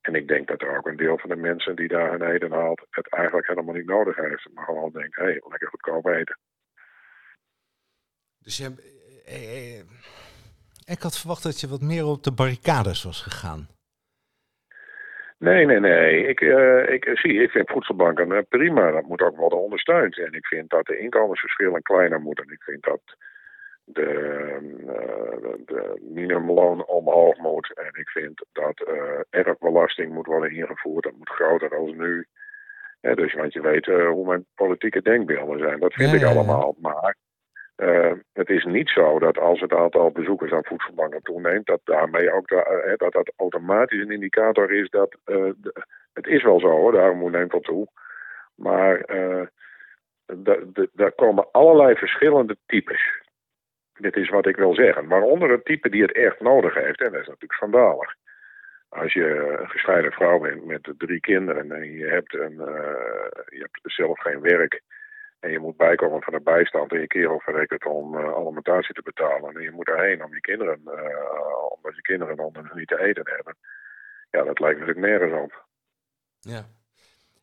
En 0.00 0.14
ik 0.14 0.28
denk 0.28 0.48
dat 0.48 0.62
er 0.62 0.76
ook 0.76 0.86
een 0.86 0.96
deel 0.96 1.18
van 1.18 1.30
de 1.30 1.36
mensen 1.36 1.76
die 1.76 1.88
daar 1.88 2.10
hun 2.10 2.22
eten 2.22 2.52
haalt, 2.52 2.86
het 2.90 3.12
eigenlijk 3.12 3.46
helemaal 3.46 3.74
niet 3.74 3.86
nodig 3.86 4.16
heeft. 4.16 4.48
Maar 4.54 4.64
gewoon 4.64 4.92
denkt, 4.92 5.16
hé, 5.16 5.22
hey, 5.22 5.42
lekker 5.48 5.68
goedkoop 5.68 6.06
eten. 6.06 6.38
Dus 8.38 8.56
je 8.56 8.62
hebt 8.62 8.80
ik 10.88 11.02
had 11.02 11.18
verwacht 11.18 11.42
dat 11.42 11.60
je 11.60 11.68
wat 11.68 11.80
meer 11.80 12.04
op 12.04 12.22
de 12.22 12.32
barricades 12.32 13.04
was 13.04 13.22
gegaan. 13.22 13.68
Nee, 15.38 15.66
nee, 15.66 15.80
nee. 15.80 16.26
Ik, 16.26 16.40
uh, 16.40 16.92
ik, 16.92 17.10
zie, 17.14 17.42
ik 17.42 17.50
vind 17.50 17.70
voedselbanken 17.70 18.30
uh, 18.30 18.38
prima. 18.48 18.90
Dat 18.90 19.04
moet 19.04 19.22
ook 19.22 19.36
worden 19.36 19.62
ondersteund. 19.62 20.18
En 20.18 20.32
ik 20.32 20.46
vind 20.46 20.70
dat 20.70 20.86
de 20.86 20.98
inkomensverschillen 20.98 21.82
kleiner 21.82 22.20
moeten. 22.20 22.48
Ik 22.48 22.62
vind 22.62 22.82
dat 22.82 23.00
de, 23.84 24.08
uh, 24.80 25.52
de 25.66 26.08
minimumloon 26.14 26.86
omhoog 26.86 27.36
moet. 27.36 27.72
En 27.74 28.00
ik 28.00 28.08
vind 28.08 28.44
dat 28.52 28.88
erfbelasting 29.30 30.12
moet 30.12 30.26
worden 30.26 30.50
ingevoerd. 30.50 31.04
Dat 31.04 31.16
moet 31.16 31.28
groter 31.28 31.68
dan 31.68 31.96
nu. 31.96 32.26
dus 33.00 33.34
want 33.34 33.52
je 33.52 33.60
weet 33.60 33.86
hoe 33.86 34.26
mijn 34.26 34.46
politieke 34.54 35.02
denkbeelden 35.02 35.58
zijn. 35.58 35.80
Dat 35.80 35.92
vind 35.92 36.12
ik 36.12 36.24
allemaal. 36.24 36.76
Maar 36.80 37.16
uh, 37.78 38.12
het 38.32 38.48
is 38.48 38.64
niet 38.64 38.88
zo 38.88 39.18
dat 39.18 39.38
als 39.38 39.60
het 39.60 39.72
aantal 39.72 40.10
bezoekers 40.10 40.52
aan 40.52 40.64
voedselbanken 40.64 41.22
toeneemt, 41.22 41.66
dat 41.66 41.80
daarmee 41.84 42.32
ook 42.32 42.50
uh, 42.50 42.62
dat 42.96 43.12
dat 43.12 43.32
automatisch 43.36 44.00
een 44.00 44.10
indicator 44.10 44.72
is 44.72 44.90
dat 44.90 45.16
de, 45.24 45.84
het 46.12 46.26
is 46.26 46.42
wel 46.42 46.60
zo 46.60 46.68
hoor, 46.68 46.92
de 46.92 47.00
armoede 47.00 47.38
neemt 47.38 47.52
wel 47.52 47.60
toe. 47.60 47.88
Maar 48.54 49.04
daar 50.92 51.12
komen 51.12 51.50
allerlei 51.52 51.94
verschillende 51.94 52.56
types. 52.66 53.22
Dit 53.92 54.16
is 54.16 54.28
wat 54.28 54.46
ik 54.46 54.56
wil 54.56 54.74
zeggen. 54.74 55.08
Waaronder 55.08 55.50
het 55.50 55.64
type 55.64 55.88
die 55.88 56.02
het 56.02 56.12
echt 56.12 56.40
nodig 56.40 56.74
heeft, 56.74 57.00
en 57.00 57.12
dat 57.12 57.20
is 57.20 57.26
natuurlijk 57.26 57.52
schandalig. 57.52 58.14
Als 58.88 59.12
je 59.12 59.56
een 59.60 59.68
gescheiden 59.68 60.12
vrouw 60.12 60.38
bent 60.38 60.64
met 60.64 60.92
drie 60.98 61.20
kinderen 61.20 61.72
en 61.72 61.92
je 61.92 62.06
hebt, 62.06 62.34
een, 62.34 62.54
je 63.46 63.58
hebt 63.58 63.80
zelf 63.82 64.20
geen 64.20 64.40
werk 64.40 64.82
en 65.40 65.50
je 65.50 65.58
moet 65.58 65.76
bijkomen 65.76 66.22
van 66.22 66.32
de 66.32 66.40
bijstand 66.40 66.92
en 66.92 67.00
je 67.00 67.06
kerel 67.06 67.40
verrekent 67.40 67.84
om 67.86 68.14
uh, 68.14 68.34
alimentatie 68.34 68.94
te 68.94 69.02
betalen. 69.02 69.54
En 69.54 69.62
je 69.62 69.70
moet 69.70 69.86
daarheen 69.86 70.24
om 70.24 70.34
je 70.34 70.40
kinderen, 70.40 70.80
uh, 70.84 70.92
omdat 71.68 71.94
je 71.94 72.02
kinderen 72.02 72.38
anders 72.38 72.72
niet 72.74 72.88
te 72.88 73.00
eten 73.00 73.30
hebben. 73.34 73.56
Ja, 74.30 74.42
dat 74.44 74.58
lijkt 74.58 74.78
natuurlijk 74.78 75.06
nergens 75.06 75.42
op. 75.42 75.66
Ja. 76.40 76.68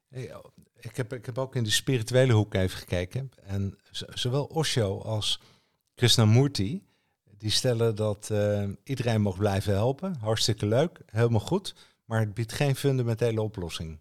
Hey, 0.10 0.32
ik, 0.80 0.96
heb, 0.96 1.14
ik 1.14 1.26
heb 1.26 1.38
ook 1.38 1.56
in 1.56 1.64
de 1.64 1.70
spirituele 1.70 2.34
hoek 2.34 2.54
even 2.54 2.78
gekeken. 2.78 3.32
En 3.46 3.78
zowel 3.92 4.46
Osho 4.46 5.02
als 5.02 5.42
Krishnamurti, 5.96 6.88
die 7.38 7.52
stellen 7.52 7.96
dat 7.96 8.30
uh, 8.32 8.70
iedereen 8.84 9.22
mag 9.22 9.38
blijven 9.38 9.74
helpen. 9.74 10.16
Hartstikke 10.16 10.66
leuk, 10.66 11.00
helemaal 11.06 11.40
goed. 11.40 11.76
Maar 12.06 12.20
het 12.20 12.34
biedt 12.34 12.54
geen 12.54 12.76
fundamentele 12.76 13.42
oplossing. 13.42 14.00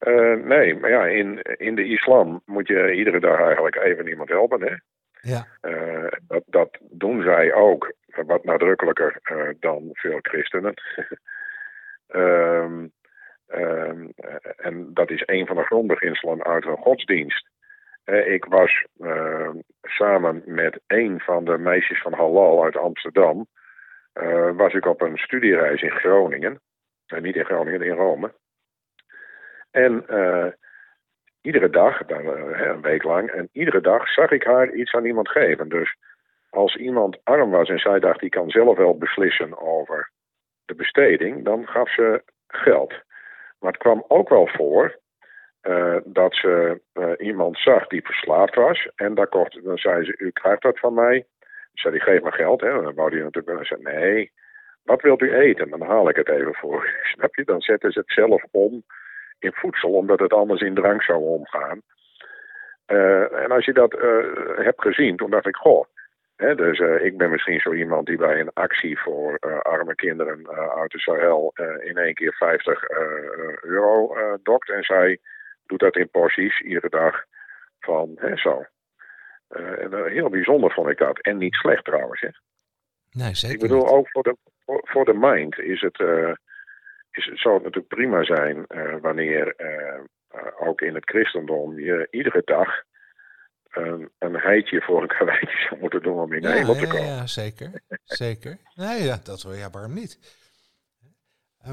Uh, 0.00 0.44
nee, 0.44 0.74
maar 0.74 0.90
ja, 0.90 1.06
in, 1.06 1.42
in 1.42 1.74
de 1.74 1.84
islam 1.84 2.42
moet 2.44 2.66
je 2.68 2.94
iedere 2.94 3.20
dag 3.20 3.40
eigenlijk 3.40 3.76
even 3.76 4.08
iemand 4.08 4.28
helpen. 4.28 4.62
Hè? 4.62 4.74
Ja. 5.20 5.46
Uh, 5.62 6.08
dat, 6.28 6.42
dat 6.46 6.78
doen 6.80 7.22
zij 7.22 7.54
ook, 7.54 7.92
wat 8.06 8.44
nadrukkelijker 8.44 9.18
uh, 9.32 9.48
dan 9.60 9.88
veel 9.92 10.18
christenen. 10.22 10.74
um, 12.08 12.92
um, 13.62 14.12
en 14.56 14.90
dat 14.94 15.10
is 15.10 15.22
een 15.26 15.46
van 15.46 15.56
de 15.56 15.62
grondbeginselen 15.62 16.44
uit 16.44 16.64
hun 16.64 16.76
godsdienst. 16.76 17.48
ik 18.04 18.44
was 18.44 18.84
ehm, 19.00 19.56
samen 19.82 20.42
met 20.44 20.80
een 20.86 21.20
van 21.20 21.44
de 21.44 21.58
meisjes 21.58 22.00
van 22.02 22.12
Halal 22.12 22.64
uit 22.64 22.76
Amsterdam, 22.76 23.46
was 24.56 24.74
ik 24.74 24.86
op 24.86 25.00
een 25.00 25.16
studiereis 25.16 25.82
in 25.82 25.90
Groningen. 25.90 26.60
niet 27.20 27.36
in 27.36 27.44
Groningen, 27.44 27.82
in 27.82 27.94
Rome. 27.94 28.32
En 29.76 30.04
uh, 30.10 30.46
iedere 31.40 31.70
dag, 31.70 32.04
dan, 32.04 32.20
uh, 32.20 32.60
een 32.60 32.80
week 32.80 33.02
lang, 33.02 33.30
en 33.30 33.48
iedere 33.52 33.80
dag 33.80 34.08
zag 34.08 34.30
ik 34.30 34.44
haar 34.44 34.72
iets 34.72 34.92
aan 34.94 35.04
iemand 35.04 35.28
geven. 35.28 35.68
Dus 35.68 35.96
als 36.50 36.76
iemand 36.76 37.18
arm 37.24 37.50
was 37.50 37.68
en 37.68 37.78
zij 37.78 37.98
dacht, 37.98 38.20
die 38.20 38.28
kan 38.28 38.50
zelf 38.50 38.76
wel 38.76 38.98
beslissen 38.98 39.58
over 39.58 40.10
de 40.64 40.74
besteding, 40.74 41.44
dan 41.44 41.66
gaf 41.66 41.92
ze 41.92 42.22
geld. 42.46 42.90
Maar 43.58 43.72
het 43.72 43.80
kwam 43.80 44.04
ook 44.08 44.28
wel 44.28 44.46
voor 44.46 44.98
uh, 45.62 45.96
dat 46.04 46.34
ze 46.34 46.80
iemand 47.18 47.58
zag 47.58 47.86
die 47.86 48.04
verslaafd 48.04 48.54
was. 48.54 48.88
En 48.94 49.14
daar 49.14 49.28
kocht, 49.28 49.64
dan 49.64 49.78
zei 49.78 50.04
ze, 50.04 50.14
u 50.18 50.30
krijgt 50.30 50.62
dat 50.62 50.78
van 50.78 50.94
mij. 50.94 51.26
Zei 51.72 51.92
die, 51.94 52.02
geef 52.02 52.22
me 52.22 52.32
geld. 52.32 52.60
Hè. 52.60 52.82
Dan 52.82 52.94
wou 52.94 53.10
hij 53.10 53.22
natuurlijk 53.22 53.56
wel 53.56 53.64
zeggen, 53.64 54.00
nee, 54.00 54.32
wat 54.82 55.02
wilt 55.02 55.22
u 55.22 55.34
eten? 55.34 55.70
Dan 55.70 55.82
haal 55.82 56.08
ik 56.08 56.16
het 56.16 56.28
even 56.28 56.54
voor. 56.54 56.88
Snap 57.14 57.34
je? 57.34 57.44
Dan 57.44 57.60
zetten 57.60 57.92
ze 57.92 57.98
het 57.98 58.12
zelf 58.12 58.44
om 58.50 58.84
in 59.38 59.52
voedsel, 59.52 59.90
omdat 59.90 60.18
het 60.18 60.32
anders 60.32 60.60
in 60.60 60.74
drank 60.74 61.02
zou 61.02 61.22
omgaan. 61.22 61.82
Uh, 62.86 63.42
en 63.42 63.50
als 63.50 63.64
je 63.64 63.72
dat 63.72 63.94
uh, 63.94 64.02
hebt 64.56 64.82
gezien, 64.82 65.16
toen 65.16 65.30
dacht 65.30 65.46
ik, 65.46 65.56
goh, 65.56 65.84
hè, 66.36 66.54
dus 66.54 66.78
uh, 66.78 67.04
ik 67.04 67.16
ben 67.16 67.30
misschien 67.30 67.60
zo 67.60 67.72
iemand 67.72 68.06
die 68.06 68.16
bij 68.16 68.40
een 68.40 68.52
actie 68.52 68.98
voor 68.98 69.38
arme 69.62 69.94
kinderen 69.94 70.48
uit 70.76 70.90
de 70.90 70.98
Sahel 70.98 71.52
in 71.80 71.96
één 71.96 72.14
keer 72.14 72.32
50 72.32 72.82
euro 73.60 74.16
dokt. 74.42 74.70
En 74.70 74.82
zij 74.82 75.18
doet 75.66 75.80
dat 75.80 75.96
in 75.96 76.08
porties, 76.08 76.60
iedere 76.60 76.88
dag 76.88 77.24
van 77.80 78.12
hè, 78.14 78.36
zo. 78.36 78.64
en 79.48 80.06
heel 80.06 80.28
bijzonder 80.28 80.72
vond 80.72 80.88
ik 80.88 80.98
dat. 80.98 81.18
En 81.20 81.36
niet 81.36 81.54
slecht 81.54 81.84
trouwens. 81.84 82.20
Hè. 82.20 82.28
Nee, 83.10 83.34
zeker 83.34 83.56
Ik 83.56 83.62
bedoel, 83.62 83.88
ook 83.88 84.10
voor 84.10 84.22
de, 84.22 84.36
voor, 84.64 84.80
voor 84.84 85.04
de 85.04 85.14
mind 85.14 85.58
is 85.58 85.80
het 85.80 85.98
is, 87.16 87.40
zou 87.40 87.54
het 87.54 87.64
natuurlijk 87.64 87.94
prima 87.94 88.24
zijn 88.24 88.64
uh, 88.68 88.96
wanneer 89.00 89.54
uh, 89.58 90.68
ook 90.68 90.80
in 90.80 90.94
het 90.94 91.10
christendom 91.10 91.80
je 91.80 92.08
iedere 92.10 92.42
dag 92.44 92.68
een, 93.70 94.10
een 94.18 94.36
heitje 94.36 94.82
voor 94.82 95.02
een 95.02 95.08
karweitje 95.18 95.66
zou 95.68 95.80
moeten 95.80 96.02
doen 96.02 96.18
om 96.18 96.32
in 96.32 96.40
de 96.40 96.52
hemel 96.52 96.74
te 96.74 96.86
komen. 96.86 97.06
Ja, 97.06 97.26
zeker. 97.26 97.70
zeker. 98.04 98.58
Nee, 98.74 99.02
ja, 99.02 99.18
dat 99.24 99.42
wil 99.42 99.52
ja, 99.52 99.70
waarom 99.70 99.94
niet? 99.94 100.44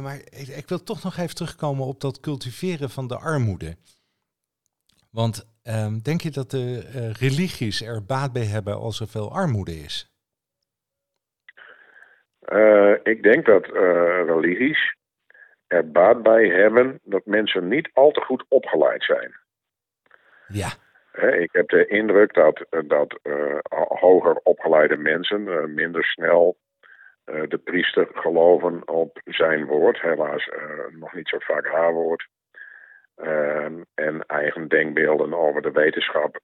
Maar 0.02 0.16
ik, 0.16 0.48
ik, 0.48 0.68
wil 0.68 0.84
toch 0.84 1.04
nog 1.04 1.18
even 1.18 1.36
terugkomen 1.36 1.86
op 1.86 2.02
dat 2.02 2.20
cultiveren 2.20 2.90
van 2.90 3.08
de 3.08 3.18
armoede. 3.18 3.76
Want 5.12 5.60
um, 5.64 6.02
denk 6.02 6.22
je 6.22 6.32
dat 6.32 6.52
de 6.52 6.92
uh, 6.96 7.12
religies 7.12 7.82
er 7.82 8.06
baat 8.06 8.34
bij 8.34 8.46
hebben 8.46 8.76
als 8.76 9.00
er 9.00 9.08
veel 9.08 9.34
armoede 9.34 9.72
is? 9.72 10.12
Uh, 12.52 12.94
ik 13.04 13.24
denk 13.24 13.46
dat 13.46 13.68
uh, 13.68 13.74
religies 14.26 14.96
er 15.74 15.92
baat 15.92 16.24
bij 16.24 16.48
hebben 16.48 17.00
dat 17.04 17.26
mensen 17.26 17.68
niet 17.68 17.90
al 17.94 18.12
te 18.12 18.22
goed 18.22 18.46
opgeleid 18.48 19.04
zijn. 19.04 19.36
Ja. 20.48 20.70
ik 21.32 21.50
heb 21.52 21.70
de 21.70 21.88
indruk 21.88 22.34
dat, 22.34 22.66
dat 22.86 23.20
uh, 23.24 23.58
hoger 23.88 24.40
opgeleide 24.44 24.98
mensen 24.98 25.42
uh, 25.42 25.64
minder 25.64 26.04
snel 26.04 26.58
uh, 27.26 27.44
de 27.48 27.58
priester 27.58 28.08
geloven 28.14 28.88
op 28.88 29.22
zijn 29.26 29.66
woord. 29.66 30.02
Helaas 30.02 30.50
nog 30.92 31.14
niet 31.14 31.28
zo 31.28 31.38
vaak 31.40 31.68
haar 31.68 31.94
woord. 31.94 32.28
Ehm, 33.16 33.82
en 33.94 34.26
eigen 34.26 34.68
denkbeelden 34.68 35.34
over 35.34 35.62
de 35.62 35.72
wetenschap 35.72 36.40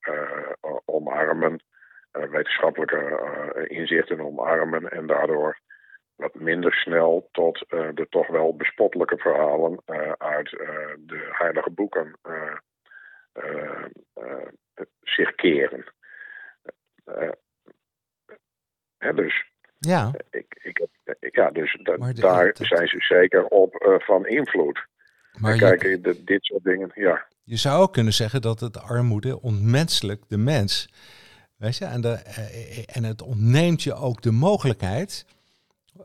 omarmen. 0.86 1.64
wetenschappelijke 2.12 3.66
inzichten 3.68 4.20
omarmen. 4.20 4.90
En 4.90 5.08
daardoor 5.08 5.60
wat 6.20 6.36
minder 6.36 6.74
snel 6.74 7.30
tot 7.32 7.66
de 7.70 8.08
toch 8.10 8.28
wel 8.28 8.56
bespottelijke 8.56 9.18
verhalen 9.18 9.82
uit 10.18 10.50
de 11.00 11.30
heilige 11.32 11.70
boeken 11.70 12.20
zich 15.02 15.36
keren. 15.36 15.84
Hè, 18.98 19.14
dus 19.14 19.46
ja. 19.78 20.14
Ik, 20.30 20.60
ik 20.62 20.88
ja, 21.32 21.50
dus 21.50 21.78
daar 22.14 22.54
zijn 22.54 22.88
ze 22.88 22.96
zeker 23.00 23.46
op 23.46 24.02
van 24.06 24.28
invloed. 24.28 24.88
Maar 25.40 25.58
kijk, 25.58 25.82
je, 25.82 26.22
dit 26.26 26.44
soort 26.44 26.64
dingen, 26.64 26.92
ja. 26.94 27.28
Je 27.44 27.56
zou 27.56 27.82
ook 27.82 27.94
kunnen 27.94 28.14
zeggen 28.14 28.42
dat 28.42 28.60
het 28.60 28.82
armoede 28.82 29.42
ontmenselijk 29.42 30.24
de 30.28 30.38
mens. 30.38 30.90
Weet 31.58 31.78
je, 31.78 31.86
en, 31.86 32.02
de, 32.02 32.12
eh, 32.14 32.96
en 32.96 33.04
het 33.04 33.22
ontneemt 33.22 33.84
je 33.84 33.94
ook 33.94 34.22
de 34.22 34.32
mogelijkheid 34.32 35.26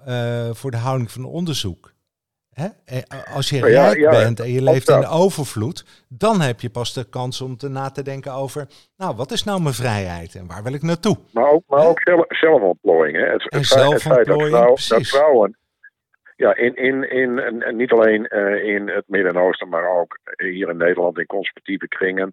uh, 0.08 0.50
voor 0.52 0.70
de 0.70 0.76
houding 0.76 1.10
van 1.10 1.24
onderzoek. 1.24 1.92
Hè? 2.52 2.68
Als 3.34 3.50
je 3.50 3.60
rijk 3.60 4.10
bent 4.10 4.40
en 4.40 4.50
je 4.52 4.62
leeft 4.62 4.88
in 4.88 5.06
overvloed, 5.06 6.04
dan 6.08 6.40
heb 6.40 6.60
je 6.60 6.70
pas 6.70 6.94
de 6.94 7.08
kans 7.08 7.40
om 7.40 7.56
te 7.56 7.68
na 7.68 7.90
te 7.90 8.02
denken 8.02 8.32
over, 8.32 8.66
nou, 8.96 9.16
wat 9.16 9.30
is 9.30 9.44
nou 9.44 9.62
mijn 9.62 9.74
vrijheid 9.74 10.34
en 10.34 10.46
waar 10.46 10.62
wil 10.62 10.74
ik 10.74 10.82
naartoe? 10.82 11.16
Maar 11.32 11.50
ook, 11.50 11.62
maar 11.66 11.86
ook 11.86 12.00
zelf, 12.02 12.24
zelfontplooiing. 12.28 13.16
Hè? 13.16 13.24
Het, 13.24 13.42
het, 13.42 13.52
het 13.52 14.02
feit 14.02 14.26
dat, 14.26 14.42
vrouw, 14.42 14.76
dat, 14.88 15.06
vrouwen, 15.06 15.56
ja, 16.36 16.56
in, 16.56 16.74
in, 16.74 17.10
in, 17.10 17.64
niet 17.76 17.92
alleen 17.92 18.26
uh, 18.28 18.64
in 18.64 18.88
het 18.88 19.04
Midden-Oosten, 19.06 19.68
maar 19.68 20.00
ook 20.00 20.18
hier 20.36 20.68
in 20.68 20.76
Nederland 20.76 21.18
in 21.18 21.26
conservatieve 21.26 21.88
kringen, 21.88 22.32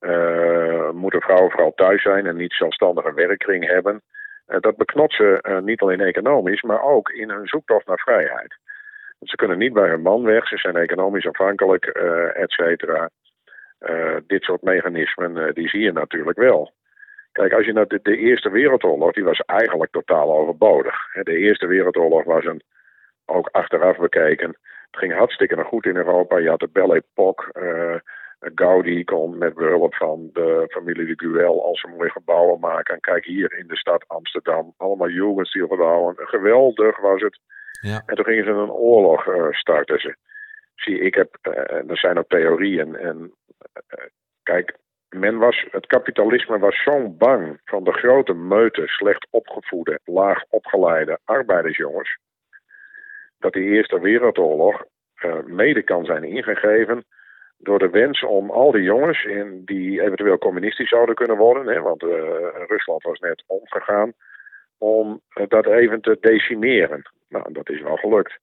uh, 0.00 0.90
moeten 0.90 1.20
vrouwen 1.20 1.50
vooral 1.50 1.72
thuis 1.74 2.02
zijn 2.02 2.26
en 2.26 2.36
niet 2.36 2.52
zelfstandige 2.52 3.14
werkkring 3.14 3.66
hebben. 3.66 4.02
Uh, 4.48 4.60
dat 4.60 4.76
beknot 4.76 5.12
ze 5.12 5.60
niet 5.64 5.80
alleen 5.80 6.00
economisch, 6.00 6.62
maar 6.62 6.82
ook 6.82 7.10
in 7.10 7.30
hun 7.30 7.46
zoektocht 7.46 7.86
naar 7.86 7.98
vrijheid. 7.98 8.56
Ze 9.20 9.36
kunnen 9.36 9.58
niet 9.58 9.72
bij 9.72 9.88
hun 9.88 10.02
man 10.02 10.22
weg, 10.22 10.48
ze 10.48 10.56
zijn 10.56 10.76
economisch 10.76 11.26
afhankelijk, 11.26 11.96
uh, 11.96 12.42
et 12.42 12.50
cetera. 12.50 13.10
Dit 14.26 14.42
soort 14.42 14.62
mechanismen, 14.62 15.54
die 15.54 15.68
zie 15.68 15.80
je 15.80 15.92
natuurlijk 15.92 16.38
wel. 16.38 16.72
Kijk, 17.32 17.52
als 17.52 17.66
je 17.66 17.72
naar 17.72 17.86
de, 17.86 18.16
Eerste 18.16 18.50
Wereldoorlog, 18.50 19.12
die 19.12 19.24
was 19.24 19.40
eigenlijk 19.46 19.90
totaal 19.90 20.36
overbodig. 20.38 20.94
De 21.22 21.36
Eerste 21.36 21.66
Wereldoorlog 21.66 22.24
was 22.24 22.44
een, 22.44 22.62
ook 23.26 23.48
achteraf 23.52 23.96
bekeken, 23.96 24.48
het 24.90 25.00
ging 25.00 25.14
hartstikke 25.14 25.64
goed 25.64 25.86
in 25.86 25.96
Europa. 25.96 26.38
Je 26.38 26.48
had 26.48 26.60
de 26.60 26.68
Belle 26.72 26.94
Époque, 26.94 27.52
Gaudi 28.40 29.04
kon 29.04 29.38
met 29.38 29.54
behulp 29.54 29.94
van 29.94 30.30
de 30.32 30.66
familie 30.70 31.16
de 31.16 31.28
Guel 31.28 31.64
al 31.64 31.76
zijn 31.76 31.92
mooie 31.92 32.10
gebouwen 32.10 32.60
maken. 32.60 32.94
En 32.94 33.00
kijk 33.00 33.24
hier 33.24 33.58
in 33.58 33.66
de 33.66 33.76
stad 33.76 34.04
Amsterdam, 34.06 34.74
allemaal 34.76 35.08
Jugendstilgebouwen. 35.08 36.14
Geweldig 36.16 37.00
was 37.00 37.20
het. 37.20 37.38
Ja. 37.80 38.02
En 38.06 38.14
toen 38.14 38.24
gingen 38.24 38.44
ze 38.44 38.50
een 38.50 38.70
oorlog 38.70 39.26
uh, 39.26 39.46
starten. 39.50 40.00
Ze. 40.00 40.16
Zie, 40.74 41.00
ik 41.00 41.14
heb, 41.14 41.38
uh, 41.42 41.90
er 41.90 41.98
zijn 41.98 42.18
ook 42.18 42.28
theorieën. 42.28 42.96
En 42.96 43.16
uh, 43.18 44.04
kijk, 44.42 44.76
men 45.08 45.38
was, 45.38 45.66
het 45.70 45.86
kapitalisme 45.86 46.58
was 46.58 46.82
zo 46.82 47.08
bang 47.08 47.60
van 47.64 47.84
de 47.84 47.92
grote 47.92 48.34
meute, 48.34 48.86
slecht 48.86 49.26
opgevoede, 49.30 50.00
laag 50.04 50.42
opgeleide 50.48 51.18
arbeidersjongens. 51.24 52.18
Dat 53.38 53.52
die 53.52 53.64
Eerste 53.64 54.00
Wereldoorlog 54.00 54.84
mede 55.44 55.82
kan 55.82 56.04
zijn 56.04 56.24
ingegeven 56.24 57.04
door 57.58 57.78
de 57.78 57.90
wens 57.90 58.24
om 58.24 58.50
al 58.50 58.70
die 58.72 58.82
jongens 58.82 59.24
in, 59.24 59.62
die 59.64 60.02
eventueel 60.02 60.38
communistisch 60.38 60.88
zouden 60.88 61.14
kunnen 61.14 61.36
worden, 61.36 61.66
hè, 61.66 61.80
want 61.80 62.02
Rusland 62.68 63.02
was 63.02 63.18
net 63.18 63.44
omgegaan, 63.46 64.12
om 64.78 65.20
dat 65.48 65.66
even 65.66 66.00
te 66.00 66.16
decimeren. 66.20 67.02
Nou, 67.28 67.52
dat 67.52 67.68
is 67.70 67.80
wel 67.80 67.96
gelukt. 67.96 68.38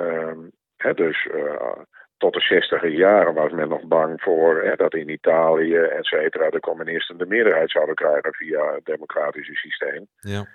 Um, 0.00 0.50
hè, 0.76 0.94
dus 0.94 1.28
uh, 1.34 1.72
tot 2.16 2.32
de 2.32 2.40
zestiger 2.40 2.88
jaren 2.88 3.34
was 3.34 3.52
men 3.52 3.68
nog 3.68 3.86
bang 3.86 4.22
voor 4.22 4.62
hè, 4.62 4.76
dat 4.76 4.94
in 4.94 5.08
Italië, 5.08 5.76
et 5.76 6.06
cetera, 6.06 6.50
de 6.50 6.60
communisten 6.60 7.18
de 7.18 7.26
meerderheid 7.26 7.70
zouden 7.70 7.94
krijgen 7.94 8.34
via 8.34 8.72
het 8.72 8.84
democratische 8.84 9.54
systeem. 9.54 10.06
Ja. 10.18 10.46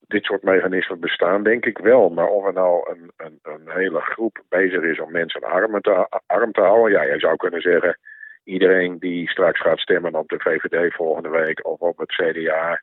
Dit 0.00 0.24
soort 0.24 0.42
mechanismen 0.42 1.00
bestaan 1.00 1.42
denk 1.42 1.66
ik 1.66 1.78
wel. 1.78 2.10
Maar 2.10 2.28
of 2.28 2.46
er 2.46 2.52
nou 2.52 2.90
een, 2.90 3.12
een, 3.16 3.38
een 3.42 3.70
hele 3.70 4.00
groep 4.00 4.42
bezig 4.48 4.82
is 4.82 5.00
om 5.00 5.12
mensen 5.12 5.42
arm 5.42 5.80
te, 5.80 6.20
arm 6.26 6.52
te 6.52 6.60
houden, 6.60 6.92
ja, 6.92 7.02
je 7.02 7.18
zou 7.18 7.36
kunnen 7.36 7.60
zeggen 7.60 7.98
iedereen 8.44 8.98
die 8.98 9.30
straks 9.30 9.60
gaat 9.60 9.78
stemmen 9.78 10.14
op 10.14 10.28
de 10.28 10.38
VVD 10.38 10.94
volgende 10.94 11.28
week 11.28 11.66
of 11.66 11.80
op 11.80 11.98
het 11.98 12.08
CDA 12.08 12.82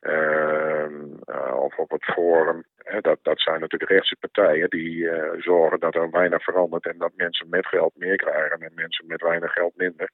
uh, 0.00 0.86
uh, 1.26 1.54
of 1.56 1.78
op 1.78 1.90
het 1.90 2.04
Forum. 2.04 2.64
Hè, 2.76 3.00
dat, 3.00 3.18
dat 3.22 3.40
zijn 3.40 3.60
natuurlijk 3.60 3.90
rechtse 3.90 4.16
partijen 4.20 4.70
die 4.70 4.96
uh, 4.96 5.30
zorgen 5.38 5.80
dat 5.80 5.94
er 5.94 6.10
weinig 6.10 6.42
verandert 6.42 6.86
en 6.86 6.98
dat 6.98 7.12
mensen 7.16 7.48
met 7.48 7.66
geld 7.66 7.92
meer 7.96 8.16
krijgen 8.16 8.60
en 8.60 8.72
mensen 8.74 9.06
met 9.06 9.20
weinig 9.20 9.52
geld 9.52 9.76
minder. 9.76 10.10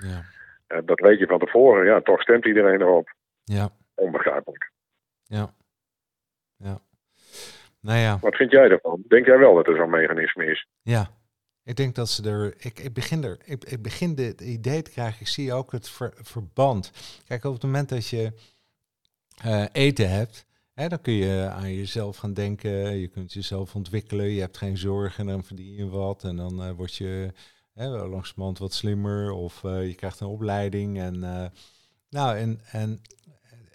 Ja. 0.00 0.22
dat 0.84 1.00
weet 1.00 1.18
je 1.18 1.26
van 1.26 1.38
tevoren, 1.38 1.84
ja, 1.84 2.00
toch 2.00 2.20
stemt 2.20 2.46
iedereen 2.46 2.80
erop. 2.80 3.12
Ja. 3.44 3.68
Onbegrijpelijk. 3.94 4.72
Ja. 5.24 5.54
Ja. 6.56 6.80
Nou 7.80 7.98
ja. 7.98 8.18
Wat 8.18 8.36
vind 8.36 8.50
jij 8.50 8.68
ervan? 8.68 9.02
Denk 9.08 9.26
jij 9.26 9.38
wel 9.38 9.54
dat 9.54 9.66
er 9.66 9.76
zo'n 9.76 9.90
mechanisme 9.90 10.44
is? 10.44 10.66
Ja, 10.82 11.10
ik 11.64 11.76
denk 11.76 11.94
dat 11.94 12.08
ze 12.08 12.30
er. 12.30 12.54
Ik, 12.58 12.78
ik 12.78 12.92
begin 12.92 13.24
er. 13.24 13.38
Ik, 13.44 13.64
ik 13.64 13.82
begin 13.82 14.18
het 14.18 14.40
idee 14.40 14.82
te 14.82 14.90
krijgen. 14.90 15.20
Ik 15.20 15.28
zie 15.28 15.52
ook 15.52 15.72
het 15.72 15.90
verband. 16.14 16.92
Kijk, 17.26 17.44
op 17.44 17.52
het 17.52 17.62
moment 17.62 17.88
dat 17.88 18.08
je 18.08 18.32
uh, 19.44 19.64
eten 19.72 20.10
hebt. 20.10 20.46
Hè, 20.74 20.88
dan 20.88 21.00
kun 21.00 21.12
je 21.12 21.48
aan 21.48 21.74
jezelf 21.74 22.16
gaan 22.16 22.34
denken. 22.34 22.96
Je 22.96 23.08
kunt 23.08 23.32
jezelf 23.32 23.74
ontwikkelen. 23.74 24.26
Je 24.26 24.40
hebt 24.40 24.56
geen 24.56 24.78
zorgen. 24.78 25.26
En 25.26 25.32
dan 25.32 25.44
verdien 25.44 25.74
je 25.74 25.88
wat. 25.88 26.24
En 26.24 26.36
dan 26.36 26.68
uh, 26.68 26.70
word 26.70 26.94
je 26.94 27.32
hè, 27.74 27.88
langzamerhand 27.88 28.58
wat 28.58 28.72
slimmer. 28.72 29.30
Of 29.30 29.62
uh, 29.62 29.86
je 29.86 29.94
krijgt 29.94 30.20
een 30.20 30.26
opleiding. 30.26 31.00
En, 31.00 31.18
nou, 32.08 32.36
en, 32.36 32.60
en 32.70 33.02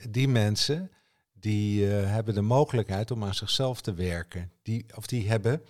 die 0.10 0.28
mensen. 0.28 0.92
Die 1.34 1.86
hebben 1.86 2.34
de 2.34 2.42
mogelijkheid 2.42 3.12
om 3.12 3.24
aan 3.24 3.36
zichzelf 3.36 3.82
te 3.82 3.94
werken. 3.94 4.52
Die, 4.62 4.86
of 4.96 5.08
die 5.08 5.30
hebben 5.30 5.62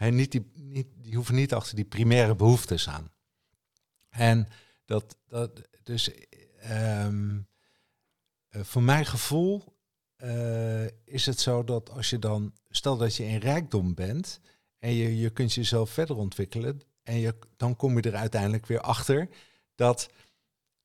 en 0.00 0.14
niet 0.14 0.32
die, 0.32 0.50
niet, 0.54 0.86
die 0.96 1.14
hoeven 1.14 1.34
niet 1.34 1.54
achter 1.54 1.76
die 1.76 1.84
primaire 1.84 2.34
behoeftes 2.34 2.88
aan. 2.88 3.12
En 4.08 4.48
dat, 4.84 5.16
dat 5.26 5.68
dus 5.82 6.10
um, 6.70 7.48
voor 8.50 8.82
mijn 8.82 9.06
gevoel 9.06 9.64
uh, 10.24 10.84
is 11.04 11.26
het 11.26 11.40
zo 11.40 11.64
dat 11.64 11.90
als 11.90 12.10
je 12.10 12.18
dan, 12.18 12.52
stel 12.68 12.96
dat 12.96 13.16
je 13.16 13.24
in 13.24 13.38
rijkdom 13.38 13.94
bent 13.94 14.40
en 14.78 14.92
je, 14.92 15.18
je 15.18 15.30
kunt 15.30 15.52
jezelf 15.52 15.90
verder 15.90 16.16
ontwikkelen 16.16 16.80
en 17.02 17.18
je, 17.18 17.34
dan 17.56 17.76
kom 17.76 17.96
je 17.96 18.02
er 18.02 18.16
uiteindelijk 18.16 18.66
weer 18.66 18.80
achter 18.80 19.28
dat 19.74 20.10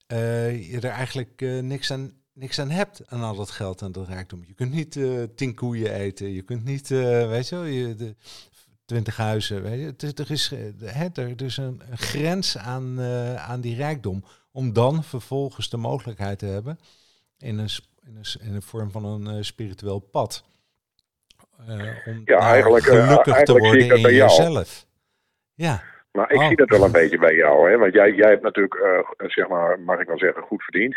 je 0.07 0.77
er 0.81 0.89
eigenlijk 0.89 1.41
niks, 1.61 1.91
aan, 1.91 2.23
niks 2.35 2.59
aan 2.59 2.69
hebt 2.69 3.01
aan 3.07 3.21
al 3.21 3.35
dat 3.35 3.51
geld 3.51 3.81
en 3.81 3.91
dat 3.91 4.07
rijkdom. 4.07 4.43
Je 4.47 4.53
kunt 4.53 4.73
niet 4.73 4.99
tien 5.35 5.55
koeien 5.55 5.93
eten, 5.93 6.31
je 6.31 6.41
kunt 6.41 6.63
niet, 6.63 6.87
weet 6.89 7.49
je 7.49 7.55
wel, 7.55 7.65
je, 7.65 7.95
de, 7.95 8.15
twintig 8.85 9.17
huizen. 9.17 9.63
Weet 9.63 9.79
je? 9.79 9.85
Het 9.85 10.03
is, 10.03 10.13
er 10.13 10.31
is, 10.31 10.51
hè, 10.83 11.07
er 11.13 11.41
is 11.41 11.57
een, 11.57 11.81
grens 11.91 12.57
aan, 12.57 12.95
uh, 12.99 13.49
aan 13.49 13.61
die 13.61 13.75
rijkdom. 13.75 14.23
Om 14.51 14.73
dan 14.73 15.03
vervolgens 15.03 15.69
de 15.69 15.77
mogelijkheid 15.77 16.39
te 16.39 16.45
hebben 16.45 16.79
in 17.37 17.57
een, 17.57 17.69
in 18.05 18.15
een, 18.15 18.47
in 18.47 18.55
een 18.55 18.61
vorm 18.61 18.91
van 18.91 19.05
een 19.05 19.35
uh, 19.35 19.41
spiritueel 19.41 19.99
pad. 19.99 20.43
Uh, 21.69 21.91
om 22.05 22.21
ja, 22.25 22.39
eigenlijk, 22.39 22.85
gelukkig 22.85 23.33
eigenlijk 23.33 23.45
te 23.45 23.57
worden 23.57 24.09
in 24.09 24.15
jezelf. 24.15 24.85
Ja. 25.53 25.83
Maar 26.11 26.31
ik 26.31 26.39
oh. 26.39 26.47
zie 26.47 26.55
dat 26.55 26.69
wel 26.69 26.83
een 26.83 26.91
beetje 26.91 27.17
bij 27.17 27.35
jou. 27.35 27.69
Hè? 27.71 27.77
Want 27.77 27.93
jij, 27.93 28.13
jij 28.13 28.29
hebt 28.29 28.43
natuurlijk, 28.43 28.75
zeg 29.17 29.47
maar, 29.47 29.79
mag 29.79 29.99
ik 29.99 30.07
wel 30.07 30.17
zeggen, 30.17 30.43
goed 30.43 30.63
verdiend. 30.63 30.95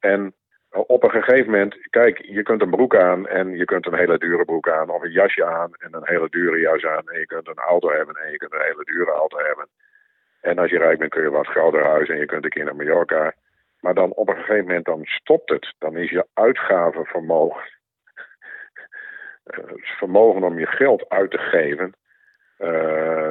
En 0.00 0.34
op 0.70 1.02
een 1.02 1.10
gegeven 1.10 1.50
moment, 1.50 1.76
kijk, 1.90 2.24
je 2.24 2.42
kunt 2.42 2.62
een 2.62 2.70
broek 2.70 2.96
aan 2.96 3.26
en 3.26 3.56
je 3.56 3.64
kunt 3.64 3.86
een 3.86 3.94
hele 3.94 4.18
dure 4.18 4.44
broek 4.44 4.68
aan, 4.68 4.90
of 4.90 5.02
een 5.02 5.10
jasje 5.10 5.44
aan 5.44 5.74
en 5.78 5.94
een 5.94 6.06
hele 6.06 6.28
dure 6.28 6.58
jas 6.58 6.84
aan. 6.84 7.08
En 7.08 7.18
je 7.18 7.26
kunt 7.26 7.48
een 7.48 7.58
auto 7.58 7.90
hebben 7.90 8.14
en 8.14 8.30
je 8.30 8.36
kunt 8.36 8.52
een 8.52 8.66
hele 8.70 8.84
dure 8.84 9.10
auto 9.10 9.38
hebben. 9.38 9.68
En 10.40 10.58
als 10.58 10.70
je 10.70 10.78
rijk 10.78 10.98
bent 10.98 11.10
kun 11.10 11.22
je 11.22 11.30
wat 11.30 11.46
groter 11.46 11.84
huis 11.84 12.08
en 12.08 12.18
je 12.18 12.26
kunt 12.26 12.44
een 12.44 12.50
keer 12.50 12.64
naar 12.64 12.76
Mallorca. 12.76 13.32
Maar 13.80 13.94
dan 13.94 14.12
op 14.12 14.28
een 14.28 14.36
gegeven 14.36 14.64
moment 14.64 14.84
dan 14.84 15.00
stopt 15.04 15.50
het. 15.50 15.74
Dan 15.78 15.96
is 15.96 16.10
je 16.10 16.26
uitgavenvermogen 16.34 17.74
het 19.46 19.86
vermogen 19.98 20.42
om 20.42 20.58
je 20.58 20.66
geld 20.66 21.08
uit 21.08 21.30
te 21.30 21.38
geven, 21.38 21.94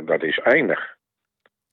dat 0.06 0.24
is 0.24 0.40
eindig. 0.40 0.95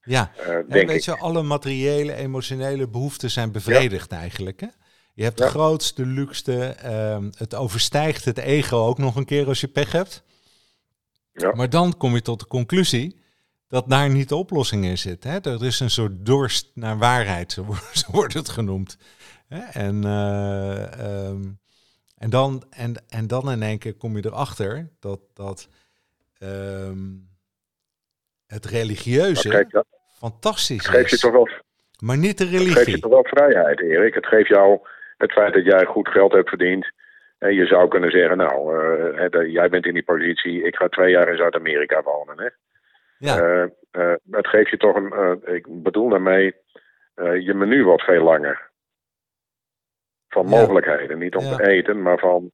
Ja, 0.05 0.33
denk 0.69 0.89
weet 0.89 1.05
je, 1.05 1.19
alle 1.19 1.43
materiële, 1.43 2.15
emotionele 2.15 2.89
behoeften 2.89 3.31
zijn 3.31 3.53
bevredigd 3.53 4.13
eigenlijk. 4.13 4.61
Hè? 4.61 4.67
Je 5.15 5.23
hebt 5.23 5.39
de 5.39 5.47
grootste, 5.47 6.07
luxe, 6.07 6.65
ehm, 6.65 7.31
het 7.37 7.55
overstijgt 7.55 8.25
het 8.25 8.39
ego 8.39 8.77
ook 8.77 8.99
nog 8.99 9.17
een 9.17 9.25
keer 9.25 9.47
als 9.47 9.61
je 9.61 9.69
pech 9.69 9.93
hebt. 9.93 10.23
Ja. 11.33 11.55
Maar 11.55 11.71
dan 11.71 11.97
kom 11.97 12.15
je 12.15 12.23
tot 12.23 12.41
de 12.41 12.47
conclusie 12.47 13.21
dat 13.69 13.89
daar 13.89 14.11
niet 14.11 14.29
de 14.29 14.37
oplossing 14.37 14.85
in 14.85 14.99
zit. 14.99 15.25
Hè? 15.25 15.41
Er 15.41 15.65
is 15.65 15.81
een 15.81 15.91
soort 15.91 16.27
dorst 16.27 16.71
naar 16.75 16.99
waarheid, 16.99 17.53
zo 17.53 17.67
wordt 18.11 18.35
het 18.35 18.49
genoemd. 18.49 18.97
En, 19.73 20.05
uh, 20.05 21.29
en, 22.17 22.31
dan, 22.31 22.65
en, 22.71 22.95
en 23.09 23.27
dan 23.27 23.51
in 23.51 23.63
één 23.63 23.79
keer 23.79 23.95
kom 23.95 24.17
je 24.17 24.27
erachter 24.27 24.93
dat, 25.01 25.21
dat 25.35 25.69
um, 26.39 27.32
het 28.53 28.65
religieuze 28.65 29.67
fantastisch 30.19 30.87
geeft 30.87 31.11
je 31.11 31.19
toch 31.19 31.33
wel, 31.33 31.49
maar 31.99 32.19
niet 32.19 32.39
de 32.39 32.45
religie. 32.45 32.69
Het 32.69 32.79
geeft 32.79 32.91
je 32.91 33.01
toch 33.01 33.11
wel 33.11 33.25
vrijheid, 33.25 33.81
Erik. 33.81 34.15
Het 34.15 34.27
geeft 34.27 34.49
jou 34.49 34.81
het 35.17 35.33
feit 35.33 35.55
dat 35.55 35.65
jij 35.65 35.85
goed 35.85 36.09
geld 36.09 36.33
hebt 36.33 36.49
verdiend. 36.49 36.93
En 37.39 37.55
je 37.55 37.67
zou 37.67 37.89
kunnen 37.89 38.11
zeggen, 38.11 38.37
nou, 38.37 38.77
uh, 39.33 39.53
jij 39.53 39.69
bent 39.69 39.87
in 39.87 39.95
die 39.95 40.05
positie, 40.05 40.63
ik 40.63 40.77
ga 40.77 40.89
twee 40.89 41.11
jaar 41.11 41.29
in 41.29 41.37
Zuid-Amerika 41.37 42.03
wonen. 42.03 42.41
Hè? 42.41 42.49
Ja. 43.19 43.43
Uh, 43.43 43.67
uh, 43.93 44.15
het 44.31 44.47
geeft 44.47 44.71
je 44.71 44.77
toch 44.77 44.97
een, 44.97 45.41
ik 45.55 45.67
bedoel 45.83 46.09
daarmee, 46.09 46.55
je 47.15 47.55
menu 47.55 47.85
wordt 47.85 48.03
veel 48.03 48.23
langer. 48.23 48.71
Van 50.29 50.47
mogelijkheden, 50.47 51.19
niet 51.19 51.37
om 51.37 51.57
te 51.57 51.69
eten, 51.69 52.03
maar 52.03 52.19
van, 52.19 52.53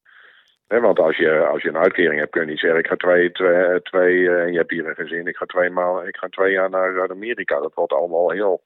want 0.68 0.98
als 0.98 1.16
je, 1.16 1.46
als 1.46 1.62
je 1.62 1.68
een 1.68 1.76
uitkering 1.76 2.20
hebt, 2.20 2.30
kun 2.30 2.40
je 2.40 2.46
niet 2.46 2.58
zeggen, 2.58 2.78
ik 2.78 2.86
ga 2.86 2.96
twee, 2.96 3.32
twee, 3.32 3.82
twee 3.82 4.30
en 4.30 4.52
je 4.52 4.58
hebt 4.58 4.70
hier 4.70 4.88
een 4.88 4.94
gezin, 4.94 5.26
ik 5.26 5.36
ga 5.36 5.44
twee, 5.44 5.70
maal, 5.70 6.06
ik 6.06 6.16
ga 6.16 6.28
twee 6.28 6.52
jaar 6.52 6.70
naar 6.70 6.94
Zuid-Amerika. 6.94 7.60
Dat 7.60 7.74
wordt 7.74 7.92
allemaal 7.92 8.30
heel... 8.30 8.62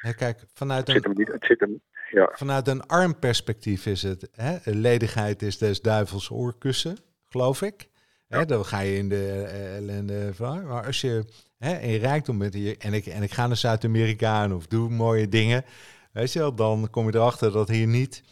Ja, 0.00 0.12
kijk, 0.12 0.38
vanuit 0.54 0.88
een... 0.88 1.26
Hem 1.58 1.80
ja. 2.10 2.30
Vanuit 2.32 2.68
een 2.68 2.86
arm 2.86 3.18
perspectief 3.18 3.86
is 3.86 4.02
het, 4.02 4.28
hè, 4.32 4.56
ledigheid 4.64 5.42
is 5.42 5.58
des 5.58 5.80
duivels 5.80 6.30
oorkussen, 6.30 6.96
geloof 7.28 7.62
ik. 7.62 7.88
Hè, 8.28 8.44
dan 8.44 8.64
ga 8.64 8.80
je 8.80 8.96
in 8.96 9.08
de 9.08 9.44
uh, 9.46 9.76
ellende 9.76 10.34
van. 10.34 10.66
Maar 10.66 10.86
als 10.86 11.00
je 11.00 11.24
hè, 11.58 11.78
in 11.78 12.00
rijkdom 12.00 12.38
bent 12.38 12.54
hier, 12.54 12.76
en 12.78 12.92
ik, 12.92 13.06
en 13.06 13.22
ik 13.22 13.32
ga 13.32 13.46
naar 13.46 13.56
Zuid-Amerika 13.56 14.54
of 14.54 14.66
doe 14.66 14.90
mooie 14.90 15.28
dingen, 15.28 15.64
weet 16.12 16.32
je 16.32 16.38
wel, 16.38 16.54
dan 16.54 16.88
kom 16.90 17.06
je 17.06 17.14
erachter 17.14 17.52
dat 17.52 17.68
hier 17.68 17.86
niet 17.86 18.22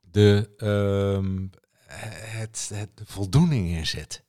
de, 0.00 0.48
uh, 0.56 1.48
het, 1.92 2.70
het, 2.74 2.96
de 2.96 3.06
voldoening 3.06 3.68
in 3.68 3.86
zit. 3.86 4.24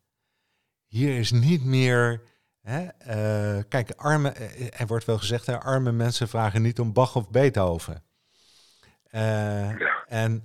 Hier 0.85 1.17
is 1.17 1.31
niet 1.31 1.63
meer. 1.63 2.21
Hè, 2.61 2.81
uh, 2.83 3.63
kijk, 3.67 3.91
arme, 3.91 4.29
eh, 4.29 4.79
er 4.79 4.87
wordt 4.87 5.05
wel 5.05 5.17
gezegd, 5.17 5.45
hè, 5.45 5.59
arme 5.59 5.91
mensen 5.91 6.29
vragen 6.29 6.61
niet 6.61 6.79
om 6.79 6.93
Bach 6.93 7.15
of 7.15 7.29
Beethoven. 7.29 8.03
Uh, 9.11 9.69
En 10.07 10.43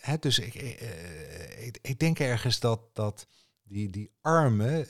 hè, 0.00 0.18
dus 0.18 0.38
ik, 0.38 0.54
ik, 0.54 1.78
ik, 1.82 1.98
denk 1.98 2.18
ergens 2.18 2.60
dat, 2.60 2.80
dat 2.92 3.26
die, 3.62 3.90
die 3.90 4.12
armen 4.20 4.88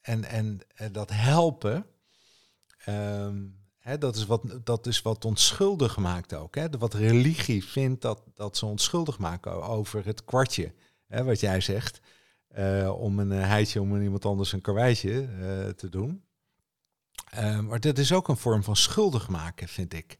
en, 0.00 0.24
en 0.24 0.60
dat 0.92 1.10
helpen, 1.10 1.86
um, 2.86 3.67
dat, 3.96 4.16
is 4.16 4.26
wat, 4.26 4.42
dat 4.64 4.86
is 4.86 5.02
wat 5.02 5.24
onschuldig 5.24 5.96
maakt 5.96 6.34
ook. 6.34 6.54
Hè? 6.54 6.68
Wat 6.78 6.94
religie 6.94 7.64
vindt 7.64 8.02
dat, 8.02 8.22
dat 8.34 8.56
ze 8.56 8.66
onschuldig 8.66 9.18
maken 9.18 9.62
over 9.62 10.04
het 10.04 10.24
kwartje, 10.24 10.72
hè, 11.06 11.24
wat 11.24 11.40
jij 11.40 11.60
zegt. 11.60 12.00
om 12.98 13.18
een 13.18 13.30
heitje 13.30 13.80
om 13.80 14.02
iemand 14.02 14.24
anders 14.24 14.52
een 14.52 14.60
karweitje 14.60 15.28
te 15.76 15.88
doen. 15.88 16.22
maar 17.68 17.80
dat 17.80 17.98
is 17.98 18.12
ook 18.12 18.28
een 18.28 18.36
vorm 18.36 18.62
van 18.62 18.76
schuldig 18.76 19.28
maken, 19.28 19.68
vind 19.68 19.92
ik. 19.92 20.18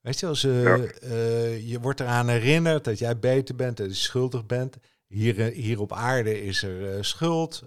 Weet 0.00 0.20
je, 0.20 0.26
als, 0.26 0.40
je 0.40 1.78
wordt 1.80 2.00
eraan 2.00 2.28
herinnerd 2.28 2.84
dat 2.84 2.98
jij 2.98 3.18
beter 3.18 3.54
bent, 3.54 3.76
dat 3.76 3.86
je 3.86 3.94
schuldig 3.94 4.46
bent. 4.46 4.76
Hier, 5.12 5.40
eh, 5.40 5.54
hier 5.54 5.80
op 5.80 5.92
aarde 5.92 6.42
is 6.42 6.62
er 6.62 7.04
schuld. 7.04 7.64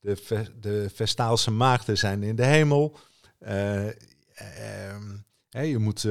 de, 0.00 0.16
de 0.60 0.90
Vestaalse 0.94 1.50
maagden 1.50 1.98
zijn 1.98 2.22
in 2.22 2.36
de 2.36 2.44
hemel. 2.44 2.96
Ehm, 3.44 5.08
je 5.50 5.78
moet, 5.78 6.04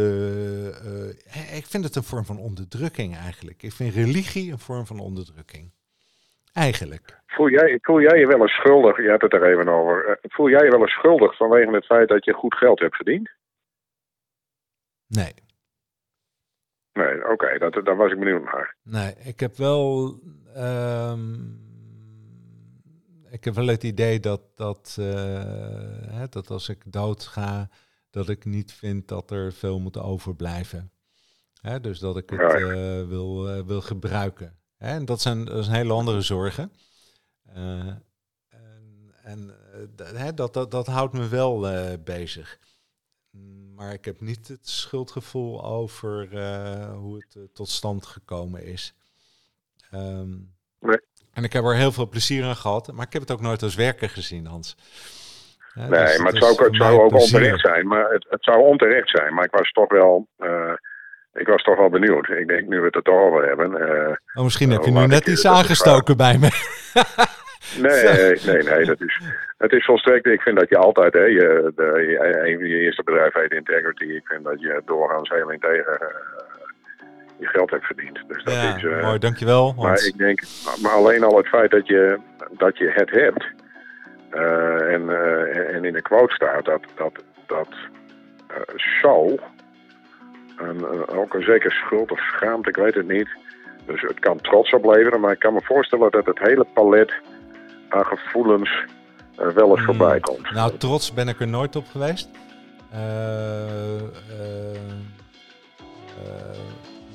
ik 1.53 1.65
vind 1.65 1.83
het 1.83 1.95
een 1.95 2.03
vorm 2.03 2.25
van 2.25 2.37
onderdrukking 2.37 3.15
eigenlijk. 3.15 3.63
Ik 3.63 3.71
vind 3.71 3.93
religie 3.93 4.51
een 4.51 4.59
vorm 4.59 4.85
van 4.85 4.99
onderdrukking. 4.99 5.71
Eigenlijk. 6.53 7.21
Voel 7.27 7.49
jij, 7.49 7.77
voel 7.81 8.01
jij 8.01 8.19
je 8.19 8.27
wel 8.27 8.41
eens 8.41 8.51
schuldig, 8.51 8.97
je 8.97 9.09
had 9.09 9.21
het 9.21 9.33
er 9.33 9.43
even 9.43 9.67
over, 9.67 10.19
voel 10.21 10.49
jij 10.49 10.63
je 10.63 10.71
wel 10.71 10.81
eens 10.81 10.91
schuldig 10.91 11.37
vanwege 11.37 11.71
het 11.71 11.85
feit 11.85 12.07
dat 12.07 12.25
je 12.25 12.33
goed 12.33 12.55
geld 12.55 12.79
hebt 12.79 12.95
verdiend? 12.95 13.29
Nee. 15.07 15.33
Nee, 16.93 17.29
oké, 17.29 17.57
dat, 17.57 17.85
daar 17.85 17.95
was 17.95 18.11
ik 18.11 18.19
benieuwd 18.19 18.43
naar. 18.43 18.75
Nee, 18.83 19.15
ik 19.23 19.39
heb 19.39 19.55
wel. 19.55 20.19
Ehm, 20.55 21.21
ik 23.33 23.43
heb 23.43 23.53
wel 23.55 23.67
het 23.67 23.83
idee 23.83 24.19
dat, 24.19 24.41
dat, 24.55 24.95
uh, 24.99 25.05
hè, 26.05 26.29
dat 26.29 26.49
als 26.49 26.69
ik 26.69 26.91
dood 26.91 27.23
ga, 27.23 27.69
dat 28.09 28.29
ik 28.29 28.45
niet 28.45 28.73
vind 28.73 29.07
dat 29.07 29.31
er 29.31 29.53
veel 29.53 29.79
moet 29.79 29.97
overblijven. 29.97 30.91
Hè, 31.61 31.79
dus 31.79 31.99
dat 31.99 32.17
ik 32.17 32.29
het 32.29 32.59
uh, 32.59 33.07
wil, 33.07 33.57
uh, 33.57 33.65
wil 33.65 33.81
gebruiken. 33.81 34.57
Hè, 34.77 34.87
en 34.87 35.05
dat 35.05 35.21
zijn, 35.21 35.45
dat 35.45 35.63
zijn 35.63 35.75
hele 35.75 35.93
andere 35.93 36.21
zorgen. 36.21 36.71
en 37.53 38.03
en 39.23 40.35
dat, 40.35 40.53
dat, 40.53 40.71
dat 40.71 40.87
houdt 40.87 41.13
me 41.13 41.27
wel 41.27 41.67
bezig 42.03 42.59
maar 43.75 43.93
ik 43.93 44.05
heb 44.05 44.21
niet 44.21 44.47
het 44.47 44.69
schuldgevoel 44.69 45.63
over 45.63 46.27
hoe 46.93 47.15
het 47.15 47.53
tot 47.53 47.69
stand 47.69 48.05
gekomen 48.05 48.65
is. 48.65 48.93
Um. 49.93 50.52
En 51.33 51.43
ik 51.43 51.53
heb 51.53 51.63
er 51.63 51.75
heel 51.75 51.91
veel 51.91 52.09
plezier 52.09 52.45
aan 52.45 52.55
gehad, 52.55 52.91
maar 52.93 53.05
ik 53.05 53.13
heb 53.13 53.21
het 53.21 53.31
ook 53.31 53.41
nooit 53.41 53.61
als 53.61 53.75
werken 53.75 54.09
gezien, 54.09 54.45
Hans. 54.45 54.75
Ja, 55.73 55.87
nee, 55.87 55.99
dus 55.99 56.17
maar 56.17 56.31
het, 56.31 56.43
zou, 56.43 56.63
het 56.63 56.75
zou 56.75 57.01
ook 57.01 57.09
plezier. 57.09 57.35
onterecht 57.35 57.59
zijn. 57.59 57.87
Maar 57.87 58.09
het, 58.09 58.25
het, 58.29 58.43
zou 58.43 58.57
onterecht 58.57 59.09
zijn, 59.09 59.33
maar 59.33 59.45
ik 59.45 59.51
was 59.51 59.71
toch 59.71 59.91
wel. 59.91 60.27
Uh, 60.39 60.73
ik 61.33 61.47
was 61.47 61.63
toch 61.63 61.77
wel 61.77 61.89
benieuwd. 61.89 62.29
Ik 62.29 62.47
denk 62.47 62.67
nu 62.67 62.79
we 62.79 62.85
het 62.85 62.95
er 62.95 63.01
toch 63.01 63.19
over 63.19 63.47
hebben. 63.47 63.75
oh, 64.33 64.43
misschien 64.43 64.71
heb 64.71 64.83
je 64.83 64.91
nu 64.91 65.07
net 65.07 65.27
iets 65.27 65.47
aangestoken 65.47 66.17
bij 66.17 66.37
me. 66.37 66.49
Nee, 67.81 68.39
nee, 68.45 68.63
nee. 68.63 68.85
Dat 68.85 69.01
is, 69.01 69.21
het 69.57 69.71
is 69.71 69.85
volstrekt. 69.85 70.25
Ik 70.25 70.41
vind 70.41 70.59
dat 70.59 70.69
je 70.69 70.77
altijd, 70.77 71.13
hè, 71.13 71.23
je, 71.23 71.71
de, 71.75 72.17
een 72.47 72.57
van 72.57 72.67
je 72.67 72.79
eerste 72.79 73.03
bedrijf 73.03 73.33
heet 73.33 73.51
Integrity. 73.51 74.03
Ik 74.03 74.25
vind 74.25 74.43
dat 74.43 74.61
je 74.61 74.81
doorgaans 74.85 75.29
heel 75.29 75.51
integer 75.51 76.11
je 77.43 77.49
geld 77.49 77.69
hebt 77.69 77.85
verdiend. 77.85 78.19
Dus 78.27 78.43
dat 78.43 78.53
ja, 78.53 78.75
is, 78.75 78.83
uh, 78.83 79.03
mooi, 79.03 79.19
dankjewel. 79.19 79.73
Maar 79.77 80.05
ik 80.05 80.17
denk, 80.17 80.41
maar 80.81 80.91
alleen 80.91 81.23
al 81.23 81.37
het 81.37 81.47
feit 81.47 81.71
dat 81.71 81.87
je, 81.87 82.19
dat 82.51 82.77
je 82.77 82.91
het 82.93 83.09
hebt. 83.09 83.45
Uh, 84.31 84.93
en, 84.93 85.09
en 85.73 85.85
in 85.85 85.93
de 85.93 86.01
quote 86.01 86.33
staat 86.33 86.65
dat, 86.65 86.81
dat, 86.95 87.13
dat 87.45 87.67
zou, 89.01 89.39
een, 90.57 91.07
ook 91.07 91.33
een 91.33 91.43
zeker 91.43 91.71
schuld 91.71 92.11
of 92.11 92.19
schaamte, 92.19 92.69
ik 92.69 92.75
weet 92.75 92.95
het 92.95 93.07
niet. 93.07 93.29
Dus 93.85 94.01
het 94.01 94.19
kan 94.19 94.41
trots 94.41 94.73
opleveren, 94.73 95.19
maar 95.19 95.31
ik 95.31 95.39
kan 95.39 95.53
me 95.53 95.61
voorstellen 95.63 96.11
dat 96.11 96.25
het 96.25 96.39
hele 96.39 96.65
palet 96.73 97.13
aan 97.89 98.05
gevoelens 98.05 98.85
wel 99.35 99.69
eens 99.69 99.85
hmm. 99.85 99.95
voorbij 99.95 100.19
komt. 100.19 100.51
Nou, 100.51 100.77
trots 100.77 101.13
ben 101.13 101.27
ik 101.27 101.39
er 101.39 101.47
nooit 101.47 101.75
op 101.75 101.85
geweest. 101.87 102.29
Uh, 102.93 102.99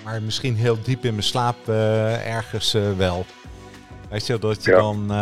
maar 0.09 0.23
misschien 0.23 0.57
heel 0.57 0.83
diep 0.83 1.05
in 1.05 1.11
mijn 1.11 1.23
slaap 1.23 1.69
ergens 1.69 2.73
wel. 2.97 3.27
Weet 4.11 4.27
je, 4.27 4.39
dat 4.39 4.65
je 4.65 4.71
dan... 4.71 5.13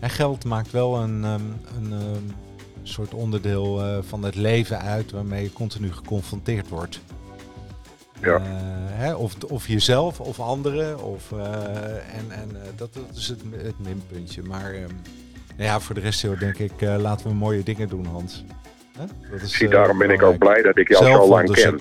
en 0.00 0.10
geld 0.10 0.44
maakt 0.44 0.70
wel 0.70 0.96
een, 0.96 1.22
een, 1.22 1.54
een 1.76 2.32
soort 2.82 3.14
onderdeel 3.14 3.82
van 4.02 4.22
het 4.22 4.34
leven 4.34 4.80
uit... 4.80 5.10
waarmee 5.10 5.42
je 5.42 5.52
continu 5.52 5.92
geconfronteerd 5.92 6.68
wordt. 6.68 7.00
Ja. 8.20 8.40
hè, 8.86 9.14
of, 9.14 9.34
of 9.48 9.66
jezelf 9.66 10.20
of 10.20 10.40
anderen. 10.40 11.02
Of, 11.02 11.32
en 11.32 12.30
en 12.30 12.56
dat, 12.76 12.94
dat, 12.94 13.16
is 13.16 13.28
het, 13.28 13.40
het 13.56 13.78
minpuntje. 13.78 14.42
Maar 14.42 14.72
ehm, 14.72 14.94
nou 15.56 15.68
ja, 15.68 15.80
voor 15.80 15.94
de 15.94 16.00
rest 16.00 16.38
denk 16.40 16.58
ik, 16.58 16.80
laten 16.80 17.26
we 17.26 17.34
mooie 17.34 17.62
dingen 17.62 17.88
doen, 17.88 18.06
Hans. 18.06 18.44
Dat 19.30 19.40
is, 19.42 19.52
Zie, 19.52 19.68
daarom 19.68 19.98
ben 19.98 20.10
ik 20.10 20.22
ook 20.22 20.38
blij 20.38 20.62
dat 20.62 20.76
ik 20.76 20.88
jou 20.88 21.04
zo 21.04 21.28
lang 21.28 21.50
ken. 21.50 21.80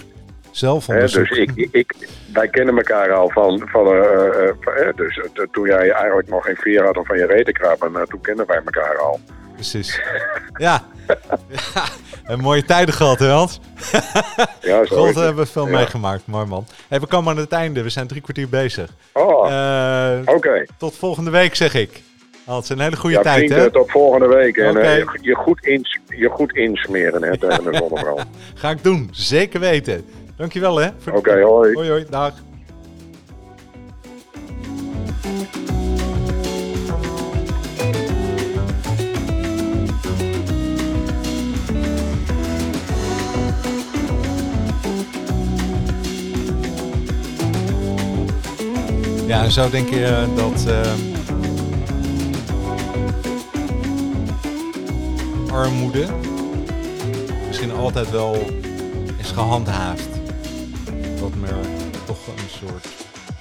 Zelf 0.54 0.86
dus 0.86 1.16
ik, 1.16 1.68
ik, 1.72 1.94
wij 2.34 2.48
kennen 2.48 2.78
elkaar 2.78 3.12
al 3.12 3.30
van, 3.30 3.62
van 3.66 3.88
uh, 3.88 4.02
uh, 4.02 4.88
dus 4.96 5.22
toen 5.52 5.66
jij 5.68 5.92
eigenlijk 5.92 6.30
nog 6.30 6.46
geen 6.46 6.56
veer 6.56 6.84
had 6.86 6.98
om 6.98 7.06
van 7.06 7.18
je 7.18 7.26
reden 7.26 7.54
krabben, 7.54 8.08
toen 8.10 8.22
kennen 8.22 8.46
wij 8.48 8.62
elkaar 8.66 8.98
al. 8.98 9.20
precies. 9.54 10.02
Ja. 10.58 10.84
ja. 11.74 11.84
En 12.24 12.40
mooie 12.40 12.64
tijden 12.66 12.94
gehad, 12.94 13.20
hè 13.20 13.28
Hans? 13.30 13.60
Ja, 14.62 14.86
zo 14.86 14.96
God, 14.96 15.16
hebben 15.16 15.44
we 15.44 15.52
veel 15.52 15.68
Ja. 15.68 15.72
meegemaakt. 15.78 16.28
Mooi 16.28 16.46
man. 16.46 16.66
Hey, 16.88 17.00
we 17.00 17.06
komen 17.06 17.32
aan 17.32 17.38
het 17.38 17.52
einde. 17.52 17.84
We 17.84 17.90
zijn 17.90 18.08
drie 18.08 18.22
kwartier 18.22 18.50
bezig. 18.50 18.90
Oh, 19.14 19.52
Eh, 19.52 20.20
oké. 20.36 20.66
Tot 20.78 20.96
volgende 20.96 21.30
week, 21.32 21.56
zeg 21.56 21.74
ik. 21.74 22.02
Hans, 22.46 22.70
een 22.70 22.80
hele 22.80 22.96
goede 22.96 23.16
Ja, 23.16 23.22
tijd, 23.22 23.50
hè? 23.50 23.72
tot 23.72 23.92
volgende 23.92 24.28
week. 24.28 24.58
En 24.58 24.78
eh, 24.78 25.06
je, 25.22 25.36
goed 25.36 25.66
ins, 25.66 26.00
je 26.08 26.30
goed 26.30 26.56
insmeren 26.56 27.24
hè, 27.24 27.38
tegen 27.38 27.64
de 27.64 27.76
zonnebrand. 27.78 28.24
Ga 28.56 28.70
ik 28.70 28.84
doen. 28.84 29.10
Zeker 29.12 29.60
weten. 29.60 30.06
Dankjewel, 30.36 30.76
hè? 30.78 30.90
voor 31.00 31.24
de- 31.24 31.42
hoi. 31.42 31.74
Hoi, 31.74 31.90
hoi. 31.90 32.06
Dag. 32.10 32.34
Ja, 49.28 49.44
en 49.44 49.52
zo 49.52 49.70
denk 49.70 49.90
je 49.90 50.06
eh, 50.06 50.36
dat 50.36 50.66
eh, 50.66 50.94
armoede 55.54 56.06
misschien 57.48 57.72
altijd 57.72 58.12
wel 58.12 58.38
is 59.18 59.32
gehandhaafd. 59.32 60.13
Soort 62.68 62.88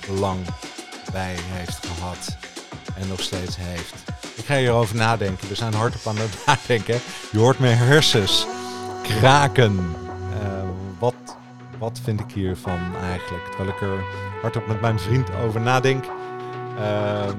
belang 0.07 0.39
bij 1.13 1.35
heeft 1.39 1.87
gehad 1.87 2.37
en 2.95 3.09
nog 3.09 3.21
steeds 3.21 3.57
heeft. 3.61 3.95
Ik 4.37 4.45
ga 4.45 4.57
hierover 4.57 4.97
nadenken. 4.97 5.49
We 5.49 5.55
zijn 5.55 5.75
hardop 5.75 6.07
aan 6.07 6.17
het 6.17 6.39
nadenken. 6.47 7.01
Je 7.33 7.39
hoort 7.39 7.59
mijn 7.59 7.77
hersens 7.77 8.47
kraken. 9.03 9.95
Eh, 10.41 10.69
wat, 10.99 11.15
wat 11.79 12.01
vind 12.05 12.21
ik 12.21 12.31
hiervan 12.31 12.81
eigenlijk? 13.03 13.45
Terwijl 13.47 13.69
ik 13.69 13.81
er 13.81 14.05
hardop 14.43 14.67
met 14.67 14.81
mijn 14.81 14.99
vriend 14.99 15.29
over 15.45 15.61
nadenk, 15.61 16.05
ehm, 16.79 17.37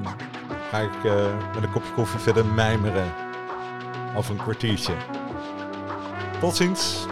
ga 0.69 0.79
ik 0.79 1.03
eh, 1.03 1.25
met 1.53 1.63
een 1.63 1.71
kopje 1.71 1.93
koffie 1.93 2.19
verder 2.19 2.45
mijmeren 2.45 3.13
over 4.15 4.31
een 4.31 4.41
kwartiertje. 4.41 4.93
Tot 6.39 6.55
ziens. 6.55 7.05